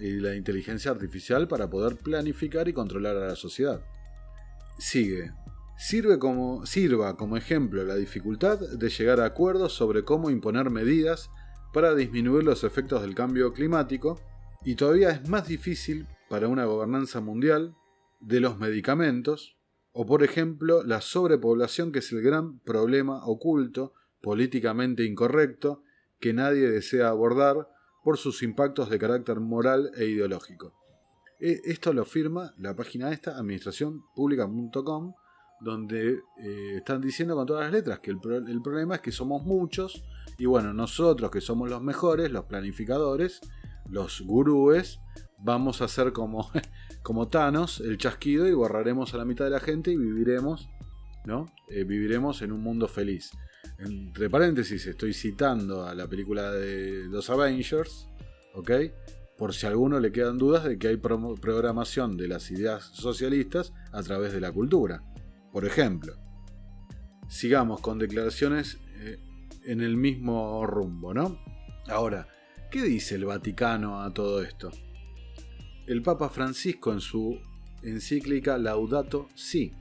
y 0.00 0.20
la 0.20 0.34
inteligencia 0.34 0.90
artificial 0.90 1.46
para 1.46 1.68
poder 1.68 1.96
planificar 1.96 2.68
y 2.68 2.72
controlar 2.72 3.16
a 3.16 3.26
la 3.26 3.36
sociedad. 3.36 3.82
Sigue. 4.78 5.32
Sirve 5.78 6.18
como, 6.18 6.64
sirva 6.64 7.16
como 7.16 7.36
ejemplo 7.36 7.84
la 7.84 7.96
dificultad 7.96 8.58
de 8.58 8.88
llegar 8.88 9.20
a 9.20 9.26
acuerdos 9.26 9.74
sobre 9.74 10.04
cómo 10.04 10.30
imponer 10.30 10.70
medidas 10.70 11.30
para 11.72 11.94
disminuir 11.94 12.44
los 12.44 12.64
efectos 12.64 13.02
del 13.02 13.14
cambio 13.14 13.52
climático 13.52 14.18
y 14.64 14.76
todavía 14.76 15.10
es 15.10 15.28
más 15.28 15.46
difícil 15.46 16.08
para 16.30 16.48
una 16.48 16.64
gobernanza 16.64 17.20
mundial 17.20 17.76
de 18.20 18.40
los 18.40 18.58
medicamentos 18.58 19.58
o 19.92 20.06
por 20.06 20.22
ejemplo 20.22 20.82
la 20.82 21.02
sobrepoblación 21.02 21.92
que 21.92 21.98
es 21.98 22.10
el 22.12 22.22
gran 22.22 22.58
problema 22.60 23.26
oculto, 23.26 23.92
políticamente 24.22 25.04
incorrecto, 25.04 25.82
que 26.20 26.32
nadie 26.32 26.70
desea 26.70 27.08
abordar 27.08 27.68
por 28.02 28.16
sus 28.16 28.42
impactos 28.42 28.88
de 28.88 28.98
carácter 28.98 29.40
moral 29.40 29.90
e 29.94 30.06
ideológico. 30.06 30.74
E, 31.38 31.60
esto 31.64 31.92
lo 31.92 32.04
firma 32.04 32.54
la 32.56 32.74
página 32.74 33.12
esta, 33.12 33.36
administraciónpublica.com, 33.36 35.14
donde 35.60 36.20
eh, 36.38 36.74
están 36.76 37.00
diciendo 37.00 37.34
con 37.34 37.46
todas 37.46 37.64
las 37.64 37.72
letras 37.72 38.00
que 38.00 38.10
el, 38.10 38.20
problema 38.20 38.96
es 38.96 39.00
que 39.00 39.12
somos 39.12 39.42
muchos 39.42 40.04
y 40.38 40.46
bueno, 40.46 40.72
nosotros 40.72 41.30
que 41.30 41.40
somos 41.40 41.70
los 41.70 41.82
mejores, 41.82 42.30
los 42.30 42.44
planificadores, 42.44 43.40
los 43.88 44.20
gurúes, 44.22 45.00
vamos 45.38 45.80
a 45.80 45.86
hacer 45.86 46.12
como, 46.12 46.50
como 47.02 47.28
Thanos, 47.28 47.80
el 47.80 47.98
chasquido 47.98 48.46
y 48.46 48.52
borraremos 48.52 49.14
a 49.14 49.18
la 49.18 49.24
mitad 49.24 49.44
de 49.44 49.50
la 49.50 49.60
gente 49.60 49.90
y 49.90 49.96
viviremos, 49.96 50.68
¿no? 51.24 51.46
Eh, 51.70 51.84
viviremos 51.84 52.42
en 52.42 52.52
un 52.52 52.62
mundo 52.62 52.88
feliz. 52.88 53.30
Entre 53.78 54.30
paréntesis, 54.30 54.86
estoy 54.86 55.12
citando 55.12 55.84
a 55.84 55.94
la 55.94 56.06
película 56.06 56.52
de 56.52 57.06
los 57.08 57.30
Avengers, 57.30 58.08
¿ok? 58.54 58.70
Por 59.36 59.54
si 59.54 59.66
a 59.66 59.70
alguno 59.70 60.00
le 60.00 60.12
quedan 60.12 60.38
dudas 60.38 60.64
de 60.64 60.78
que 60.78 60.88
hay 60.88 60.96
programación 60.96 62.16
de 62.16 62.28
las 62.28 62.50
ideas 62.50 62.84
socialistas 62.84 63.72
a 63.92 64.02
través 64.02 64.32
de 64.32 64.40
la 64.40 64.50
cultura. 64.50 65.02
Por 65.56 65.64
ejemplo, 65.64 66.12
sigamos 67.28 67.80
con 67.80 67.98
declaraciones 67.98 68.76
eh, 68.98 69.18
en 69.64 69.80
el 69.80 69.96
mismo 69.96 70.66
rumbo, 70.66 71.14
¿no? 71.14 71.40
Ahora, 71.88 72.28
¿qué 72.70 72.82
dice 72.82 73.14
el 73.14 73.24
Vaticano 73.24 74.02
a 74.02 74.12
todo 74.12 74.42
esto? 74.42 74.70
El 75.86 76.02
Papa 76.02 76.28
Francisco 76.28 76.92
en 76.92 77.00
su 77.00 77.40
encíclica 77.82 78.58
Laudato 78.58 79.28
Si 79.34 79.72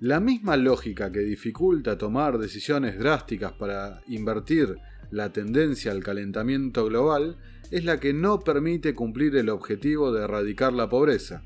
la 0.00 0.20
misma 0.20 0.56
lógica 0.56 1.12
que 1.12 1.20
dificulta 1.20 1.98
tomar 1.98 2.38
decisiones 2.38 2.98
drásticas 2.98 3.52
para 3.52 4.00
invertir 4.06 4.74
la 5.10 5.34
tendencia 5.34 5.92
al 5.92 6.02
calentamiento 6.02 6.86
global 6.86 7.36
es 7.70 7.84
la 7.84 8.00
que 8.00 8.14
no 8.14 8.40
permite 8.40 8.94
cumplir 8.94 9.36
el 9.36 9.50
objetivo 9.50 10.12
de 10.12 10.24
erradicar 10.24 10.72
la 10.72 10.88
pobreza. 10.88 11.42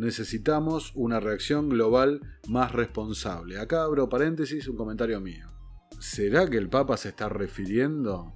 Necesitamos 0.00 0.92
una 0.94 1.20
reacción 1.20 1.68
global 1.68 2.22
más 2.48 2.72
responsable. 2.72 3.58
Acá 3.58 3.82
abro 3.82 4.08
paréntesis 4.08 4.66
un 4.66 4.74
comentario 4.74 5.20
mío. 5.20 5.50
¿Será 5.98 6.48
que 6.48 6.56
el 6.56 6.70
Papa 6.70 6.96
se 6.96 7.10
está 7.10 7.28
refiriendo 7.28 8.32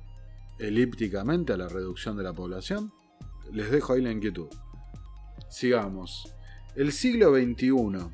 elípticamente 0.59 1.55
a 1.55 1.57
la 1.57 1.71
reducción 1.71 2.19
de 2.19 2.23
la 2.23 2.35
población? 2.35 2.93
Les 3.51 3.71
dejo 3.71 3.95
ahí 3.95 4.03
la 4.03 4.13
inquietud. 4.13 4.49
Sigamos. 5.49 6.31
El 6.77 6.93
siglo 6.93 7.35
XXI 7.35 8.11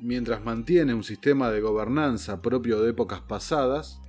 mientras 0.00 0.42
mantiene 0.42 0.92
un 0.92 1.04
sistema 1.04 1.48
de 1.52 1.60
gobernanza 1.60 2.42
propio 2.42 2.82
de 2.82 2.90
épocas 2.90 3.20
pasadas, 3.20 4.00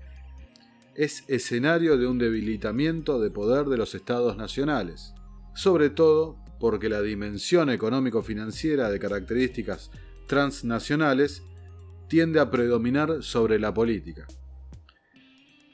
es 0.95 1.23
escenario 1.27 1.99
de 1.99 2.07
un 2.07 2.17
debilitamiento 2.17 3.21
de 3.21 3.29
poder 3.29 3.67
de 3.67 3.77
los 3.77 3.93
estados 3.93 4.38
nacionales, 4.38 5.13
sobre 5.53 5.91
todo 5.91 6.41
porque 6.62 6.88
la 6.88 7.01
dimensión 7.01 7.72
económico-financiera 7.72 8.89
de 8.89 8.99
características 8.99 9.89
transnacionales 10.28 11.43
tiende 12.07 12.39
a 12.39 12.51
predominar 12.51 13.24
sobre 13.24 13.59
la 13.59 13.74
política. 13.74 14.28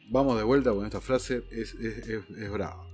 Vamos 0.10 0.38
de 0.38 0.44
vuelta 0.44 0.74
con 0.74 0.86
esta 0.86 1.02
frase, 1.02 1.44
es, 1.52 1.76
es 1.76 2.52
brava. 2.52 2.88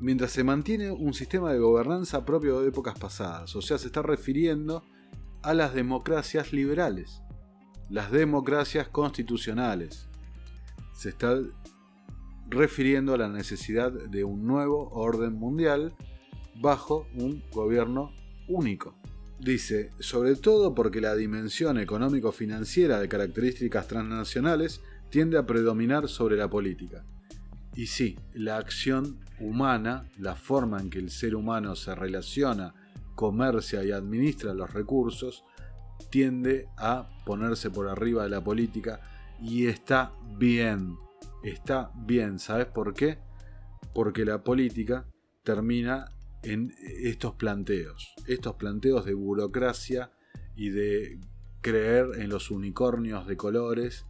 Mientras 0.00 0.32
se 0.32 0.42
mantiene 0.42 0.90
un 0.90 1.14
sistema 1.14 1.52
de 1.52 1.60
gobernanza 1.60 2.24
propio 2.24 2.60
de 2.60 2.68
épocas 2.68 2.98
pasadas, 2.98 3.54
o 3.54 3.62
sea, 3.62 3.78
se 3.78 3.86
está 3.86 4.02
refiriendo 4.02 4.84
a 5.42 5.54
las 5.54 5.74
democracias 5.74 6.52
liberales, 6.52 7.22
las 7.88 8.10
democracias 8.10 8.88
constitucionales. 8.88 10.08
Se 10.92 11.10
está 11.10 11.38
refiriendo 12.48 13.14
a 13.14 13.18
la 13.18 13.28
necesidad 13.28 13.92
de 13.92 14.24
un 14.24 14.44
nuevo 14.44 14.88
orden 14.90 15.34
mundial 15.34 15.94
bajo 16.60 17.06
un 17.14 17.42
gobierno 17.50 18.12
único. 18.48 18.94
Dice, 19.38 19.92
sobre 20.00 20.34
todo 20.34 20.74
porque 20.74 21.00
la 21.00 21.14
dimensión 21.14 21.78
económico-financiera 21.78 22.98
de 22.98 23.08
características 23.08 23.86
transnacionales 23.86 24.80
tiende 25.10 25.38
a 25.38 25.46
predominar 25.46 26.08
sobre 26.08 26.36
la 26.36 26.50
política. 26.50 27.04
Y 27.74 27.86
sí, 27.86 28.18
la 28.34 28.56
acción 28.56 29.20
humana, 29.40 30.10
la 30.18 30.34
forma 30.34 30.80
en 30.80 30.90
que 30.90 30.98
el 30.98 31.10
ser 31.10 31.36
humano 31.36 31.76
se 31.76 31.94
relaciona 31.94 32.74
comercia 33.14 33.84
y 33.84 33.92
administra 33.92 34.54
los 34.54 34.72
recursos, 34.72 35.44
tiende 36.10 36.68
a 36.76 37.08
ponerse 37.24 37.70
por 37.70 37.88
arriba 37.88 38.24
de 38.24 38.30
la 38.30 38.42
política 38.42 39.00
y 39.40 39.66
está 39.66 40.12
bien, 40.36 40.96
está 41.44 41.92
bien, 41.94 42.38
¿sabes 42.38 42.66
por 42.66 42.94
qué? 42.94 43.18
Porque 43.94 44.24
la 44.24 44.42
política 44.42 45.06
termina 45.44 46.06
en 46.52 46.74
estos 47.02 47.34
planteos, 47.34 48.14
estos 48.26 48.56
planteos 48.56 49.04
de 49.04 49.14
burocracia 49.14 50.10
y 50.56 50.70
de 50.70 51.20
creer 51.60 52.06
en 52.16 52.30
los 52.30 52.50
unicornios 52.50 53.26
de 53.26 53.36
colores 53.36 54.06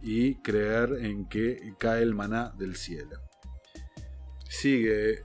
y 0.00 0.36
creer 0.36 0.96
en 1.00 1.28
que 1.28 1.74
cae 1.78 2.02
el 2.02 2.14
maná 2.14 2.54
del 2.58 2.76
cielo. 2.76 3.18
Sigue 4.48 5.22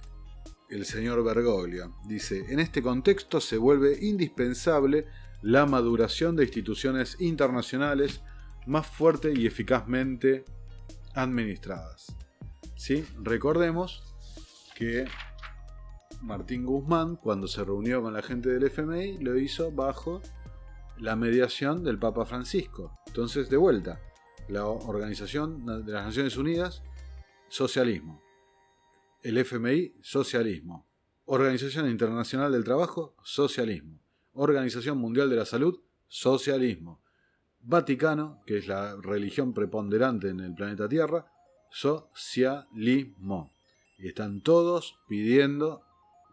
el 0.69 0.85
señor 0.85 1.23
Bergoglio. 1.23 1.95
Dice, 2.05 2.45
en 2.49 2.59
este 2.59 2.81
contexto 2.81 3.41
se 3.41 3.57
vuelve 3.57 3.97
indispensable 4.01 5.07
la 5.41 5.65
maduración 5.65 6.35
de 6.35 6.43
instituciones 6.43 7.15
internacionales 7.19 8.21
más 8.67 8.85
fuerte 8.87 9.33
y 9.33 9.45
eficazmente 9.45 10.45
administradas. 11.13 12.15
¿Sí? 12.75 13.05
Recordemos 13.21 14.03
que 14.75 15.05
Martín 16.21 16.65
Guzmán, 16.65 17.15
cuando 17.15 17.47
se 17.47 17.63
reunió 17.63 18.01
con 18.01 18.13
la 18.13 18.21
gente 18.21 18.49
del 18.49 18.63
FMI, 18.63 19.19
lo 19.19 19.37
hizo 19.37 19.71
bajo 19.71 20.21
la 20.97 21.15
mediación 21.15 21.83
del 21.83 21.99
Papa 21.99 22.25
Francisco. 22.25 22.99
Entonces, 23.07 23.49
de 23.49 23.57
vuelta, 23.57 23.99
la 24.47 24.65
Organización 24.65 25.65
de 25.85 25.91
las 25.91 26.05
Naciones 26.05 26.37
Unidas, 26.37 26.83
socialismo 27.47 28.21
el 29.21 29.37
FMI, 29.37 29.95
socialismo. 30.01 30.87
Organización 31.25 31.89
Internacional 31.89 32.51
del 32.51 32.63
Trabajo, 32.63 33.15
socialismo. 33.23 33.99
Organización 34.33 34.97
Mundial 34.97 35.29
de 35.29 35.35
la 35.35 35.45
Salud, 35.45 35.79
socialismo. 36.07 37.01
Vaticano, 37.61 38.41
que 38.45 38.57
es 38.59 38.67
la 38.67 38.95
religión 38.95 39.53
preponderante 39.53 40.29
en 40.29 40.39
el 40.39 40.53
planeta 40.53 40.87
Tierra, 40.87 41.31
socialismo. 41.69 43.53
Y 43.97 44.07
están 44.07 44.41
todos 44.41 44.97
pidiendo 45.07 45.83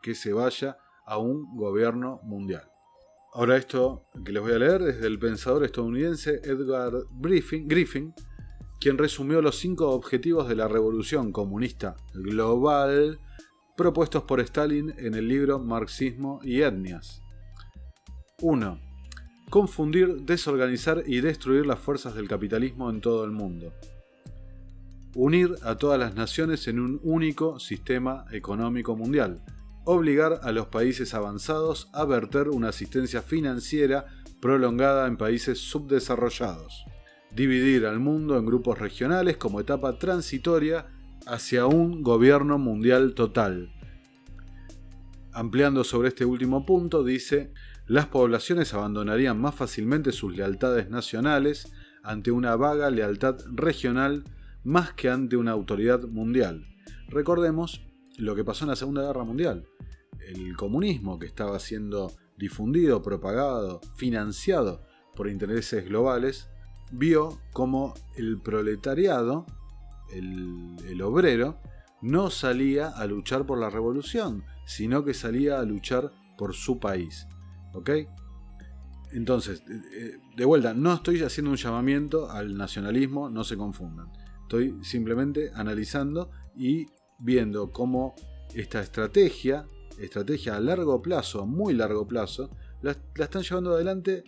que 0.07 0.14
se 0.14 0.32
vaya 0.32 0.78
a 1.04 1.18
un 1.18 1.57
gobierno 1.57 2.20
mundial. 2.22 2.62
Ahora 3.32 3.57
esto 3.57 4.07
que 4.24 4.30
les 4.30 4.40
voy 4.40 4.52
a 4.52 4.59
leer 4.61 4.82
es 4.82 5.00
del 5.00 5.18
pensador 5.18 5.64
estadounidense 5.64 6.42
Edgar 6.44 6.92
Griffin, 7.20 8.14
quien 8.80 8.98
resumió 8.98 9.42
los 9.42 9.59
cinco 9.59 9.90
objetivos 9.90 10.48
de 10.48 10.54
la 10.54 10.68
revolución 10.68 11.32
comunista 11.32 11.96
global 12.14 13.18
propuestos 13.76 14.22
por 14.22 14.38
Stalin 14.38 14.94
en 14.96 15.14
el 15.14 15.26
libro 15.26 15.59
Marxismo 15.59 16.38
y 16.44 16.62
Etnias. 16.62 17.20
1. 18.40 18.78
Confundir, 19.50 20.22
desorganizar 20.22 21.02
y 21.04 21.20
destruir 21.20 21.66
las 21.66 21.80
fuerzas 21.80 22.14
del 22.14 22.28
capitalismo 22.28 22.90
en 22.90 23.00
todo 23.00 23.24
el 23.24 23.32
mundo. 23.32 23.72
Unir 25.16 25.57
a 25.64 25.74
todas 25.74 25.98
las 25.98 26.14
naciones 26.14 26.68
en 26.68 26.78
un 26.78 27.00
único 27.02 27.59
sistema 27.59 28.24
económico 28.30 28.94
mundial. 28.94 29.42
Obligar 29.89 30.41
a 30.43 30.51
los 30.51 30.66
países 30.66 31.14
avanzados 31.14 31.89
a 31.93 32.05
verter 32.05 32.49
una 32.49 32.70
asistencia 32.70 33.22
financiera 33.22 34.07
prolongada 34.41 35.07
en 35.07 35.16
países 35.16 35.61
subdesarrollados. 35.61 36.84
Dividir 37.30 37.87
al 37.87 38.01
mundo 38.01 38.37
en 38.37 38.47
grupos 38.47 38.80
regionales 38.80 39.37
como 39.37 39.61
etapa 39.61 39.97
transitoria 39.97 40.89
hacia 41.24 41.66
un 41.66 42.03
gobierno 42.03 42.59
mundial 42.59 43.14
total. 43.14 43.72
Ampliando 45.32 45.84
sobre 45.84 46.09
este 46.09 46.24
último 46.24 46.66
punto, 46.66 47.05
dice, 47.05 47.53
las 47.87 48.07
poblaciones 48.07 48.74
abandonarían 48.74 49.41
más 49.41 49.55
fácilmente 49.55 50.11
sus 50.11 50.37
lealtades 50.37 50.91
nacionales 50.91 51.72
ante 52.03 52.32
una 52.32 52.57
vaga 52.57 52.91
lealtad 52.91 53.37
regional 53.53 54.24
más 54.64 54.95
que 54.95 55.11
ante 55.11 55.37
una 55.37 55.53
autoridad 55.53 56.03
mundial. 56.09 56.66
Recordemos 57.09 57.86
lo 58.18 58.34
que 58.34 58.44
pasó 58.44 58.64
en 58.64 58.70
la 58.70 58.76
Segunda 58.76 59.02
Guerra 59.02 59.24
Mundial. 59.24 59.66
El 60.28 60.56
comunismo 60.56 61.18
que 61.18 61.26
estaba 61.26 61.58
siendo 61.58 62.12
difundido, 62.36 63.02
propagado, 63.02 63.80
financiado 63.96 64.82
por 65.14 65.28
intereses 65.28 65.84
globales, 65.86 66.48
vio 66.92 67.40
como 67.52 67.94
el 68.16 68.40
proletariado 68.40 69.46
el, 70.12 71.02
obrero 71.02 71.60
no 72.02 72.30
salía 72.30 72.88
a 72.88 73.06
luchar 73.06 73.46
por 73.46 73.58
la 73.58 73.70
revolución, 73.70 74.44
sino 74.66 75.04
que 75.04 75.14
salía 75.14 75.58
a 75.58 75.64
luchar 75.64 76.12
por 76.36 76.54
su 76.54 76.78
país. 76.78 77.26
¿Ok? 77.72 77.90
Entonces, 79.12 79.62
de 80.36 80.44
vuelta, 80.44 80.74
no 80.74 80.94
estoy 80.94 81.22
haciendo 81.22 81.50
un 81.50 81.56
llamamiento 81.56 82.30
al 82.30 82.56
nacionalismo, 82.56 83.30
no 83.30 83.44
se 83.44 83.56
confundan. 83.56 84.10
Estoy 84.42 84.78
simplemente 84.82 85.50
analizando 85.54 86.30
y 86.54 86.86
viendo 87.18 87.72
cómo 87.72 88.14
esta 88.54 88.80
estrategia, 88.80 89.66
estrategia 89.98 90.56
a 90.56 90.60
largo 90.60 91.02
plazo, 91.02 91.46
muy 91.46 91.74
largo 91.74 92.06
plazo, 92.06 92.50
la, 92.82 92.96
están 93.16 93.42
llevando 93.42 93.74
adelante 93.74 94.24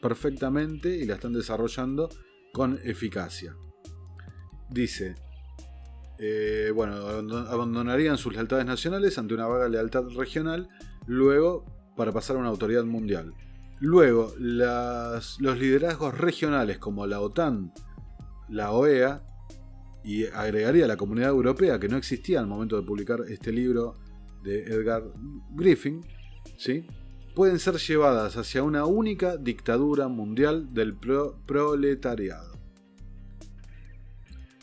perfectamente 0.00 0.96
y 0.96 1.04
la 1.04 1.14
están 1.14 1.32
desarrollando 1.32 2.08
con 2.52 2.78
eficacia 2.84 3.54
dice, 4.70 5.16
eh, 6.18 6.72
bueno, 6.74 6.94
abandonarían 7.48 8.16
sus 8.16 8.32
lealtades 8.34 8.64
nacionales 8.64 9.18
ante 9.18 9.34
una 9.34 9.46
vaga 9.46 9.68
lealtad 9.68 10.04
regional, 10.16 10.68
luego 11.06 11.64
para 11.96 12.12
pasar 12.12 12.36
a 12.36 12.38
una 12.38 12.48
autoridad 12.48 12.84
mundial. 12.84 13.34
Luego, 13.80 14.34
los 14.38 15.58
liderazgos 15.58 16.16
regionales 16.16 16.78
como 16.78 17.06
la 17.06 17.20
OTAN, 17.20 17.72
la 18.48 18.72
OEA, 18.72 19.22
y 20.04 20.24
agregaría 20.26 20.86
la 20.86 20.96
Comunidad 20.96 21.30
Europea, 21.30 21.78
que 21.78 21.88
no 21.88 21.96
existía 21.96 22.40
al 22.40 22.46
momento 22.46 22.76
de 22.76 22.86
publicar 22.86 23.20
este 23.28 23.52
libro 23.52 23.96
de 24.42 24.62
Edgar 24.64 25.04
Griffin, 25.54 26.00
¿sí? 26.56 26.86
pueden 27.34 27.58
ser 27.58 27.76
llevadas 27.76 28.36
hacia 28.36 28.62
una 28.62 28.84
única 28.86 29.36
dictadura 29.36 30.08
mundial 30.08 30.72
del 30.72 30.96
proletariado. 30.96 32.58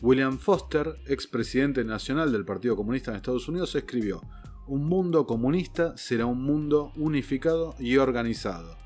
William 0.00 0.38
Foster, 0.38 0.94
expresidente 1.06 1.84
nacional 1.84 2.30
del 2.30 2.44
Partido 2.44 2.76
Comunista 2.76 3.10
en 3.10 3.16
Estados 3.16 3.48
Unidos, 3.48 3.74
escribió, 3.74 4.20
Un 4.68 4.84
mundo 4.84 5.26
comunista 5.26 5.96
será 5.96 6.26
un 6.26 6.42
mundo 6.42 6.92
unificado 6.96 7.74
y 7.80 7.96
organizado. 7.96 8.76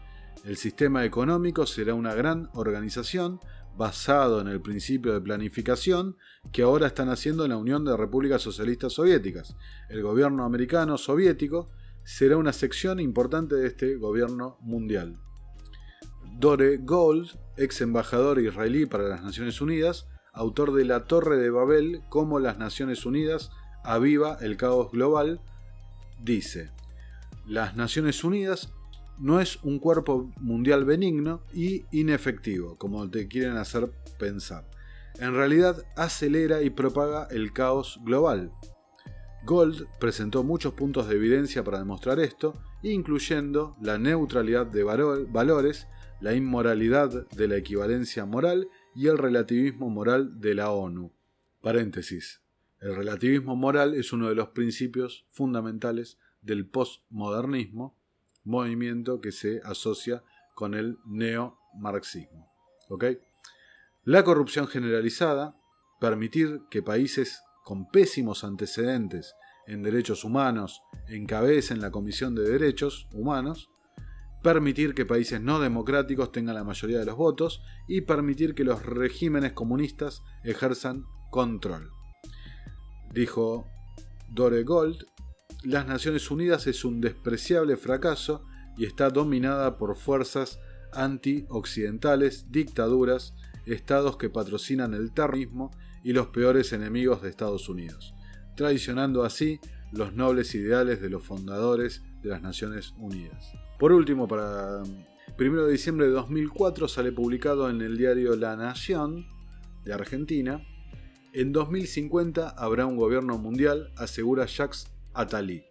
El 0.44 0.56
sistema 0.56 1.04
económico 1.04 1.66
será 1.66 1.94
una 1.94 2.14
gran 2.14 2.48
organización 2.54 3.40
basado 3.76 4.40
en 4.40 4.48
el 4.48 4.60
principio 4.60 5.12
de 5.12 5.20
planificación 5.20 6.16
que 6.52 6.62
ahora 6.62 6.86
están 6.86 7.08
haciendo 7.08 7.44
en 7.44 7.50
la 7.50 7.56
Unión 7.56 7.84
de 7.84 7.96
Repúblicas 7.96 8.42
Socialistas 8.42 8.92
Soviéticas. 8.92 9.56
El 9.88 10.02
gobierno 10.02 10.44
americano 10.44 10.98
soviético 10.98 11.70
será 12.04 12.36
una 12.36 12.52
sección 12.52 13.00
importante 13.00 13.54
de 13.54 13.66
este 13.66 13.96
gobierno 13.96 14.58
mundial. 14.60 15.18
Dore 16.38 16.78
Gold, 16.78 17.30
ex 17.56 17.80
embajador 17.80 18.40
israelí 18.40 18.86
para 18.86 19.04
las 19.04 19.22
Naciones 19.22 19.60
Unidas, 19.60 20.06
autor 20.32 20.72
de 20.72 20.84
La 20.84 21.04
Torre 21.04 21.36
de 21.36 21.50
Babel, 21.50 22.02
cómo 22.08 22.40
las 22.40 22.58
Naciones 22.58 23.06
Unidas 23.06 23.50
aviva 23.84 24.38
el 24.40 24.56
caos 24.56 24.90
global, 24.90 25.40
dice, 26.20 26.70
las 27.46 27.76
Naciones 27.76 28.24
Unidas 28.24 28.72
no 29.22 29.40
es 29.40 29.62
un 29.62 29.78
cuerpo 29.78 30.32
mundial 30.40 30.84
benigno 30.84 31.42
y 31.54 31.84
inefectivo, 31.92 32.76
como 32.76 33.08
te 33.08 33.28
quieren 33.28 33.56
hacer 33.56 33.88
pensar. 34.18 34.68
En 35.20 35.32
realidad 35.34 35.84
acelera 35.96 36.62
y 36.62 36.70
propaga 36.70 37.28
el 37.30 37.52
caos 37.52 38.00
global. 38.02 38.50
Gold 39.46 39.86
presentó 40.00 40.42
muchos 40.42 40.74
puntos 40.74 41.08
de 41.08 41.14
evidencia 41.14 41.62
para 41.62 41.78
demostrar 41.78 42.18
esto, 42.18 42.54
incluyendo 42.82 43.76
la 43.80 43.96
neutralidad 43.96 44.66
de 44.66 44.82
valores, 44.82 45.86
la 46.20 46.34
inmoralidad 46.34 47.28
de 47.28 47.46
la 47.46 47.56
equivalencia 47.56 48.26
moral 48.26 48.68
y 48.92 49.06
el 49.06 49.18
relativismo 49.18 49.88
moral 49.88 50.40
de 50.40 50.54
la 50.56 50.72
ONU. 50.72 51.12
Paréntesis. 51.60 52.42
El 52.80 52.96
relativismo 52.96 53.54
moral 53.54 53.94
es 53.94 54.12
uno 54.12 54.28
de 54.28 54.34
los 54.34 54.48
principios 54.48 55.26
fundamentales 55.30 56.18
del 56.40 56.66
postmodernismo, 56.66 58.01
movimiento 58.44 59.20
que 59.20 59.32
se 59.32 59.60
asocia 59.64 60.22
con 60.54 60.74
el 60.74 60.98
neomarxismo. 61.06 62.50
La 64.04 64.24
corrupción 64.24 64.66
generalizada, 64.66 65.56
permitir 66.00 66.62
que 66.70 66.82
países 66.82 67.40
con 67.64 67.88
pésimos 67.88 68.44
antecedentes 68.44 69.34
en 69.66 69.82
derechos 69.82 70.24
humanos 70.24 70.82
encabecen 71.08 71.80
la 71.80 71.90
Comisión 71.90 72.34
de 72.34 72.42
Derechos 72.42 73.08
Humanos, 73.12 73.70
permitir 74.42 74.94
que 74.94 75.06
países 75.06 75.40
no 75.40 75.60
democráticos 75.60 76.32
tengan 76.32 76.56
la 76.56 76.64
mayoría 76.64 76.98
de 76.98 77.06
los 77.06 77.16
votos 77.16 77.62
y 77.86 78.00
permitir 78.00 78.54
que 78.54 78.64
los 78.64 78.84
regímenes 78.84 79.52
comunistas 79.52 80.22
ejerzan 80.42 81.04
control. 81.30 81.90
Dijo 83.12 83.66
Dore 84.28 84.64
Gold, 84.64 85.06
las 85.64 85.86
Naciones 85.86 86.30
Unidas 86.30 86.66
es 86.66 86.84
un 86.84 87.00
despreciable 87.00 87.76
fracaso 87.76 88.44
y 88.76 88.84
está 88.84 89.10
dominada 89.10 89.76
por 89.78 89.96
fuerzas 89.96 90.58
anti-occidentales, 90.92 92.50
dictaduras, 92.50 93.34
estados 93.66 94.16
que 94.16 94.28
patrocinan 94.28 94.94
el 94.94 95.12
terrorismo 95.12 95.70
y 96.02 96.12
los 96.12 96.28
peores 96.28 96.72
enemigos 96.72 97.22
de 97.22 97.30
Estados 97.30 97.68
Unidos, 97.68 98.14
traicionando 98.56 99.24
así 99.24 99.60
los 99.92 100.14
nobles 100.14 100.54
ideales 100.54 101.00
de 101.00 101.10
los 101.10 101.24
fundadores 101.24 102.02
de 102.22 102.30
las 102.30 102.42
Naciones 102.42 102.92
Unidas. 102.98 103.52
Por 103.78 103.92
último, 103.92 104.26
para 104.26 104.82
1 105.38 105.64
de 105.64 105.72
diciembre 105.72 106.06
de 106.06 106.12
2004 106.12 106.88
sale 106.88 107.12
publicado 107.12 107.70
en 107.70 107.80
el 107.80 107.96
diario 107.96 108.36
La 108.36 108.56
Nación 108.56 109.26
de 109.84 109.92
Argentina. 109.92 110.60
En 111.32 111.52
2050 111.52 112.50
habrá 112.50 112.86
un 112.86 112.96
gobierno 112.96 113.38
mundial, 113.38 113.92
asegura 113.96 114.46
Jacques 114.46 114.91
Attali. 115.14 115.64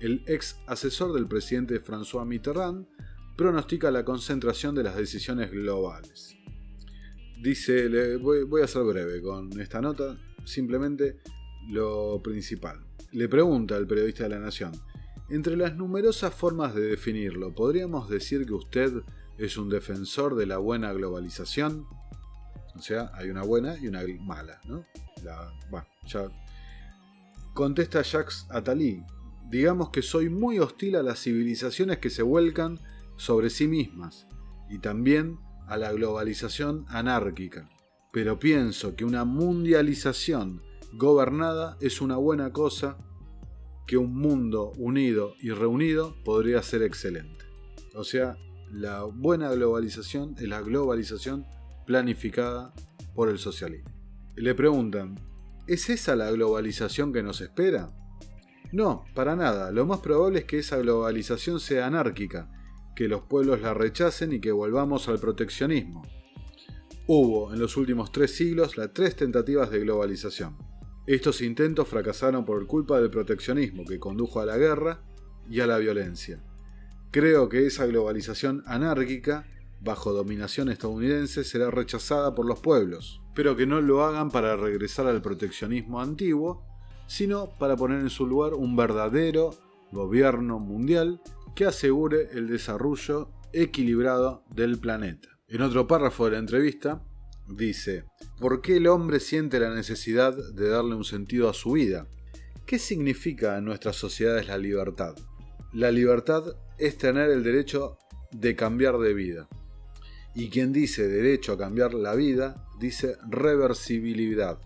El 0.00 0.24
ex 0.26 0.58
asesor 0.66 1.12
del 1.12 1.28
presidente 1.28 1.80
François 1.80 2.26
Mitterrand 2.26 2.86
pronostica 3.36 3.90
la 3.90 4.04
concentración 4.04 4.74
de 4.74 4.82
las 4.82 4.96
decisiones 4.96 5.50
globales. 5.50 6.36
Dice, 7.40 8.16
voy, 8.18 8.62
a 8.62 8.68
ser 8.68 8.82
breve 8.84 9.20
con 9.20 9.58
esta 9.60 9.80
nota, 9.80 10.16
simplemente 10.44 11.18
lo 11.68 12.20
principal. 12.22 12.84
Le 13.12 13.28
pregunta 13.28 13.76
al 13.76 13.86
periodista 13.86 14.24
de 14.24 14.30
La 14.30 14.38
Nación, 14.38 14.72
entre 15.28 15.56
las 15.56 15.76
numerosas 15.76 16.34
formas 16.34 16.74
de 16.74 16.82
definirlo, 16.82 17.54
¿podríamos 17.54 18.08
decir 18.08 18.46
que 18.46 18.52
usted 18.52 18.92
es 19.38 19.56
un 19.56 19.70
defensor 19.70 20.36
de 20.36 20.46
la 20.46 20.58
buena 20.58 20.92
globalización? 20.92 21.86
O 22.76 22.82
sea, 22.82 23.10
hay 23.14 23.30
una 23.30 23.42
buena 23.42 23.76
y 23.78 23.88
una 23.88 24.02
mala, 24.20 24.60
¿no? 24.64 24.84
bueno, 25.70 25.86
ya. 26.06 26.28
Contesta 27.54 28.00
Jacques 28.00 28.46
Attali. 28.48 29.04
Digamos 29.50 29.90
que 29.90 30.00
soy 30.00 30.30
muy 30.30 30.58
hostil 30.58 30.96
a 30.96 31.02
las 31.02 31.22
civilizaciones 31.22 31.98
que 31.98 32.08
se 32.08 32.22
vuelcan 32.22 32.80
sobre 33.16 33.50
sí 33.50 33.68
mismas 33.68 34.26
y 34.70 34.78
también 34.78 35.38
a 35.66 35.76
la 35.76 35.92
globalización 35.92 36.86
anárquica, 36.88 37.68
pero 38.10 38.38
pienso 38.38 38.96
que 38.96 39.04
una 39.04 39.26
mundialización 39.26 40.62
gobernada 40.94 41.76
es 41.82 42.00
una 42.00 42.16
buena 42.16 42.52
cosa, 42.52 42.96
que 43.86 43.98
un 43.98 44.16
mundo 44.16 44.72
unido 44.78 45.34
y 45.38 45.50
reunido 45.50 46.16
podría 46.24 46.62
ser 46.62 46.82
excelente. 46.82 47.44
O 47.94 48.04
sea, 48.04 48.38
la 48.70 49.02
buena 49.02 49.50
globalización 49.50 50.36
es 50.38 50.48
la 50.48 50.62
globalización 50.62 51.44
planificada 51.84 52.72
por 53.14 53.28
el 53.28 53.38
socialismo. 53.38 53.90
Le 54.36 54.54
preguntan, 54.54 55.16
¿es 55.66 55.90
esa 55.90 56.16
la 56.16 56.30
globalización 56.30 57.12
que 57.12 57.22
nos 57.22 57.40
espera? 57.40 57.90
No, 58.72 59.04
para 59.14 59.36
nada. 59.36 59.70
Lo 59.70 59.86
más 59.86 60.00
probable 60.00 60.40
es 60.40 60.44
que 60.46 60.58
esa 60.58 60.78
globalización 60.78 61.60
sea 61.60 61.86
anárquica, 61.86 62.50
que 62.96 63.08
los 63.08 63.22
pueblos 63.22 63.60
la 63.60 63.74
rechacen 63.74 64.32
y 64.32 64.40
que 64.40 64.52
volvamos 64.52 65.08
al 65.08 65.18
proteccionismo. 65.18 66.02
Hubo 67.06 67.52
en 67.52 67.58
los 67.58 67.76
últimos 67.76 68.12
tres 68.12 68.34
siglos 68.34 68.76
las 68.76 68.92
tres 68.92 69.16
tentativas 69.16 69.70
de 69.70 69.80
globalización. 69.80 70.56
Estos 71.06 71.42
intentos 71.42 71.88
fracasaron 71.88 72.44
por 72.44 72.66
culpa 72.66 73.00
del 73.00 73.10
proteccionismo 73.10 73.84
que 73.84 73.98
condujo 73.98 74.40
a 74.40 74.46
la 74.46 74.56
guerra 74.56 75.02
y 75.50 75.60
a 75.60 75.66
la 75.66 75.78
violencia. 75.78 76.42
Creo 77.10 77.48
que 77.48 77.66
esa 77.66 77.86
globalización 77.86 78.62
anárquica, 78.66 79.46
bajo 79.80 80.12
dominación 80.12 80.68
estadounidense, 80.68 81.44
será 81.44 81.70
rechazada 81.70 82.34
por 82.34 82.46
los 82.46 82.60
pueblos, 82.60 83.21
pero 83.34 83.56
que 83.56 83.66
no 83.66 83.80
lo 83.80 84.04
hagan 84.04 84.30
para 84.30 84.56
regresar 84.56 85.06
al 85.06 85.22
proteccionismo 85.22 86.00
antiguo, 86.00 86.64
sino 87.06 87.50
para 87.58 87.76
poner 87.76 88.00
en 88.00 88.10
su 88.10 88.26
lugar 88.26 88.54
un 88.54 88.76
verdadero 88.76 89.54
gobierno 89.90 90.58
mundial 90.58 91.20
que 91.54 91.66
asegure 91.66 92.28
el 92.32 92.48
desarrollo 92.48 93.30
equilibrado 93.52 94.44
del 94.50 94.78
planeta. 94.78 95.28
En 95.48 95.60
otro 95.60 95.86
párrafo 95.86 96.24
de 96.24 96.32
la 96.32 96.38
entrevista 96.38 97.04
dice, 97.46 98.04
¿por 98.40 98.62
qué 98.62 98.78
el 98.78 98.86
hombre 98.86 99.20
siente 99.20 99.60
la 99.60 99.74
necesidad 99.74 100.34
de 100.34 100.68
darle 100.68 100.94
un 100.94 101.04
sentido 101.04 101.48
a 101.48 101.54
su 101.54 101.72
vida? 101.72 102.06
¿Qué 102.64 102.78
significa 102.78 103.58
en 103.58 103.66
nuestras 103.66 103.96
sociedades 103.96 104.48
la 104.48 104.56
libertad? 104.56 105.14
La 105.72 105.90
libertad 105.90 106.44
es 106.78 106.96
tener 106.96 107.30
el 107.30 107.42
derecho 107.42 107.98
de 108.30 108.56
cambiar 108.56 108.98
de 108.98 109.12
vida. 109.12 109.48
Y 110.34 110.48
quien 110.48 110.72
dice 110.72 111.06
derecho 111.08 111.52
a 111.52 111.58
cambiar 111.58 111.92
la 111.92 112.14
vida, 112.14 112.66
dice 112.82 113.16
reversibilidad, 113.28 114.58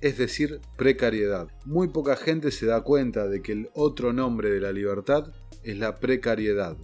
es 0.00 0.16
decir, 0.16 0.60
precariedad. 0.78 1.48
Muy 1.66 1.88
poca 1.88 2.16
gente 2.16 2.50
se 2.50 2.64
da 2.64 2.80
cuenta 2.80 3.28
de 3.28 3.42
que 3.42 3.52
el 3.52 3.68
otro 3.74 4.14
nombre 4.14 4.50
de 4.50 4.60
la 4.60 4.72
libertad 4.72 5.32
es 5.62 5.78
la 5.78 6.00
precariedad. 6.00 6.78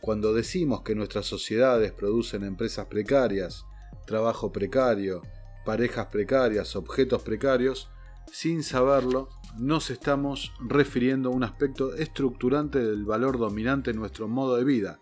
Cuando 0.00 0.32
decimos 0.32 0.82
que 0.82 0.94
nuestras 0.94 1.26
sociedades 1.26 1.92
producen 1.92 2.44
empresas 2.44 2.86
precarias, 2.86 3.66
trabajo 4.06 4.52
precario, 4.52 5.20
parejas 5.66 6.06
precarias, 6.06 6.76
objetos 6.76 7.22
precarios, 7.22 7.90
sin 8.32 8.62
saberlo, 8.62 9.28
nos 9.58 9.90
estamos 9.90 10.52
refiriendo 10.66 11.28
a 11.28 11.32
un 11.32 11.44
aspecto 11.44 11.94
estructurante 11.94 12.78
del 12.78 13.04
valor 13.04 13.38
dominante 13.38 13.90
en 13.90 13.96
nuestro 13.96 14.28
modo 14.28 14.56
de 14.56 14.64
vida, 14.64 14.98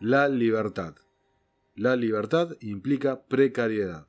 la 0.00 0.26
libertad. 0.26 0.94
La 1.74 1.96
libertad 1.96 2.56
implica 2.60 3.22
precariedad. 3.28 4.08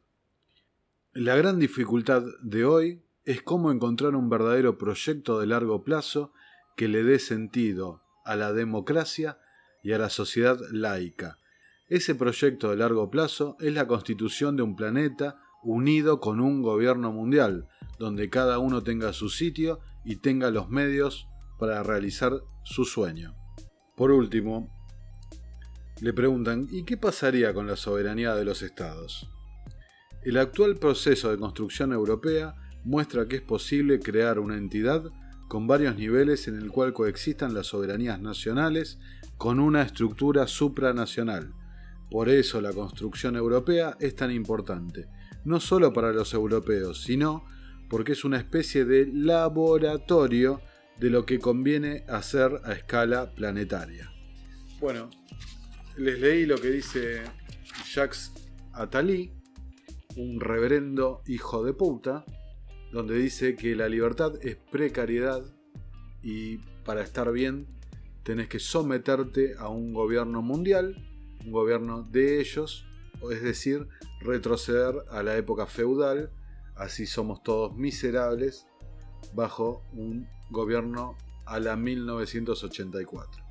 La 1.16 1.36
gran 1.36 1.60
dificultad 1.60 2.24
de 2.42 2.66
hoy 2.66 3.04
es 3.24 3.44
cómo 3.44 3.72
encontrar 3.72 4.16
un 4.16 4.30
verdadero 4.30 4.80
proyecto 4.80 5.40
de 5.40 5.46
largo 5.46 5.84
plazo 5.84 6.34
que 6.76 6.88
le 6.88 7.04
dé 7.04 7.20
sentido 7.20 8.02
a 8.26 8.36
la 8.36 8.52
democracia 8.52 9.38
y 9.84 9.92
a 9.92 10.00
la 10.00 10.10
sociedad 10.10 10.58
laica. 10.72 11.38
Ese 11.88 12.16
proyecto 12.16 12.72
de 12.72 12.78
largo 12.78 13.12
plazo 13.12 13.58
es 13.60 13.72
la 13.76 13.86
constitución 13.86 14.56
de 14.56 14.64
un 14.64 14.76
planeta 14.76 15.40
unido 15.62 16.20
con 16.20 16.40
un 16.40 16.64
gobierno 16.64 17.12
mundial, 17.12 17.68
donde 18.00 18.32
cada 18.32 18.58
uno 18.58 18.82
tenga 18.82 19.14
su 19.14 19.30
sitio 19.30 19.82
y 20.04 20.16
tenga 20.16 20.50
los 20.50 20.68
medios 20.70 21.28
para 21.60 21.84
realizar 21.84 22.42
su 22.64 22.86
sueño. 22.86 23.36
Por 23.96 24.10
último, 24.10 24.68
le 26.02 26.12
preguntan, 26.12 26.68
¿y 26.72 26.86
qué 26.86 26.98
pasaría 26.98 27.54
con 27.54 27.68
la 27.68 27.76
soberanía 27.76 28.34
de 28.34 28.46
los 28.46 28.64
estados? 28.64 29.30
El 30.26 30.38
actual 30.38 30.78
proceso 30.78 31.32
de 31.32 31.38
construcción 31.38 31.92
europea 31.92 32.56
muestra 32.86 33.28
que 33.28 33.38
es 33.38 33.42
posible 33.42 34.00
crear 34.00 34.40
una 34.40 34.58
entidad 34.58 35.04
con 35.50 35.68
varios 35.68 35.98
niveles 35.98 36.48
en 36.48 36.56
el 36.56 36.70
cual 36.70 36.94
coexistan 36.94 37.54
las 37.54 37.68
soberanías 37.68 38.22
nacionales 38.22 39.00
con 39.38 39.60
una 39.60 39.82
estructura 39.82 40.48
supranacional. 40.48 41.54
Por 42.10 42.30
eso 42.30 42.62
la 42.62 42.72
construcción 42.72 43.36
europea 43.36 43.98
es 44.00 44.16
tan 44.16 44.32
importante, 44.32 45.08
no 45.44 45.60
solo 45.60 45.92
para 45.92 46.14
los 46.14 46.34
europeos, 46.34 47.04
sino 47.04 47.46
porque 47.90 48.14
es 48.14 48.24
una 48.24 48.38
especie 48.38 48.86
de 48.86 49.08
laboratorio 49.14 50.62
de 51.00 51.10
lo 51.10 51.26
que 51.26 51.40
conviene 51.40 52.06
hacer 52.08 52.62
a 52.64 52.72
escala 52.72 53.34
planetaria. 53.36 54.10
Bueno, 54.80 55.10
les 55.98 56.20
leí 56.20 56.46
lo 56.46 56.56
que 56.56 56.70
dice 56.70 57.24
Jacques 57.94 58.32
Attali, 58.72 59.32
un 60.18 60.40
reverendo 60.40 61.22
hijo 61.28 61.64
de 61.64 61.74
puta, 61.74 62.26
donde 62.92 63.18
dice 63.18 63.56
que 63.56 63.76
la 63.76 63.90
libertad 63.90 64.34
es 64.42 64.56
precariedad 64.56 65.44
y 66.22 66.58
para 66.86 67.02
estar 67.02 67.32
bien 67.32 67.68
tenés 68.24 68.48
que 68.48 68.60
someterte 68.60 69.56
a 69.58 69.68
un 69.68 69.94
gobierno 69.94 70.42
mundial, 70.42 70.96
un 71.46 71.52
gobierno 71.52 72.04
de 72.04 72.40
ellos, 72.40 72.86
es 73.32 73.42
decir, 73.42 73.88
retroceder 74.22 74.96
a 75.10 75.24
la 75.24 75.36
época 75.36 75.66
feudal, 75.66 76.32
así 76.76 77.06
somos 77.06 77.44
todos 77.44 77.76
miserables 77.76 78.68
bajo 79.34 79.84
un 79.94 80.28
gobierno 80.50 81.18
a 81.46 81.60
la 81.60 81.76
1984. 81.76 83.44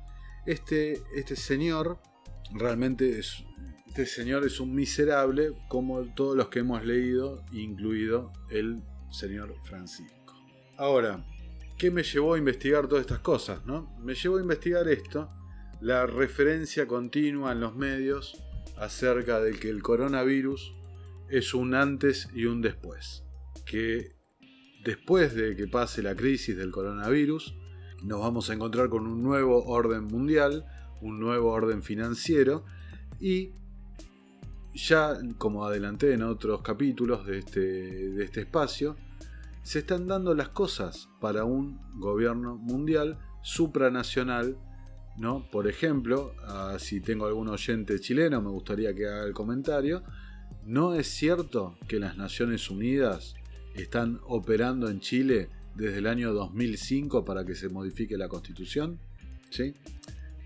Este, 0.45 1.01
este 1.15 1.35
señor 1.35 1.99
realmente 2.51 3.19
es, 3.19 3.43
este 3.87 4.05
señor 4.05 4.45
es 4.45 4.59
un 4.59 4.73
miserable 4.73 5.51
como 5.67 6.03
todos 6.13 6.35
los 6.35 6.49
que 6.49 6.59
hemos 6.59 6.85
leído, 6.85 7.43
incluido 7.51 8.31
el 8.49 8.81
señor 9.11 9.55
Francisco. 9.63 10.33
Ahora, 10.77 11.25
¿qué 11.77 11.91
me 11.91 12.03
llevó 12.03 12.33
a 12.33 12.37
investigar 12.37 12.87
todas 12.87 13.01
estas 13.01 13.19
cosas? 13.19 13.65
No? 13.65 13.95
Me 13.99 14.15
llevó 14.15 14.37
a 14.37 14.41
investigar 14.41 14.87
esto, 14.87 15.29
la 15.81 16.05
referencia 16.05 16.87
continua 16.87 17.51
en 17.51 17.59
los 17.59 17.75
medios 17.75 18.41
acerca 18.77 19.39
de 19.39 19.51
que 19.51 19.69
el 19.69 19.83
coronavirus 19.83 20.73
es 21.29 21.53
un 21.53 21.75
antes 21.75 22.29
y 22.33 22.45
un 22.45 22.61
después. 22.61 23.23
Que 23.65 24.15
después 24.83 25.35
de 25.35 25.55
que 25.55 25.67
pase 25.67 26.01
la 26.01 26.15
crisis 26.15 26.55
del 26.57 26.71
coronavirus, 26.71 27.55
nos 28.03 28.19
vamos 28.19 28.49
a 28.49 28.53
encontrar 28.53 28.89
con 28.89 29.07
un 29.07 29.23
nuevo 29.23 29.63
orden 29.65 30.05
mundial, 30.05 30.65
un 31.03 31.19
nuevo 31.19 31.51
orden 31.51 31.83
financiero 31.83 32.63
y 33.19 33.51
ya 34.73 35.17
como 35.37 35.65
adelanté 35.65 36.13
en 36.13 36.23
otros 36.23 36.61
capítulos 36.61 37.25
de 37.25 37.39
este, 37.39 37.59
de 37.59 38.23
este 38.23 38.41
espacio, 38.41 38.95
se 39.61 39.79
están 39.79 40.07
dando 40.07 40.33
las 40.33 40.49
cosas 40.49 41.09
para 41.19 41.45
un 41.45 41.79
gobierno 41.95 42.55
mundial 42.55 43.19
supranacional. 43.43 44.57
¿no? 45.17 45.47
Por 45.51 45.67
ejemplo, 45.67 46.33
ah, 46.47 46.77
si 46.79 47.01
tengo 47.01 47.27
algún 47.27 47.49
oyente 47.49 47.99
chileno, 47.99 48.41
me 48.41 48.49
gustaría 48.49 48.95
que 48.95 49.07
haga 49.07 49.25
el 49.25 49.33
comentario. 49.33 50.03
¿No 50.65 50.95
es 50.95 51.07
cierto 51.07 51.77
que 51.87 51.99
las 51.99 52.17
Naciones 52.17 52.69
Unidas 52.69 53.35
están 53.75 54.19
operando 54.23 54.89
en 54.89 54.99
Chile 55.01 55.49
desde 55.75 55.99
el 55.99 56.07
año 56.07 56.33
2005 56.33 57.25
para 57.25 57.45
que 57.45 57.53
se 57.53 57.69
modifique 57.69 58.17
la 58.17 58.27
constitución? 58.27 58.99
¿Sí? 59.49 59.75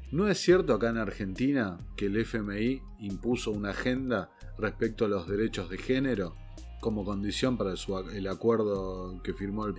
¿No 0.10 0.30
es 0.30 0.38
cierto 0.40 0.74
acá 0.74 0.90
en 0.90 0.98
Argentina 0.98 1.78
que 1.98 2.06
el 2.06 2.16
FMI 2.16 2.82
impuso 3.00 3.52
una 3.52 3.72
agenda 3.72 4.32
respecto 4.58 5.04
a 5.04 5.10
los 5.10 5.28
derechos 5.28 5.70
de 5.70 5.78
género 5.78 6.34
como 6.80 7.04
condición 7.04 7.58
para 7.58 7.74
el 8.14 8.28
acuerdo 8.28 9.22
que 9.22 9.34
firmó 9.34 9.66
el, 9.66 9.76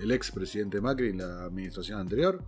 el 0.00 0.10
expresidente 0.10 0.82
Macri 0.82 1.10
en 1.10 1.18
la 1.18 1.44
administración 1.44 1.98
anterior? 1.98 2.42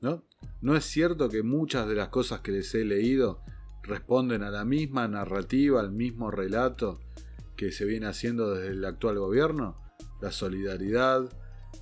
¿No? 0.00 0.24
¿No 0.60 0.74
es 0.74 0.84
cierto 0.84 1.28
que 1.28 1.44
muchas 1.44 1.86
de 1.86 1.94
las 1.94 2.08
cosas 2.08 2.40
que 2.40 2.52
les 2.52 2.74
he 2.74 2.84
leído 2.84 3.40
responden 3.82 4.42
a 4.42 4.50
la 4.50 4.64
misma 4.64 5.06
narrativa, 5.06 5.78
al 5.78 5.92
mismo 5.92 6.32
relato 6.32 6.98
que 7.56 7.70
se 7.70 7.84
viene 7.84 8.06
haciendo 8.06 8.54
desde 8.54 8.72
el 8.72 8.84
actual 8.84 9.18
gobierno? 9.18 9.76
La 10.20 10.32
solidaridad, 10.32 11.30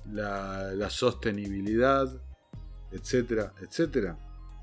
la, 0.05 0.73
la 0.73 0.89
sostenibilidad, 0.91 2.21
etcétera, 2.91 3.53
etcétera. 3.61 4.17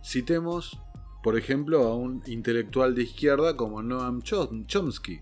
Citemos, 0.04 0.80
por 1.22 1.36
ejemplo, 1.36 1.84
a 1.84 1.96
un 1.96 2.22
intelectual 2.26 2.94
de 2.94 3.02
izquierda 3.02 3.56
como 3.56 3.82
Noam 3.82 4.22
Chomsky, 4.22 5.20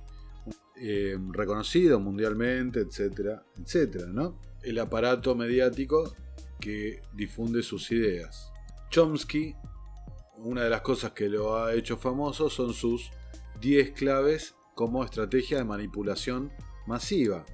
eh, 0.76 1.16
reconocido 1.30 2.00
mundialmente, 2.00 2.80
etcétera, 2.80 3.44
etcétera, 3.57 4.07
¿no? 4.07 4.38
El 4.62 4.78
aparato 4.78 5.34
mediático 5.34 6.14
que 6.61 7.02
difunde 7.12 7.62
sus 7.62 7.90
ideas. 7.92 8.50
Chomsky, 8.90 9.55
una 10.38 10.64
de 10.64 10.70
las 10.70 10.82
cosas 10.82 11.12
que 11.12 11.28
lo 11.28 11.57
ha 11.57 11.74
hecho 11.74 11.96
famoso 11.96 12.50
son 12.50 12.74
sus 12.74 13.11
10 13.61 13.92
claves 13.92 14.55
como 14.74 15.05
estrategia 15.05 15.59
de 15.59 15.64
manipulación 15.64 16.52
masiva. 16.86 17.44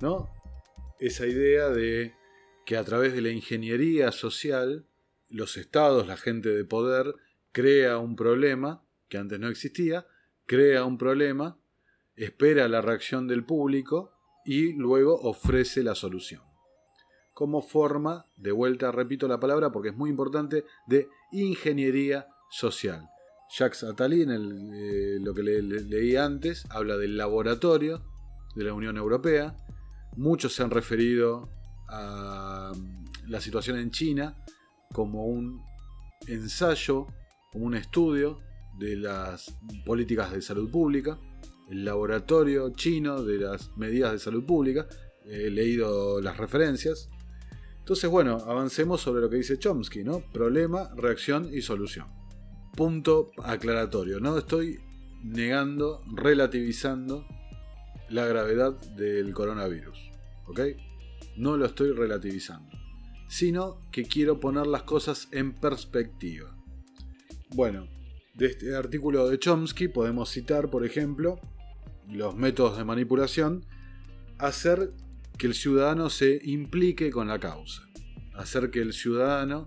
¿No? 0.00 0.30
Esa 0.98 1.26
idea 1.26 1.68
de 1.68 2.14
que 2.70 2.76
a 2.76 2.84
través 2.84 3.12
de 3.12 3.20
la 3.20 3.30
ingeniería 3.30 4.12
social, 4.12 4.86
los 5.28 5.56
estados, 5.56 6.06
la 6.06 6.16
gente 6.16 6.50
de 6.50 6.64
poder, 6.64 7.16
crea 7.50 7.98
un 7.98 8.14
problema 8.14 8.84
que 9.08 9.18
antes 9.18 9.40
no 9.40 9.48
existía, 9.48 10.06
crea 10.46 10.84
un 10.84 10.96
problema, 10.96 11.58
espera 12.14 12.68
la 12.68 12.80
reacción 12.80 13.26
del 13.26 13.44
público 13.44 14.12
y 14.44 14.74
luego 14.74 15.16
ofrece 15.16 15.82
la 15.82 15.96
solución. 15.96 16.42
Como 17.34 17.60
forma, 17.60 18.26
de 18.36 18.52
vuelta 18.52 18.92
repito 18.92 19.26
la 19.26 19.40
palabra 19.40 19.72
porque 19.72 19.88
es 19.88 19.96
muy 19.96 20.08
importante, 20.08 20.64
de 20.86 21.08
ingeniería 21.32 22.28
social. 22.52 23.02
Jacques 23.50 23.82
Attali, 23.82 24.22
en 24.22 24.30
eh, 24.30 25.18
lo 25.18 25.34
que 25.34 25.42
leí 25.42 26.14
antes, 26.14 26.66
habla 26.70 26.96
del 26.96 27.16
laboratorio 27.16 28.04
de 28.54 28.62
la 28.62 28.74
Unión 28.74 28.96
Europea. 28.96 29.58
Muchos 30.16 30.52
se 30.54 30.62
han 30.62 30.70
referido 30.70 31.50
a 31.90 32.72
la 33.26 33.40
situación 33.40 33.78
en 33.78 33.90
China 33.90 34.36
como 34.92 35.26
un 35.26 35.62
ensayo, 36.26 37.06
como 37.52 37.66
un 37.66 37.74
estudio 37.74 38.40
de 38.78 38.96
las 38.96 39.54
políticas 39.84 40.32
de 40.32 40.42
salud 40.42 40.70
pública, 40.70 41.18
el 41.70 41.84
laboratorio 41.84 42.70
chino 42.70 43.22
de 43.22 43.38
las 43.38 43.76
medidas 43.76 44.12
de 44.12 44.18
salud 44.18 44.44
pública. 44.44 44.86
He 45.26 45.50
leído 45.50 46.20
las 46.20 46.36
referencias. 46.36 47.08
Entonces, 47.78 48.10
bueno, 48.10 48.38
avancemos 48.46 49.00
sobre 49.00 49.20
lo 49.20 49.30
que 49.30 49.36
dice 49.36 49.58
Chomsky, 49.58 50.02
¿no? 50.02 50.20
Problema, 50.32 50.90
reacción 50.96 51.48
y 51.52 51.62
solución 51.62 52.20
punto 52.76 53.30
aclaratorio. 53.42 54.20
No 54.20 54.38
estoy 54.38 54.80
negando, 55.22 56.02
relativizando 56.14 57.26
la 58.08 58.26
gravedad 58.26 58.72
del 58.96 59.32
coronavirus. 59.34 59.98
¿Ok? 60.46 60.60
No 61.40 61.56
lo 61.56 61.64
estoy 61.64 61.92
relativizando. 61.92 62.70
Sino 63.26 63.80
que 63.90 64.04
quiero 64.04 64.40
poner 64.40 64.66
las 64.66 64.82
cosas 64.82 65.26
en 65.32 65.58
perspectiva. 65.58 66.54
Bueno, 67.54 67.88
de 68.34 68.46
este 68.46 68.76
artículo 68.76 69.26
de 69.26 69.38
Chomsky 69.38 69.88
podemos 69.88 70.28
citar, 70.28 70.68
por 70.68 70.84
ejemplo, 70.84 71.40
los 72.06 72.36
métodos 72.36 72.76
de 72.76 72.84
manipulación, 72.84 73.64
hacer 74.36 74.92
que 75.38 75.46
el 75.46 75.54
ciudadano 75.54 76.10
se 76.10 76.40
implique 76.44 77.10
con 77.10 77.28
la 77.28 77.38
causa, 77.38 77.88
hacer 78.34 78.70
que 78.70 78.82
el 78.82 78.92
ciudadano 78.92 79.66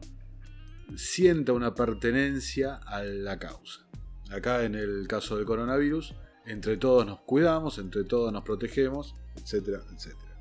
sienta 0.95 1.53
una 1.53 1.73
pertenencia 1.73 2.75
a 2.75 3.01
la 3.01 3.39
causa. 3.39 3.87
Acá 4.29 4.63
en 4.63 4.75
el 4.75 5.07
caso 5.07 5.37
del 5.37 5.45
coronavirus, 5.45 6.13
entre 6.45 6.77
todos 6.77 7.03
nos 7.07 7.21
cuidamos, 7.21 7.79
entre 7.79 8.03
todos 8.03 8.31
nos 8.31 8.43
protegemos, 8.43 9.15
etcétera, 9.35 9.81
etcétera. 9.91 10.32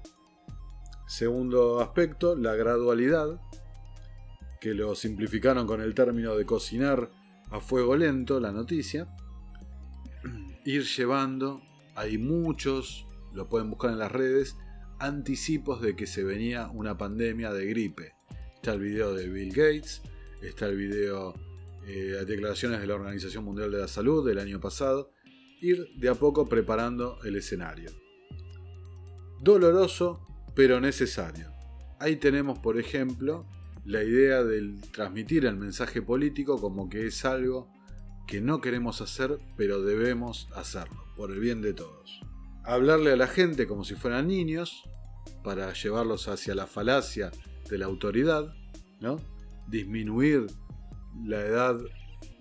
Segundo 1.13 1.81
aspecto, 1.81 2.35
la 2.37 2.55
gradualidad, 2.55 3.39
que 4.63 4.73
lo 4.73 4.95
simplificaron 4.95 5.67
con 5.67 5.83
el 5.83 5.95
término 5.95 6.37
de 6.37 6.47
cocinar 6.47 7.11
a 7.51 7.61
fuego 7.61 7.97
lento 7.97 8.41
la 8.41 8.51
noticia. 8.51 9.15
Ir 10.65 10.85
llevando, 10.85 11.61
hay 11.95 12.17
muchos, 12.17 13.07
lo 13.35 13.47
pueden 13.51 13.69
buscar 13.69 13.91
en 13.91 13.99
las 13.99 14.11
redes, 14.11 14.57
anticipos 15.01 15.83
de 15.83 15.97
que 15.97 16.07
se 16.07 16.25
venía 16.25 16.71
una 16.71 16.97
pandemia 16.97 17.53
de 17.53 17.67
gripe. 17.67 18.15
Está 18.55 18.73
el 18.73 18.81
video 18.81 19.13
de 19.13 19.29
Bill 19.29 19.51
Gates, 19.51 20.01
está 20.41 20.65
el 20.65 20.79
video 20.79 21.35
eh, 21.87 22.25
declaraciones 22.27 22.81
de 22.81 22.87
la 22.87 22.95
Organización 22.95 23.45
Mundial 23.45 23.71
de 23.71 23.81
la 23.81 23.89
Salud 23.89 24.27
del 24.27 24.39
año 24.39 24.61
pasado, 24.61 25.11
ir 25.61 25.89
de 25.95 26.09
a 26.09 26.15
poco 26.15 26.49
preparando 26.49 27.19
el 27.23 27.37
escenario. 27.37 27.91
Doloroso, 29.43 30.32
pero 30.55 30.81
necesario. 30.81 31.53
Ahí 31.99 32.17
tenemos, 32.17 32.59
por 32.59 32.79
ejemplo, 32.79 33.47
la 33.85 34.03
idea 34.03 34.43
de 34.45 34.81
transmitir 34.93 35.47
el 35.47 35.57
mensaje 35.57 36.03
político 36.03 36.61
como 36.61 36.89
que 36.89 37.07
es 37.07 37.25
algo 37.25 37.73
que 38.27 38.41
no 38.41 38.61
queremos 38.61 39.01
hacer, 39.01 39.39
pero 39.57 39.83
debemos 39.83 40.49
hacerlo, 40.55 41.05
por 41.17 41.33
el 41.33 41.41
bien 41.41 41.61
de 41.61 41.75
todos. 41.75 42.21
Hablarle 42.65 43.13
a 43.13 43.17
la 43.17 43.27
gente 43.27 43.67
como 43.67 43.85
si 43.85 43.95
fueran 43.95 44.29
niños, 44.29 44.85
para 45.43 45.73
llevarlos 45.73 46.29
hacia 46.29 46.55
la 46.55 46.67
falacia 46.67 47.31
de 47.69 47.79
la 47.79 47.87
autoridad, 47.87 48.55
¿no? 49.01 49.21
disminuir 49.69 50.47
la 51.25 51.41
edad 51.41 51.79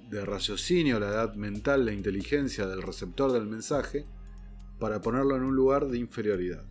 de 0.09 0.25
raciocinio, 0.25 0.99
la 0.99 1.07
edad 1.07 1.35
mental, 1.35 1.85
la 1.85 1.93
inteligencia 1.93 2.67
del 2.67 2.81
receptor 2.81 3.31
del 3.31 3.47
mensaje, 3.47 4.05
para 4.79 5.01
ponerlo 5.01 5.35
en 5.37 5.43
un 5.43 5.55
lugar 5.55 5.87
de 5.87 5.97
inferioridad. 5.97 6.65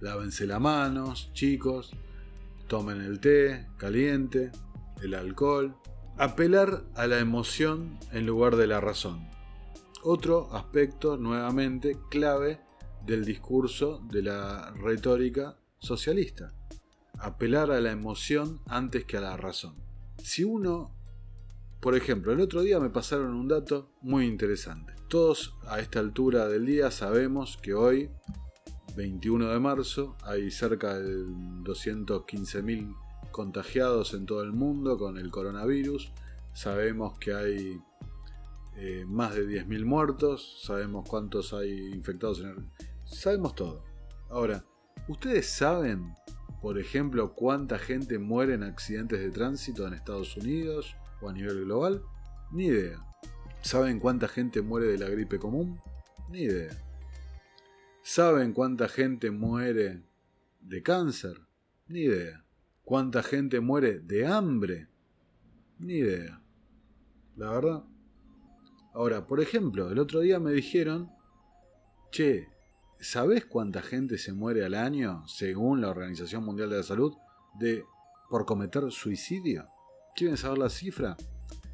Lávense 0.00 0.46
las 0.46 0.60
manos, 0.60 1.30
chicos, 1.32 1.92
tomen 2.68 3.00
el 3.00 3.20
té 3.20 3.66
caliente, 3.76 4.52
el 5.02 5.14
alcohol. 5.14 5.76
Apelar 6.18 6.84
a 6.94 7.06
la 7.06 7.18
emoción 7.18 7.98
en 8.12 8.26
lugar 8.26 8.56
de 8.56 8.66
la 8.66 8.80
razón. 8.80 9.28
Otro 10.02 10.54
aspecto 10.54 11.16
nuevamente 11.16 11.98
clave 12.10 12.60
del 13.04 13.24
discurso 13.24 14.00
de 14.10 14.22
la 14.22 14.72
retórica 14.72 15.58
socialista 15.78 16.54
apelar 17.18 17.70
a 17.70 17.80
la 17.80 17.90
emoción 17.90 18.60
antes 18.66 19.04
que 19.04 19.16
a 19.16 19.20
la 19.20 19.36
razón. 19.36 19.74
Si 20.22 20.44
uno, 20.44 20.94
por 21.80 21.96
ejemplo, 21.96 22.32
el 22.32 22.40
otro 22.40 22.62
día 22.62 22.80
me 22.80 22.90
pasaron 22.90 23.34
un 23.34 23.48
dato 23.48 23.90
muy 24.00 24.26
interesante. 24.26 24.94
Todos 25.08 25.54
a 25.66 25.80
esta 25.80 26.00
altura 26.00 26.48
del 26.48 26.66
día 26.66 26.90
sabemos 26.90 27.58
que 27.62 27.74
hoy, 27.74 28.10
21 28.96 29.52
de 29.52 29.60
marzo, 29.60 30.16
hay 30.22 30.50
cerca 30.50 30.98
de 30.98 31.26
215.000 31.64 32.96
contagiados 33.30 34.14
en 34.14 34.26
todo 34.26 34.42
el 34.42 34.52
mundo 34.52 34.96
con 34.98 35.18
el 35.18 35.30
coronavirus. 35.30 36.12
Sabemos 36.54 37.18
que 37.18 37.34
hay 37.34 37.80
eh, 38.76 39.04
más 39.06 39.34
de 39.34 39.46
10.000 39.46 39.84
muertos, 39.84 40.60
sabemos 40.62 41.08
cuántos 41.08 41.52
hay 41.52 41.92
infectados 41.92 42.40
en 42.40 42.48
el... 42.48 42.56
Sabemos 43.04 43.54
todo. 43.54 43.84
Ahora, 44.30 44.64
¿ustedes 45.06 45.46
saben 45.46 46.14
por 46.60 46.78
ejemplo, 46.78 47.34
cuánta 47.34 47.78
gente 47.78 48.18
muere 48.18 48.54
en 48.54 48.62
accidentes 48.62 49.20
de 49.20 49.30
tránsito 49.30 49.86
en 49.86 49.94
Estados 49.94 50.36
Unidos 50.36 50.96
o 51.20 51.28
a 51.28 51.32
nivel 51.32 51.64
global? 51.64 52.02
Ni 52.50 52.66
idea. 52.66 52.98
¿Saben 53.60 54.00
cuánta 54.00 54.26
gente 54.26 54.62
muere 54.62 54.86
de 54.86 54.98
la 54.98 55.08
gripe 55.08 55.38
común? 55.38 55.80
Ni 56.28 56.40
idea. 56.40 56.85
¿Saben 58.08 58.52
cuánta 58.52 58.88
gente 58.88 59.32
muere 59.32 60.04
de 60.60 60.80
cáncer? 60.80 61.40
Ni 61.88 62.02
idea. 62.02 62.44
¿Cuánta 62.84 63.24
gente 63.24 63.58
muere 63.58 63.98
de 63.98 64.24
hambre? 64.24 64.86
Ni 65.80 65.94
idea. 65.94 66.40
La 67.34 67.50
verdad. 67.50 67.82
Ahora, 68.94 69.26
por 69.26 69.40
ejemplo, 69.40 69.90
el 69.90 69.98
otro 69.98 70.20
día 70.20 70.38
me 70.38 70.52
dijeron, 70.52 71.10
che, 72.12 72.46
¿Sabés 73.00 73.44
cuánta 73.44 73.82
gente 73.82 74.18
se 74.18 74.32
muere 74.32 74.64
al 74.64 74.74
año, 74.74 75.26
según 75.26 75.80
la 75.80 75.90
Organización 75.90 76.44
Mundial 76.44 76.70
de 76.70 76.76
la 76.76 76.84
Salud, 76.84 77.12
de 77.58 77.84
por 78.30 78.46
cometer 78.46 78.88
suicidio? 78.92 79.66
¿Quieren 80.14 80.36
saber 80.36 80.58
la 80.58 80.70
cifra? 80.70 81.16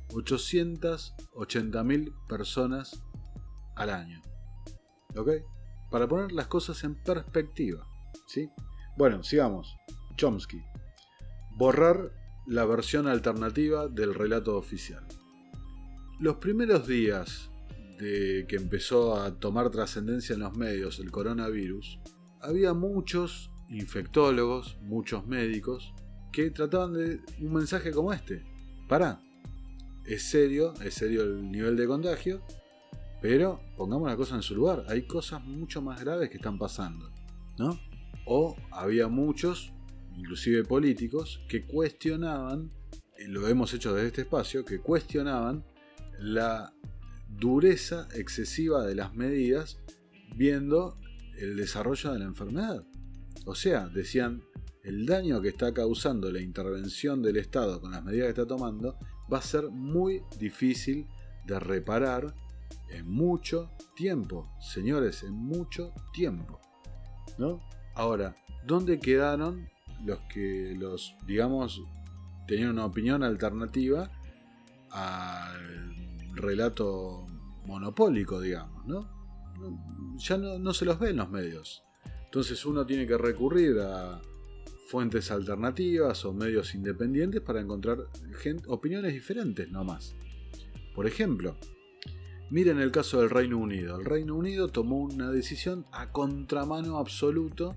880.000 0.09 2.27
personas 2.27 3.03
al 3.77 3.91
año. 3.91 4.23
¿Ok? 5.15 5.29
Para 5.93 6.09
poner 6.09 6.33
las 6.33 6.49
cosas 6.49 6.83
en 6.83 6.97
perspectiva. 6.97 7.87
¿Sí? 8.27 8.51
Bueno, 8.97 9.23
sigamos. 9.23 9.77
Chomsky. 10.17 10.61
Borrar 11.57 12.11
la 12.47 12.65
versión 12.65 13.07
alternativa 13.07 13.87
del 13.87 14.15
relato 14.15 14.57
oficial. 14.57 15.07
Los 16.19 16.37
primeros 16.37 16.89
días 16.89 17.51
que 17.99 18.57
empezó 18.57 19.15
a 19.17 19.39
tomar 19.39 19.71
trascendencia 19.71 20.35
en 20.35 20.41
los 20.41 20.57
medios 20.57 20.99
el 20.99 21.13
coronavirus, 21.13 22.01
había 22.41 22.75
muchos 22.75 23.53
infectólogos, 23.69 24.77
muchos 24.83 25.25
médicos, 25.29 25.95
que 26.33 26.51
trataban 26.51 26.95
de 26.95 27.21
un 27.41 27.53
mensaje 27.53 27.93
como 27.93 28.13
este. 28.13 28.43
Pará, 28.89 29.21
es 30.05 30.25
serio, 30.25 30.75
es 30.83 30.95
serio 30.95 31.23
el 31.23 31.49
nivel 31.49 31.77
de 31.77 31.87
contagio, 31.87 32.43
pero 33.23 33.61
pongamos 33.77 34.11
la 34.11 34.17
cosa 34.17 34.35
en 34.35 34.43
su 34.43 34.57
lugar. 34.57 34.85
Hay 34.89 35.03
cosas 35.03 35.43
mucho 35.45 35.81
más 35.81 36.01
graves 36.01 36.29
que 36.29 36.37
están 36.37 36.59
pasando, 36.59 37.09
¿no? 37.57 37.79
O 38.27 38.57
había 38.73 39.07
muchos, 39.07 39.73
inclusive 40.17 40.65
políticos, 40.65 41.41
que 41.49 41.65
cuestionaban, 41.65 42.73
y 43.17 43.29
lo 43.29 43.47
hemos 43.47 43.73
hecho 43.75 43.95
desde 43.95 44.09
este 44.09 44.23
espacio, 44.23 44.65
que 44.65 44.81
cuestionaban 44.81 45.65
la 46.19 46.75
dureza 47.29 48.09
excesiva 48.15 48.85
de 48.85 48.97
las 48.97 49.15
medidas 49.15 49.79
viendo 50.35 50.99
el 51.39 51.57
desarrollo 51.57 52.13
de 52.13 52.19
la 52.19 52.25
enfermedad. 52.25 52.85
O 53.47 53.55
sea, 53.55 53.87
decían, 53.87 54.43
el 54.83 55.07
daño 55.07 55.41
que 55.41 55.49
está 55.49 55.73
causando 55.73 56.31
la 56.33 56.41
intervención 56.41 57.23
del 57.23 57.37
Estado 57.37 57.81
con 57.81 57.93
las 57.93 58.05
medidas 58.05 58.27
que 58.27 58.41
está 58.41 58.47
tomando 58.47 58.99
va 59.33 59.39
a 59.39 59.43
ser 59.43 59.69
muy 59.71 60.23
difícil 60.41 61.07
de 61.47 61.61
reparar 61.61 62.35
en 62.89 63.11
mucho 63.11 63.71
tiempo, 63.95 64.51
señores, 64.61 65.23
en 65.23 65.33
mucho 65.33 65.93
tiempo. 66.13 66.61
¿No? 67.39 67.61
Ahora, 67.95 68.37
¿dónde 68.67 68.99
quedaron 68.99 69.69
los 70.05 70.21
que 70.33 70.75
los, 70.77 71.15
digamos, 71.27 71.83
tenían 72.47 72.71
una 72.71 72.87
opinión 72.87 73.23
alternativa 73.23 74.11
al 74.91 76.35
relato 76.35 77.27
monopólico, 77.67 78.41
digamos, 78.41 78.87
¿no? 78.87 79.09
Ya 80.19 80.37
no, 80.37 80.75
se 80.75 80.85
los 80.85 80.99
ve 80.99 81.11
en 81.11 81.17
los 81.17 81.31
medios. 81.31 81.83
Entonces 82.25 82.65
uno 82.65 82.85
tiene 82.85 83.07
que 83.07 83.17
recurrir 83.17 83.79
a 83.81 84.21
fuentes 84.89 85.31
alternativas 85.31 86.25
o 86.25 86.33
medios 86.33 86.75
independientes 86.75 87.41
para 87.41 87.61
encontrar 87.61 87.99
opiniones 88.67 89.13
diferentes 89.13 89.71
nomás. 89.71 90.15
Por 90.95 91.07
ejemplo, 91.07 91.57
miren 92.53 92.79
el 92.81 92.93
caso 92.93 93.19
del 93.21 93.31
Reino 93.31 93.57
Unido. 93.57 93.99
El 93.99 94.05
Reino 94.05 94.37
Unido 94.37 94.69
tomó 94.69 94.99
una 94.99 95.31
decisión 95.31 95.87
a 95.91 96.13
contramano 96.13 96.99
absoluto 96.99 97.77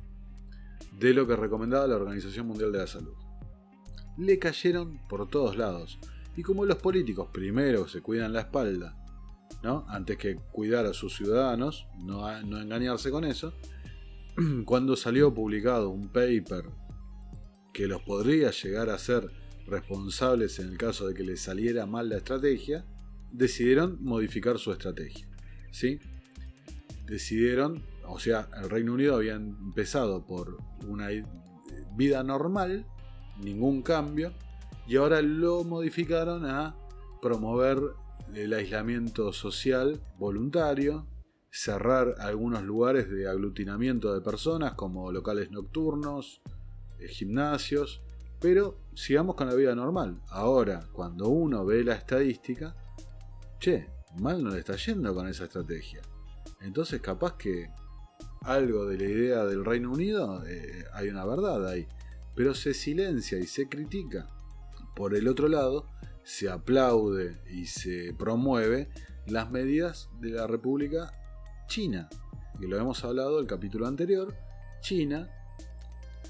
de 0.99 1.13
lo 1.13 1.26
que 1.26 1.38
recomendaba 1.38 1.88
la 1.88 1.95
Organización 1.95 2.47
Mundial 2.47 2.73
de 2.73 2.80
la 2.80 2.88
Salud. 2.88 3.13
Le 4.17 4.38
cayeron 4.38 4.99
por 5.07 5.30
todos 5.30 5.55
lados. 5.55 5.97
Y 6.36 6.43
como 6.43 6.65
los 6.65 6.76
políticos 6.76 7.30
primero 7.32 7.88
se 7.88 8.01
cuidan 8.01 8.34
la 8.34 8.41
espalda, 8.41 8.97
¿no? 9.63 9.86
antes 9.88 10.17
que 10.17 10.36
cuidar 10.51 10.86
a 10.86 10.93
sus 10.93 11.15
ciudadanos, 11.15 11.88
no, 11.97 12.41
no 12.43 12.59
engañarse 12.59 13.09
con 13.11 13.23
eso, 13.23 13.53
cuando 14.65 14.97
salió 14.97 15.34
publicado 15.34 15.89
un 15.89 16.09
paper 16.09 16.65
que 17.71 17.88
los 17.88 18.01
podría 18.01 18.51
llegar 18.51 18.89
a 18.89 18.97
ser 18.97 19.32
responsables 19.67 20.59
en 20.59 20.67
el 20.67 20.78
caso 20.78 21.07
de 21.07 21.13
que 21.13 21.23
les 21.23 21.39
saliera 21.39 21.86
mal 21.86 22.09
la 22.09 22.17
estrategia, 22.17 22.86
decidieron 23.32 23.97
modificar 24.01 24.57
su 24.59 24.71
estrategia. 24.71 25.28
¿sí? 25.71 25.99
Decidieron, 27.05 27.84
o 28.07 28.19
sea, 28.19 28.49
el 28.61 28.69
Reino 28.69 28.93
Unido 28.93 29.15
había 29.15 29.36
empezado 29.36 30.26
por 30.26 30.57
una 30.88 31.09
vida 31.95 32.23
normal, 32.23 32.86
ningún 33.41 33.82
cambio, 33.82 34.34
y 34.88 34.97
ahora 34.97 35.21
lo 35.21 35.63
modificaron 35.63 36.45
a 36.45 36.76
promover 37.21 37.80
el 38.34 38.53
aislamiento 38.53 39.34
social 39.34 40.01
voluntario, 40.17 41.07
cerrar 41.49 42.15
algunos 42.19 42.63
lugares 42.63 43.09
de 43.09 43.28
aglutinamiento 43.28 44.13
de 44.13 44.21
personas 44.21 44.73
como 44.73 45.11
locales 45.11 45.51
nocturnos, 45.51 46.41
eh, 46.99 47.07
gimnasios, 47.07 48.01
pero 48.39 48.78
sigamos 48.93 49.36
con 49.36 49.47
la 49.47 49.55
vida 49.55 49.73
normal. 49.73 50.21
Ahora, 50.30 50.88
cuando 50.91 51.30
uno 51.30 51.65
ve 51.65 51.84
la 51.84 51.95
estadística, 51.95 52.76
che, 53.66 53.88
mal 54.20 54.43
no 54.43 54.51
le 54.51 54.59
está 54.59 54.76
yendo 54.76 55.11
con 55.16 55.28
esa 55.28 55.45
estrategia. 55.45 56.01
Entonces 56.61 57.01
capaz 57.01 57.36
que 57.36 57.72
algo 58.41 58.86
de 58.86 58.95
la 58.99 59.05
idea 59.05 59.45
del 59.45 59.66
Reino 59.66 59.91
Unido 59.91 60.45
eh, 60.45 60.86
hay 60.93 61.09
una 61.09 61.26
verdad 61.26 61.68
ahí, 61.68 61.88
pero 62.36 62.53
se 62.53 62.76
silencia 62.76 63.39
y 63.39 63.47
se 63.47 63.68
critica. 63.68 64.30
Por 64.95 65.16
el 65.16 65.28
otro 65.28 65.47
lado, 65.47 65.89
se 66.24 66.47
aplaude 66.47 67.41
y 67.51 67.66
se 67.66 68.13
promueve 68.13 68.88
las 69.26 69.49
medidas 69.49 70.09
de 70.20 70.30
la 70.30 70.45
República 70.45 71.11
China, 71.68 72.07
que 72.59 72.68
lo 72.68 72.78
hemos 72.78 73.03
hablado 73.03 73.39
el 73.39 73.47
capítulo 73.47 73.88
anterior. 73.88 74.36
China 74.82 75.28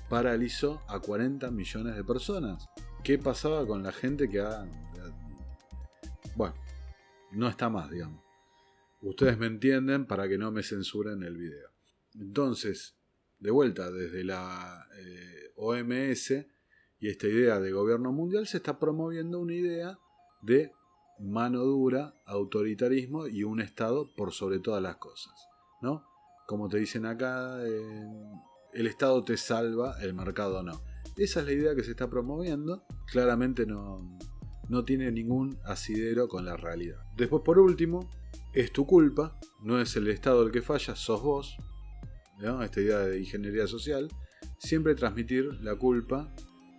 paralizó 0.09 0.81
a 0.87 1.01
40 1.01 1.51
millones 1.51 1.97
de 1.97 2.03
personas. 2.05 2.65
¿Qué 3.03 3.17
pasaba 3.17 3.67
con 3.67 3.83
la 3.83 3.91
gente 3.91 4.29
que 4.29 4.39
ha... 4.39 4.65
Bueno, 6.37 6.55
no 7.35 7.47
está 7.47 7.69
más, 7.69 7.89
digamos. 7.89 8.23
Ustedes 9.01 9.37
me 9.37 9.47
entienden 9.47 10.05
para 10.05 10.27
que 10.27 10.37
no 10.37 10.51
me 10.51 10.63
censuren 10.63 11.23
el 11.23 11.37
video. 11.37 11.69
Entonces, 12.15 12.97
de 13.39 13.51
vuelta, 13.51 13.91
desde 13.91 14.23
la 14.23 14.87
eh, 14.97 15.51
OMS 15.55 16.31
y 16.99 17.09
esta 17.09 17.27
idea 17.27 17.59
de 17.59 17.71
gobierno 17.71 18.11
mundial 18.11 18.47
se 18.47 18.57
está 18.57 18.79
promoviendo 18.79 19.39
una 19.39 19.53
idea 19.53 19.99
de 20.41 20.71
mano 21.19 21.59
dura, 21.63 22.15
autoritarismo 22.25 23.27
y 23.27 23.43
un 23.43 23.61
Estado 23.61 24.13
por 24.15 24.31
sobre 24.31 24.59
todas 24.59 24.81
las 24.81 24.97
cosas. 24.97 25.33
¿no? 25.81 26.03
Como 26.47 26.67
te 26.69 26.77
dicen 26.77 27.05
acá, 27.05 27.57
eh, 27.63 28.09
el 28.73 28.87
Estado 28.87 29.23
te 29.23 29.37
salva, 29.37 30.01
el 30.01 30.13
mercado 30.13 30.63
no. 30.63 30.81
Esa 31.17 31.39
es 31.41 31.45
la 31.45 31.51
idea 31.51 31.75
que 31.75 31.83
se 31.83 31.91
está 31.91 32.09
promoviendo. 32.09 32.85
Claramente 33.11 33.65
no, 33.65 34.17
no 34.69 34.83
tiene 34.83 35.11
ningún 35.11 35.57
asidero 35.65 36.27
con 36.27 36.45
la 36.45 36.57
realidad. 36.57 36.99
Después, 37.15 37.43
por 37.43 37.59
último, 37.59 38.09
es 38.53 38.71
tu 38.71 38.85
culpa, 38.85 39.37
no 39.61 39.79
es 39.79 39.95
el 39.95 40.07
Estado 40.07 40.43
el 40.43 40.51
que 40.51 40.61
falla, 40.61 40.95
sos 40.95 41.21
vos. 41.21 41.57
Esta 42.63 42.81
idea 42.81 42.99
de 42.99 43.19
ingeniería 43.19 43.67
social. 43.67 44.09
Siempre 44.57 44.95
transmitir 44.95 45.45
la 45.61 45.75
culpa 45.75 46.33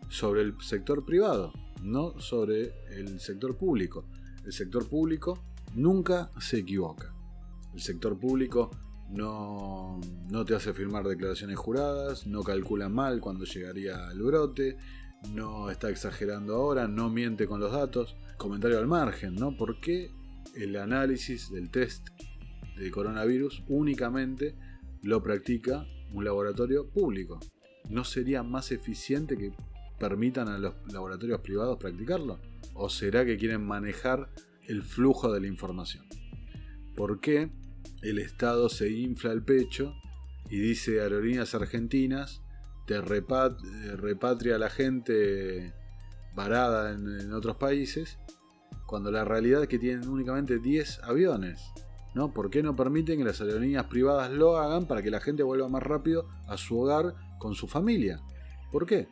sobre 0.09 0.43
el 0.43 0.61
sector 0.61 1.05
privado, 1.05 1.53
no 1.83 2.19
sobre 2.21 2.73
el 2.91 3.21
sector 3.21 3.57
público. 3.57 4.07
El 4.45 4.53
sector 4.53 4.89
público 4.89 5.43
nunca 5.75 6.31
se 6.39 6.59
equivoca. 6.59 7.15
El 7.75 7.81
sector 7.81 8.19
público 8.19 8.71
no, 9.11 10.01
no 10.31 10.45
te 10.45 10.55
hace 10.55 10.73
firmar 10.73 11.07
declaraciones 11.07 11.57
juradas, 11.59 12.27
no 12.27 12.43
calcula 12.43 12.89
mal 12.89 13.21
cuando 13.21 13.45
llegaría 13.45 14.11
el 14.11 14.23
brote, 14.23 14.77
no 15.33 15.71
está 15.71 15.91
exagerando 15.91 16.55
ahora, 16.55 16.89
no 16.89 17.11
miente 17.11 17.47
con 17.47 17.61
los 17.61 17.73
datos. 17.73 18.17
Comentario 18.37 18.79
al 18.79 18.87
margen, 18.87 19.35
¿no? 19.35 19.57
¿Por 19.57 19.81
qué 19.81 20.11
el 20.55 20.77
análisis 20.77 21.51
del 21.51 21.71
test 21.71 22.09
de 22.77 22.91
coronavirus 22.91 23.63
únicamente 23.69 24.55
lo 25.03 25.23
practica 25.23 25.87
un 26.13 26.25
laboratorio 26.25 26.89
público? 26.91 27.41
¿No 27.89 28.05
sería 28.05 28.43
más 28.43 28.73
eficiente 28.73 29.37
que 29.37 29.53
permitan 29.99 30.49
a 30.49 30.59
los 30.59 30.75
laboratorios 30.93 31.41
privados 31.41 31.79
practicarlo? 31.79 32.41
¿O 32.75 32.89
será 32.89 33.25
que 33.25 33.39
quieren 33.39 33.65
manejar 33.67 34.31
el 34.67 34.83
flujo 34.83 35.33
de 35.33 35.41
la 35.41 35.47
información? 35.47 36.05
¿Por 36.95 37.21
qué 37.21 37.51
el 38.03 38.19
Estado 38.19 38.69
se 38.69 38.91
infla 38.91 39.33
el 39.33 39.43
pecho 39.43 39.95
y 40.51 40.59
dice 40.59 41.01
aerolíneas 41.01 41.55
argentinas, 41.55 42.43
te 42.87 43.01
repatria 43.01 44.57
a 44.57 44.59
la 44.59 44.71
gente 44.71 45.75
varada 46.35 46.93
en, 46.93 47.33
otros 47.33 47.57
países, 47.57 48.19
cuando 48.87 49.11
la 49.11 49.25
realidad 49.25 49.63
es 49.63 49.69
que 49.69 49.79
tienen 49.79 50.09
únicamente 50.09 50.59
10 50.59 51.01
aviones? 51.03 51.61
¿no? 52.15 52.33
¿Por 52.33 52.51
qué 52.51 52.63
no 52.63 52.75
permiten 52.75 53.19
que 53.19 53.25
las 53.25 53.41
aerolíneas 53.41 53.87
privadas 53.87 54.31
lo 54.31 54.57
hagan 54.57 54.87
para 54.87 55.03
que 55.03 55.11
la 55.11 55.21
gente 55.21 55.43
vuelva 55.43 55.69
más 55.69 55.83
rápido 55.83 56.29
a 56.47 56.57
su 56.57 56.79
hogar 56.79 57.15
con 57.39 57.55
su 57.55 57.69
familia? 57.69 58.21
¿Por 58.73 58.87
qué? 58.87 59.09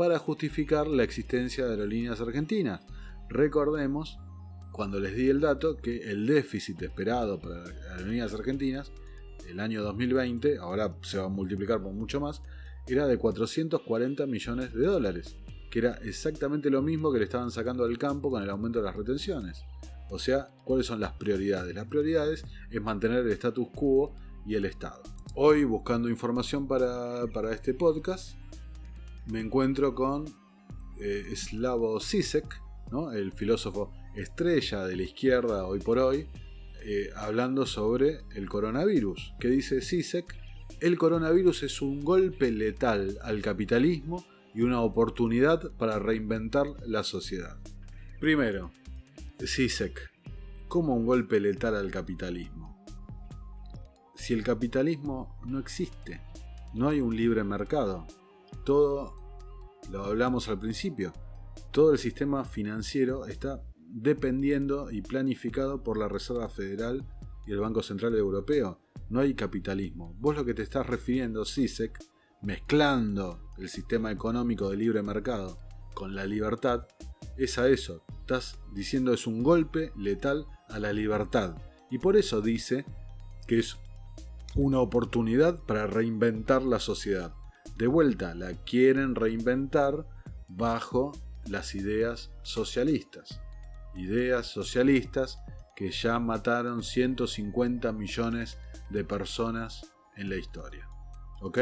para 0.00 0.18
justificar 0.18 0.86
la 0.86 1.02
existencia 1.02 1.66
de 1.66 1.72
aerolíneas 1.72 2.22
argentinas. 2.22 2.80
Recordemos, 3.28 4.18
cuando 4.72 4.98
les 4.98 5.14
di 5.14 5.28
el 5.28 5.40
dato, 5.40 5.76
que 5.76 6.10
el 6.10 6.26
déficit 6.26 6.80
esperado 6.80 7.38
para 7.38 7.64
aerolíneas 7.92 8.32
argentinas, 8.32 8.92
el 9.46 9.60
año 9.60 9.82
2020, 9.82 10.56
ahora 10.56 10.96
se 11.02 11.18
va 11.18 11.26
a 11.26 11.28
multiplicar 11.28 11.82
por 11.82 11.92
mucho 11.92 12.18
más, 12.18 12.40
era 12.94 13.06
de 13.06 13.18
440 13.18 14.26
millones 14.26 14.74
de 14.74 14.86
dólares, 14.86 15.36
que 15.70 15.78
era 15.78 15.98
exactamente 16.02 16.70
lo 16.70 16.82
mismo 16.82 17.12
que 17.12 17.18
le 17.18 17.24
estaban 17.24 17.50
sacando 17.50 17.84
al 17.84 17.98
campo 17.98 18.30
con 18.30 18.42
el 18.42 18.50
aumento 18.50 18.80
de 18.80 18.86
las 18.86 18.96
retenciones. 18.96 19.62
O 20.10 20.18
sea, 20.18 20.48
¿cuáles 20.64 20.86
son 20.86 20.98
las 20.98 21.12
prioridades? 21.12 21.74
Las 21.74 21.86
prioridades 21.86 22.44
es 22.70 22.82
mantener 22.82 23.24
el 23.24 23.32
status 23.32 23.68
quo 23.74 24.14
y 24.44 24.56
el 24.56 24.64
Estado. 24.64 25.02
Hoy, 25.34 25.62
buscando 25.64 26.08
información 26.08 26.66
para, 26.66 27.26
para 27.32 27.52
este 27.52 27.74
podcast, 27.74 28.36
me 29.26 29.38
encuentro 29.38 29.94
con 29.94 30.24
eh, 31.00 31.32
Slavo 31.36 32.00
Zizek, 32.00 32.60
el 33.14 33.30
filósofo 33.30 33.92
estrella 34.16 34.84
de 34.84 34.96
la 34.96 35.02
izquierda 35.02 35.64
hoy 35.64 35.78
por 35.78 35.98
hoy, 35.98 36.26
eh, 36.84 37.10
hablando 37.14 37.66
sobre 37.66 38.22
el 38.34 38.48
coronavirus, 38.48 39.34
que 39.38 39.48
dice 39.48 39.80
Zizek, 39.80 40.39
el 40.80 40.96
coronavirus 40.96 41.62
es 41.64 41.82
un 41.82 42.00
golpe 42.00 42.50
letal 42.50 43.18
al 43.22 43.42
capitalismo 43.42 44.24
y 44.54 44.62
una 44.62 44.80
oportunidad 44.80 45.72
para 45.72 45.98
reinventar 45.98 46.66
la 46.86 47.04
sociedad. 47.04 47.58
Primero, 48.18 48.70
Zizek, 49.44 50.10
¿cómo 50.68 50.94
un 50.94 51.06
golpe 51.06 51.38
letal 51.38 51.76
al 51.76 51.90
capitalismo? 51.90 52.84
Si 54.16 54.34
el 54.34 54.42
capitalismo 54.42 55.38
no 55.46 55.58
existe, 55.58 56.22
no 56.74 56.88
hay 56.88 57.00
un 57.00 57.16
libre 57.16 57.44
mercado, 57.44 58.06
todo, 58.64 59.14
lo 59.90 60.04
hablamos 60.04 60.48
al 60.48 60.58
principio, 60.58 61.12
todo 61.70 61.92
el 61.92 61.98
sistema 61.98 62.44
financiero 62.44 63.26
está 63.26 63.62
dependiendo 63.76 64.90
y 64.90 65.02
planificado 65.02 65.82
por 65.82 65.98
la 65.98 66.08
Reserva 66.08 66.48
Federal 66.48 67.04
y 67.46 67.52
el 67.52 67.60
Banco 67.60 67.82
Central 67.82 68.14
Europeo. 68.16 68.80
No 69.10 69.20
hay 69.20 69.34
capitalismo. 69.34 70.14
Vos 70.20 70.36
lo 70.36 70.44
que 70.44 70.54
te 70.54 70.62
estás 70.62 70.86
refiriendo, 70.86 71.44
CISEC, 71.44 71.98
mezclando 72.42 73.50
el 73.58 73.68
sistema 73.68 74.10
económico 74.12 74.70
de 74.70 74.76
libre 74.76 75.02
mercado 75.02 75.58
con 75.94 76.14
la 76.14 76.24
libertad, 76.24 76.86
es 77.36 77.58
a 77.58 77.68
eso. 77.68 78.04
Estás 78.20 78.60
diciendo 78.72 79.12
es 79.12 79.26
un 79.26 79.42
golpe 79.42 79.92
letal 79.96 80.46
a 80.68 80.78
la 80.78 80.92
libertad. 80.92 81.56
Y 81.90 81.98
por 81.98 82.16
eso 82.16 82.40
dice 82.40 82.84
que 83.48 83.58
es 83.58 83.76
una 84.54 84.78
oportunidad 84.78 85.58
para 85.64 85.88
reinventar 85.88 86.62
la 86.62 86.78
sociedad. 86.78 87.34
De 87.76 87.88
vuelta, 87.88 88.34
la 88.36 88.54
quieren 88.64 89.16
reinventar 89.16 90.06
bajo 90.48 91.12
las 91.48 91.74
ideas 91.74 92.30
socialistas. 92.42 93.40
Ideas 93.96 94.46
socialistas 94.46 95.40
que 95.74 95.90
ya 95.90 96.18
mataron 96.20 96.82
150 96.84 97.90
millones 97.92 98.56
de 98.56 98.69
personas 99.04 99.92
en 100.16 100.28
la 100.28 100.36
historia. 100.36 100.88
¿Ok? 101.40 101.58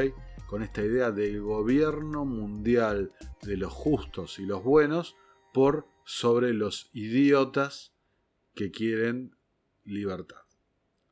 Con 0.47 0.63
esta 0.63 0.83
idea 0.83 1.13
del 1.13 1.43
gobierno 1.43 2.25
mundial 2.25 3.13
de 3.43 3.57
los 3.57 3.73
justos 3.73 4.39
y 4.39 4.47
los 4.47 4.63
buenos 4.65 5.17
por 5.53 5.87
sobre 6.05 6.55
los 6.55 6.89
idiotas 6.93 7.93
que 8.55 8.71
quieren 8.71 9.37
libertad. 9.85 10.45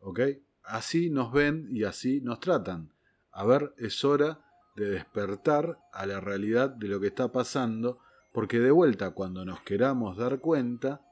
¿Ok? 0.00 0.20
Así 0.64 1.10
nos 1.10 1.32
ven 1.32 1.68
y 1.70 1.84
así 1.84 2.20
nos 2.20 2.40
tratan. 2.40 2.92
A 3.30 3.44
ver, 3.44 3.74
es 3.76 4.04
hora 4.04 4.40
de 4.74 4.90
despertar 4.90 5.78
a 5.92 6.06
la 6.06 6.20
realidad 6.20 6.70
de 6.70 6.88
lo 6.88 6.98
que 7.00 7.06
está 7.08 7.32
pasando, 7.32 7.98
porque 8.32 8.58
de 8.58 8.70
vuelta 8.70 9.10
cuando 9.12 9.44
nos 9.44 9.60
queramos 9.60 10.16
dar 10.16 10.40
cuenta 10.40 11.02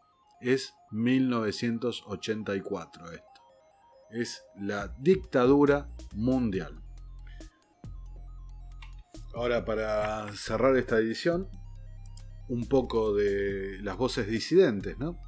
es 0.40 0.72
1984 0.90 3.12
esto. 3.12 3.33
Es 4.14 4.44
la 4.54 4.94
dictadura 5.00 5.88
mundial. 6.14 6.80
Ahora 9.34 9.64
para 9.64 10.32
cerrar 10.34 10.76
esta 10.76 10.98
edición, 10.98 11.48
un 12.48 12.68
poco 12.68 13.12
de 13.12 13.80
las 13.82 13.96
voces 13.96 14.28
disidentes, 14.28 14.98
¿no? 14.98 15.18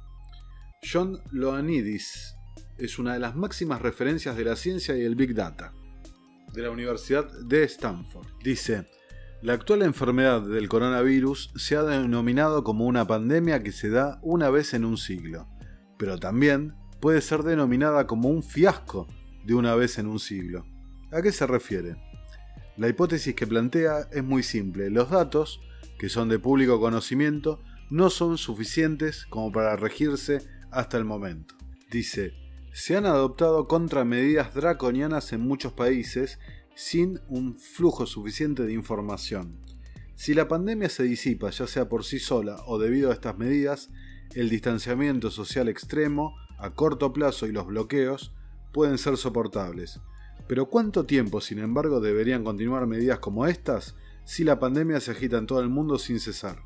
John 0.81 1.21
Loanidis 1.31 2.37
es 2.77 2.97
una 2.97 3.11
de 3.11 3.19
las 3.19 3.35
máximas 3.35 3.81
referencias 3.81 4.37
de 4.37 4.45
la 4.45 4.55
ciencia 4.55 4.95
y 4.95 5.01
el 5.01 5.15
Big 5.15 5.35
Data 5.35 5.73
de 6.53 6.61
la 6.61 6.71
Universidad 6.71 7.29
de 7.41 7.63
Stanford. 7.65 8.27
Dice, 8.41 8.87
la 9.41 9.51
actual 9.51 9.81
enfermedad 9.81 10.41
del 10.43 10.69
coronavirus 10.69 11.51
se 11.57 11.75
ha 11.75 11.83
denominado 11.83 12.63
como 12.63 12.85
una 12.85 13.05
pandemia 13.05 13.61
que 13.63 13.73
se 13.73 13.89
da 13.89 14.17
una 14.21 14.49
vez 14.49 14.73
en 14.73 14.85
un 14.85 14.97
siglo, 14.97 15.49
pero 15.97 16.17
también 16.17 16.73
puede 16.99 17.21
ser 17.21 17.43
denominada 17.43 18.07
como 18.07 18.29
un 18.29 18.43
fiasco 18.43 19.07
de 19.45 19.53
una 19.53 19.75
vez 19.75 19.97
en 19.97 20.07
un 20.07 20.19
siglo. 20.19 20.65
¿A 21.11 21.21
qué 21.21 21.31
se 21.31 21.47
refiere? 21.47 21.95
La 22.77 22.87
hipótesis 22.87 23.33
que 23.33 23.47
plantea 23.47 24.07
es 24.11 24.23
muy 24.23 24.43
simple. 24.43 24.89
Los 24.89 25.09
datos, 25.09 25.61
que 25.97 26.09
son 26.09 26.29
de 26.29 26.37
público 26.37 26.79
conocimiento, 26.79 27.63
no 27.89 28.09
son 28.09 28.37
suficientes 28.37 29.25
como 29.25 29.51
para 29.51 29.75
regirse 29.75 30.41
hasta 30.71 30.97
el 30.97 31.05
momento. 31.05 31.55
Dice, 31.89 32.33
se 32.73 32.95
han 32.95 33.05
adoptado 33.05 33.67
contramedidas 33.67 34.53
draconianas 34.53 35.33
en 35.33 35.41
muchos 35.41 35.73
países 35.73 36.39
sin 36.75 37.19
un 37.27 37.57
flujo 37.57 38.05
suficiente 38.05 38.63
de 38.63 38.73
información. 38.73 39.57
Si 40.15 40.33
la 40.33 40.47
pandemia 40.47 40.89
se 40.89 41.03
disipa 41.03 41.49
ya 41.49 41.65
sea 41.65 41.89
por 41.89 42.03
sí 42.03 42.19
sola 42.19 42.57
o 42.65 42.77
debido 42.77 43.09
a 43.09 43.13
estas 43.13 43.37
medidas, 43.37 43.89
el 44.35 44.49
distanciamiento 44.49 45.31
social 45.31 45.69
extremo 45.69 46.35
a 46.57 46.71
corto 46.71 47.13
plazo 47.13 47.47
y 47.47 47.51
los 47.51 47.67
bloqueos 47.67 48.33
pueden 48.73 48.97
ser 48.97 49.17
soportables. 49.17 49.99
Pero 50.47 50.67
¿cuánto 50.67 51.05
tiempo, 51.05 51.41
sin 51.41 51.59
embargo, 51.59 51.99
deberían 51.99 52.43
continuar 52.43 52.87
medidas 52.87 53.19
como 53.19 53.45
estas 53.45 53.95
si 54.23 54.43
la 54.43 54.59
pandemia 54.59 54.99
se 54.99 55.11
agita 55.11 55.37
en 55.37 55.47
todo 55.47 55.61
el 55.61 55.69
mundo 55.69 55.97
sin 55.97 56.19
cesar? 56.19 56.59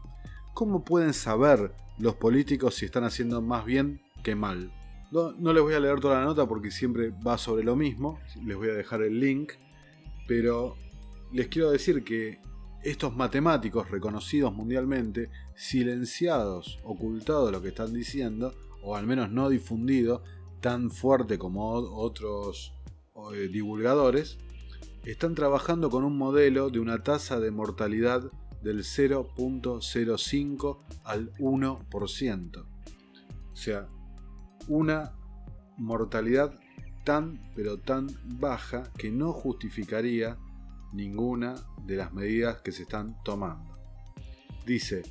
¿Cómo 0.53 0.83
pueden 0.83 1.13
saber 1.13 1.73
los 1.97 2.15
políticos 2.15 2.75
si 2.75 2.85
están 2.85 3.03
haciendo 3.03 3.41
más 3.41 3.65
bien 3.65 4.01
que 4.23 4.35
mal? 4.35 4.71
No, 5.11 5.33
les 5.51 5.61
voy 5.61 5.73
a 5.73 5.79
leer 5.79 5.99
toda 5.99 6.19
la 6.19 6.25
nota 6.25 6.47
porque 6.47 6.71
siempre 6.71 7.09
va 7.09 7.37
sobre 7.37 7.63
lo 7.63 7.75
mismo, 7.75 8.19
les 8.45 8.55
voy 8.55 8.69
a 8.69 8.73
dejar 8.73 9.01
el 9.01 9.19
link, 9.19 9.53
pero 10.27 10.77
les 11.33 11.47
quiero 11.47 11.69
decir 11.69 12.03
que 12.03 12.39
estos 12.83 13.15
matemáticos 13.15 13.91
reconocidos 13.91 14.53
mundialmente, 14.53 15.29
silenciados, 15.55 16.79
ocultados 16.83 17.51
lo 17.51 17.61
que 17.61 17.69
están 17.69 17.93
diciendo, 17.93 18.53
o 18.81 18.95
al 18.95 19.05
menos 19.07 19.31
no 19.31 19.49
difundido 19.49 20.23
tan 20.59 20.91
fuerte 20.91 21.37
como 21.37 21.71
otros 21.71 22.73
eh, 23.33 23.49
divulgadores, 23.51 24.37
están 25.05 25.35
trabajando 25.35 25.89
con 25.89 26.03
un 26.03 26.17
modelo 26.17 26.69
de 26.69 26.79
una 26.79 27.01
tasa 27.03 27.39
de 27.39 27.51
mortalidad 27.51 28.31
del 28.61 28.83
0.05 28.83 30.77
al 31.03 31.33
1%. 31.35 32.65
O 33.51 33.55
sea, 33.55 33.87
una 34.67 35.13
mortalidad 35.77 36.59
tan 37.03 37.41
pero 37.55 37.79
tan 37.79 38.07
baja 38.39 38.83
que 38.97 39.11
no 39.11 39.33
justificaría 39.33 40.37
ninguna 40.93 41.55
de 41.85 41.95
las 41.95 42.13
medidas 42.13 42.61
que 42.61 42.71
se 42.71 42.83
están 42.83 43.17
tomando. 43.23 43.79
Dice, 44.65 45.01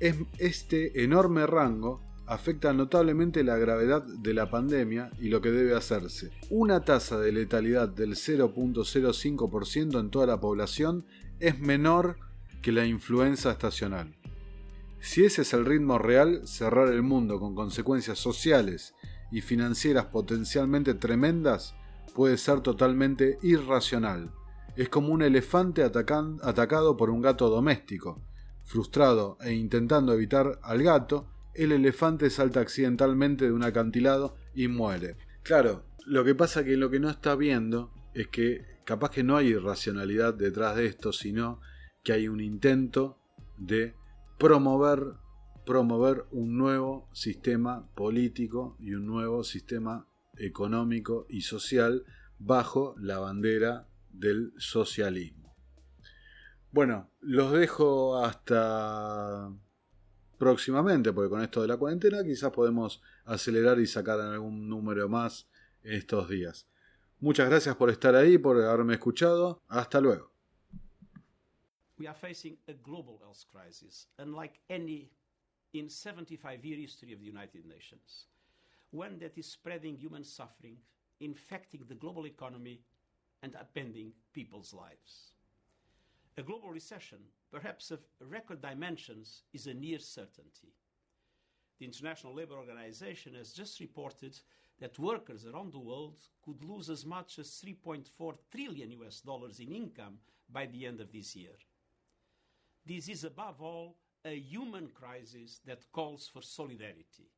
este 0.00 1.04
enorme 1.04 1.46
rango 1.46 2.00
afecta 2.26 2.72
notablemente 2.72 3.44
la 3.44 3.56
gravedad 3.56 4.02
de 4.02 4.34
la 4.34 4.50
pandemia 4.50 5.10
y 5.18 5.28
lo 5.28 5.40
que 5.40 5.50
debe 5.50 5.74
hacerse. 5.74 6.30
Una 6.50 6.84
tasa 6.84 7.18
de 7.18 7.32
letalidad 7.32 7.88
del 7.88 8.14
0.05% 8.14 10.00
en 10.00 10.10
toda 10.10 10.26
la 10.26 10.40
población 10.40 11.04
es 11.40 11.58
menor 11.58 12.16
que 12.62 12.72
la 12.72 12.86
influenza 12.86 13.50
estacional. 13.50 14.14
Si 15.00 15.22
ese 15.24 15.42
es 15.42 15.52
el 15.52 15.66
ritmo 15.66 15.98
real, 15.98 16.46
cerrar 16.46 16.88
el 16.88 17.02
mundo 17.02 17.38
con 17.38 17.54
consecuencias 17.54 18.18
sociales 18.18 18.94
y 19.30 19.42
financieras 19.42 20.06
potencialmente 20.06 20.94
tremendas 20.94 21.74
puede 22.14 22.38
ser 22.38 22.60
totalmente 22.60 23.38
irracional. 23.42 24.30
Es 24.76 24.88
como 24.88 25.08
un 25.08 25.22
elefante 25.22 25.82
atacado 25.82 26.96
por 26.96 27.10
un 27.10 27.20
gato 27.20 27.50
doméstico. 27.50 28.22
Frustrado 28.62 29.36
e 29.42 29.52
intentando 29.52 30.14
evitar 30.14 30.58
al 30.62 30.82
gato, 30.82 31.26
el 31.54 31.72
elefante 31.72 32.30
salta 32.30 32.60
accidentalmente 32.60 33.46
de 33.46 33.52
un 33.52 33.62
acantilado 33.62 34.36
y 34.54 34.68
muere. 34.68 35.16
Claro, 35.42 35.84
lo 36.06 36.24
que 36.24 36.34
pasa 36.34 36.64
que 36.64 36.76
lo 36.76 36.90
que 36.90 37.00
no 37.00 37.10
está 37.10 37.34
viendo 37.36 37.92
es 38.14 38.28
que 38.28 38.64
capaz 38.84 39.10
que 39.10 39.24
no 39.24 39.36
hay 39.36 39.48
irracionalidad 39.48 40.34
detrás 40.34 40.76
de 40.76 40.86
esto, 40.86 41.12
sino 41.12 41.60
que 42.02 42.12
hay 42.12 42.28
un 42.28 42.40
intento 42.40 43.18
de 43.56 43.94
promover, 44.38 45.14
promover 45.64 46.24
un 46.30 46.58
nuevo 46.58 47.08
sistema 47.12 47.88
político 47.94 48.76
y 48.78 48.94
un 48.94 49.06
nuevo 49.06 49.44
sistema 49.44 50.06
económico 50.36 51.26
y 51.28 51.42
social 51.42 52.04
bajo 52.38 52.94
la 52.98 53.18
bandera 53.18 53.88
del 54.10 54.52
socialismo. 54.58 55.56
Bueno, 56.70 57.10
los 57.20 57.52
dejo 57.52 58.18
hasta 58.18 59.50
próximamente, 60.44 61.10
porque 61.12 61.30
con 61.30 61.42
esto 61.42 61.62
de 61.62 61.68
la 61.68 61.78
cuarentena 61.78 62.22
quizás 62.22 62.52
podemos 62.52 63.00
acelerar 63.24 63.80
y 63.80 63.86
sacar 63.86 64.20
algún 64.20 64.68
número 64.68 65.08
más 65.08 65.48
estos 65.82 66.28
días. 66.28 66.66
Muchas 67.18 67.48
gracias 67.48 67.74
por 67.76 67.88
estar 67.88 68.14
ahí, 68.14 68.36
por 68.36 68.60
haberme 68.60 68.94
escuchado. 68.94 69.62
Hasta 69.68 70.00
luego. 70.00 70.34
we 71.98 72.06
are 72.06 72.14
facing 72.14 72.56
a 72.68 72.72
global 72.72 73.20
health 73.22 73.44
crisis, 73.52 74.08
unlike 74.18 74.58
any 74.68 75.08
in 75.72 75.88
75 75.88 76.64
year 76.64 76.78
history 76.78 77.12
of 77.12 77.20
the 77.20 77.24
United 77.24 77.64
Nations. 77.66 78.26
One 78.90 79.18
that 79.20 79.38
is 79.38 79.46
spreading 79.46 79.96
human 79.96 80.24
suffering, 80.24 80.76
infecting 81.20 81.82
the 81.88 81.94
global 81.94 82.26
economy, 82.26 82.80
and 83.42 83.54
upending 83.54 84.12
people's 84.32 84.72
lives. 84.72 85.32
A 86.36 86.42
global 86.42 86.70
recession, 86.70 87.18
perhaps 87.54 87.92
of 87.92 88.00
record 88.20 88.60
dimensions, 88.60 89.44
is 89.52 89.68
a 89.68 89.74
near 89.74 90.00
certainty. 90.00 90.74
The 91.78 91.84
International 91.84 92.34
Labour 92.34 92.56
Organization 92.56 93.34
has 93.36 93.52
just 93.52 93.78
reported 93.78 94.36
that 94.80 94.98
workers 94.98 95.46
around 95.46 95.72
the 95.72 95.78
world 95.78 96.18
could 96.44 96.64
lose 96.64 96.90
as 96.90 97.06
much 97.06 97.38
as 97.38 97.62
3.4 97.64 98.34
trillion 98.50 98.90
US 99.02 99.20
dollars 99.20 99.60
in 99.60 99.70
income 99.70 100.18
by 100.50 100.66
the 100.66 100.84
end 100.84 101.00
of 101.00 101.12
this 101.12 101.36
year. 101.36 101.56
This 102.84 103.08
is 103.08 103.22
above 103.22 103.62
all 103.62 103.98
a 104.24 104.34
human 104.34 104.88
crisis 104.88 105.60
that 105.64 105.92
calls 105.92 106.28
for 106.32 106.42
solidarity. 106.42 107.30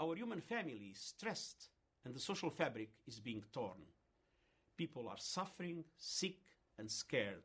Our 0.00 0.16
human 0.16 0.40
family 0.40 0.92
is 0.92 1.00
stressed 1.00 1.68
and 2.06 2.14
the 2.14 2.20
social 2.20 2.48
fabric 2.48 2.92
is 3.06 3.20
being 3.20 3.44
torn. 3.52 3.82
People 4.78 5.06
are 5.06 5.18
suffering, 5.18 5.84
sick, 5.98 6.38
and 6.78 6.90
scared. 6.90 7.44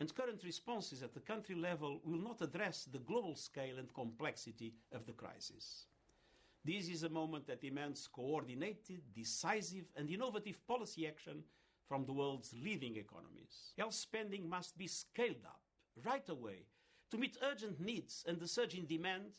And 0.00 0.14
current 0.14 0.42
responses 0.44 1.02
at 1.02 1.12
the 1.12 1.20
country 1.20 1.54
level 1.54 2.00
will 2.04 2.18
not 2.18 2.40
address 2.40 2.88
the 2.90 2.98
global 2.98 3.36
scale 3.36 3.78
and 3.78 3.92
complexity 3.92 4.74
of 4.92 5.04
the 5.06 5.12
crisis. 5.12 5.84
This 6.64 6.88
is 6.88 7.02
a 7.02 7.08
moment 7.08 7.46
that 7.46 7.60
demands 7.60 8.08
coordinated, 8.10 9.02
decisive, 9.14 9.84
and 9.96 10.10
innovative 10.10 10.66
policy 10.66 11.06
action 11.06 11.44
from 11.86 12.04
the 12.04 12.12
world's 12.12 12.54
leading 12.54 12.96
economies. 12.96 13.74
Health 13.76 13.94
spending 13.94 14.48
must 14.48 14.76
be 14.78 14.86
scaled 14.86 15.44
up 15.44 15.60
right 16.04 16.28
away 16.28 16.64
to 17.10 17.18
meet 17.18 17.36
urgent 17.42 17.80
needs 17.80 18.24
and 18.26 18.40
the 18.40 18.48
surge 18.48 18.74
in 18.74 18.86
demand 18.86 19.32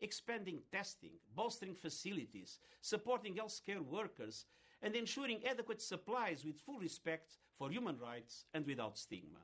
expanding 0.00 0.60
testing, 0.70 1.10
bolstering 1.34 1.74
facilities, 1.74 2.60
supporting 2.80 3.34
healthcare 3.34 3.80
workers, 3.80 4.46
and 4.82 4.94
ensuring 4.94 5.40
adequate 5.44 5.82
supplies 5.82 6.44
with 6.44 6.60
full 6.60 6.78
respect 6.78 7.32
for 7.58 7.70
human 7.70 7.98
rights 7.98 8.44
and 8.54 8.64
without 8.66 8.96
stigma. 8.96 9.40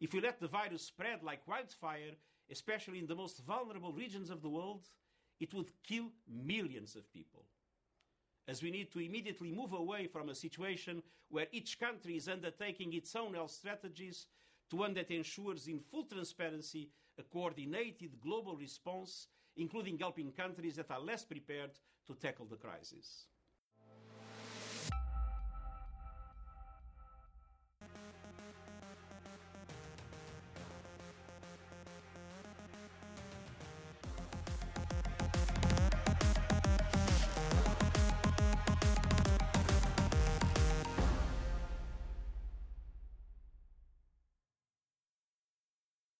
If 0.00 0.12
we 0.12 0.20
let 0.20 0.40
the 0.40 0.48
virus 0.48 0.82
spread 0.82 1.22
like 1.22 1.46
wildfire, 1.48 2.12
especially 2.50 2.98
in 2.98 3.06
the 3.06 3.14
most 3.14 3.44
vulnerable 3.44 3.92
regions 3.92 4.30
of 4.30 4.42
the 4.42 4.48
world, 4.48 4.84
it 5.40 5.52
would 5.54 5.70
kill 5.82 6.10
millions 6.28 6.96
of 6.96 7.12
people. 7.12 7.44
As 8.48 8.62
we 8.62 8.70
need 8.70 8.92
to 8.92 9.00
immediately 9.00 9.50
move 9.50 9.72
away 9.72 10.06
from 10.06 10.28
a 10.28 10.34
situation 10.34 11.02
where 11.28 11.46
each 11.50 11.80
country 11.80 12.16
is 12.16 12.28
undertaking 12.28 12.92
its 12.92 13.16
own 13.16 13.34
health 13.34 13.50
strategies 13.50 14.26
to 14.70 14.76
one 14.76 14.94
that 14.94 15.10
ensures 15.10 15.66
in 15.66 15.80
full 15.80 16.04
transparency 16.04 16.90
a 17.18 17.22
coordinated 17.22 18.20
global 18.20 18.56
response, 18.56 19.28
including 19.56 19.98
helping 19.98 20.30
countries 20.30 20.76
that 20.76 20.90
are 20.90 21.00
less 21.00 21.24
prepared 21.24 21.70
to 22.06 22.14
tackle 22.14 22.46
the 22.46 22.56
crisis. 22.56 23.26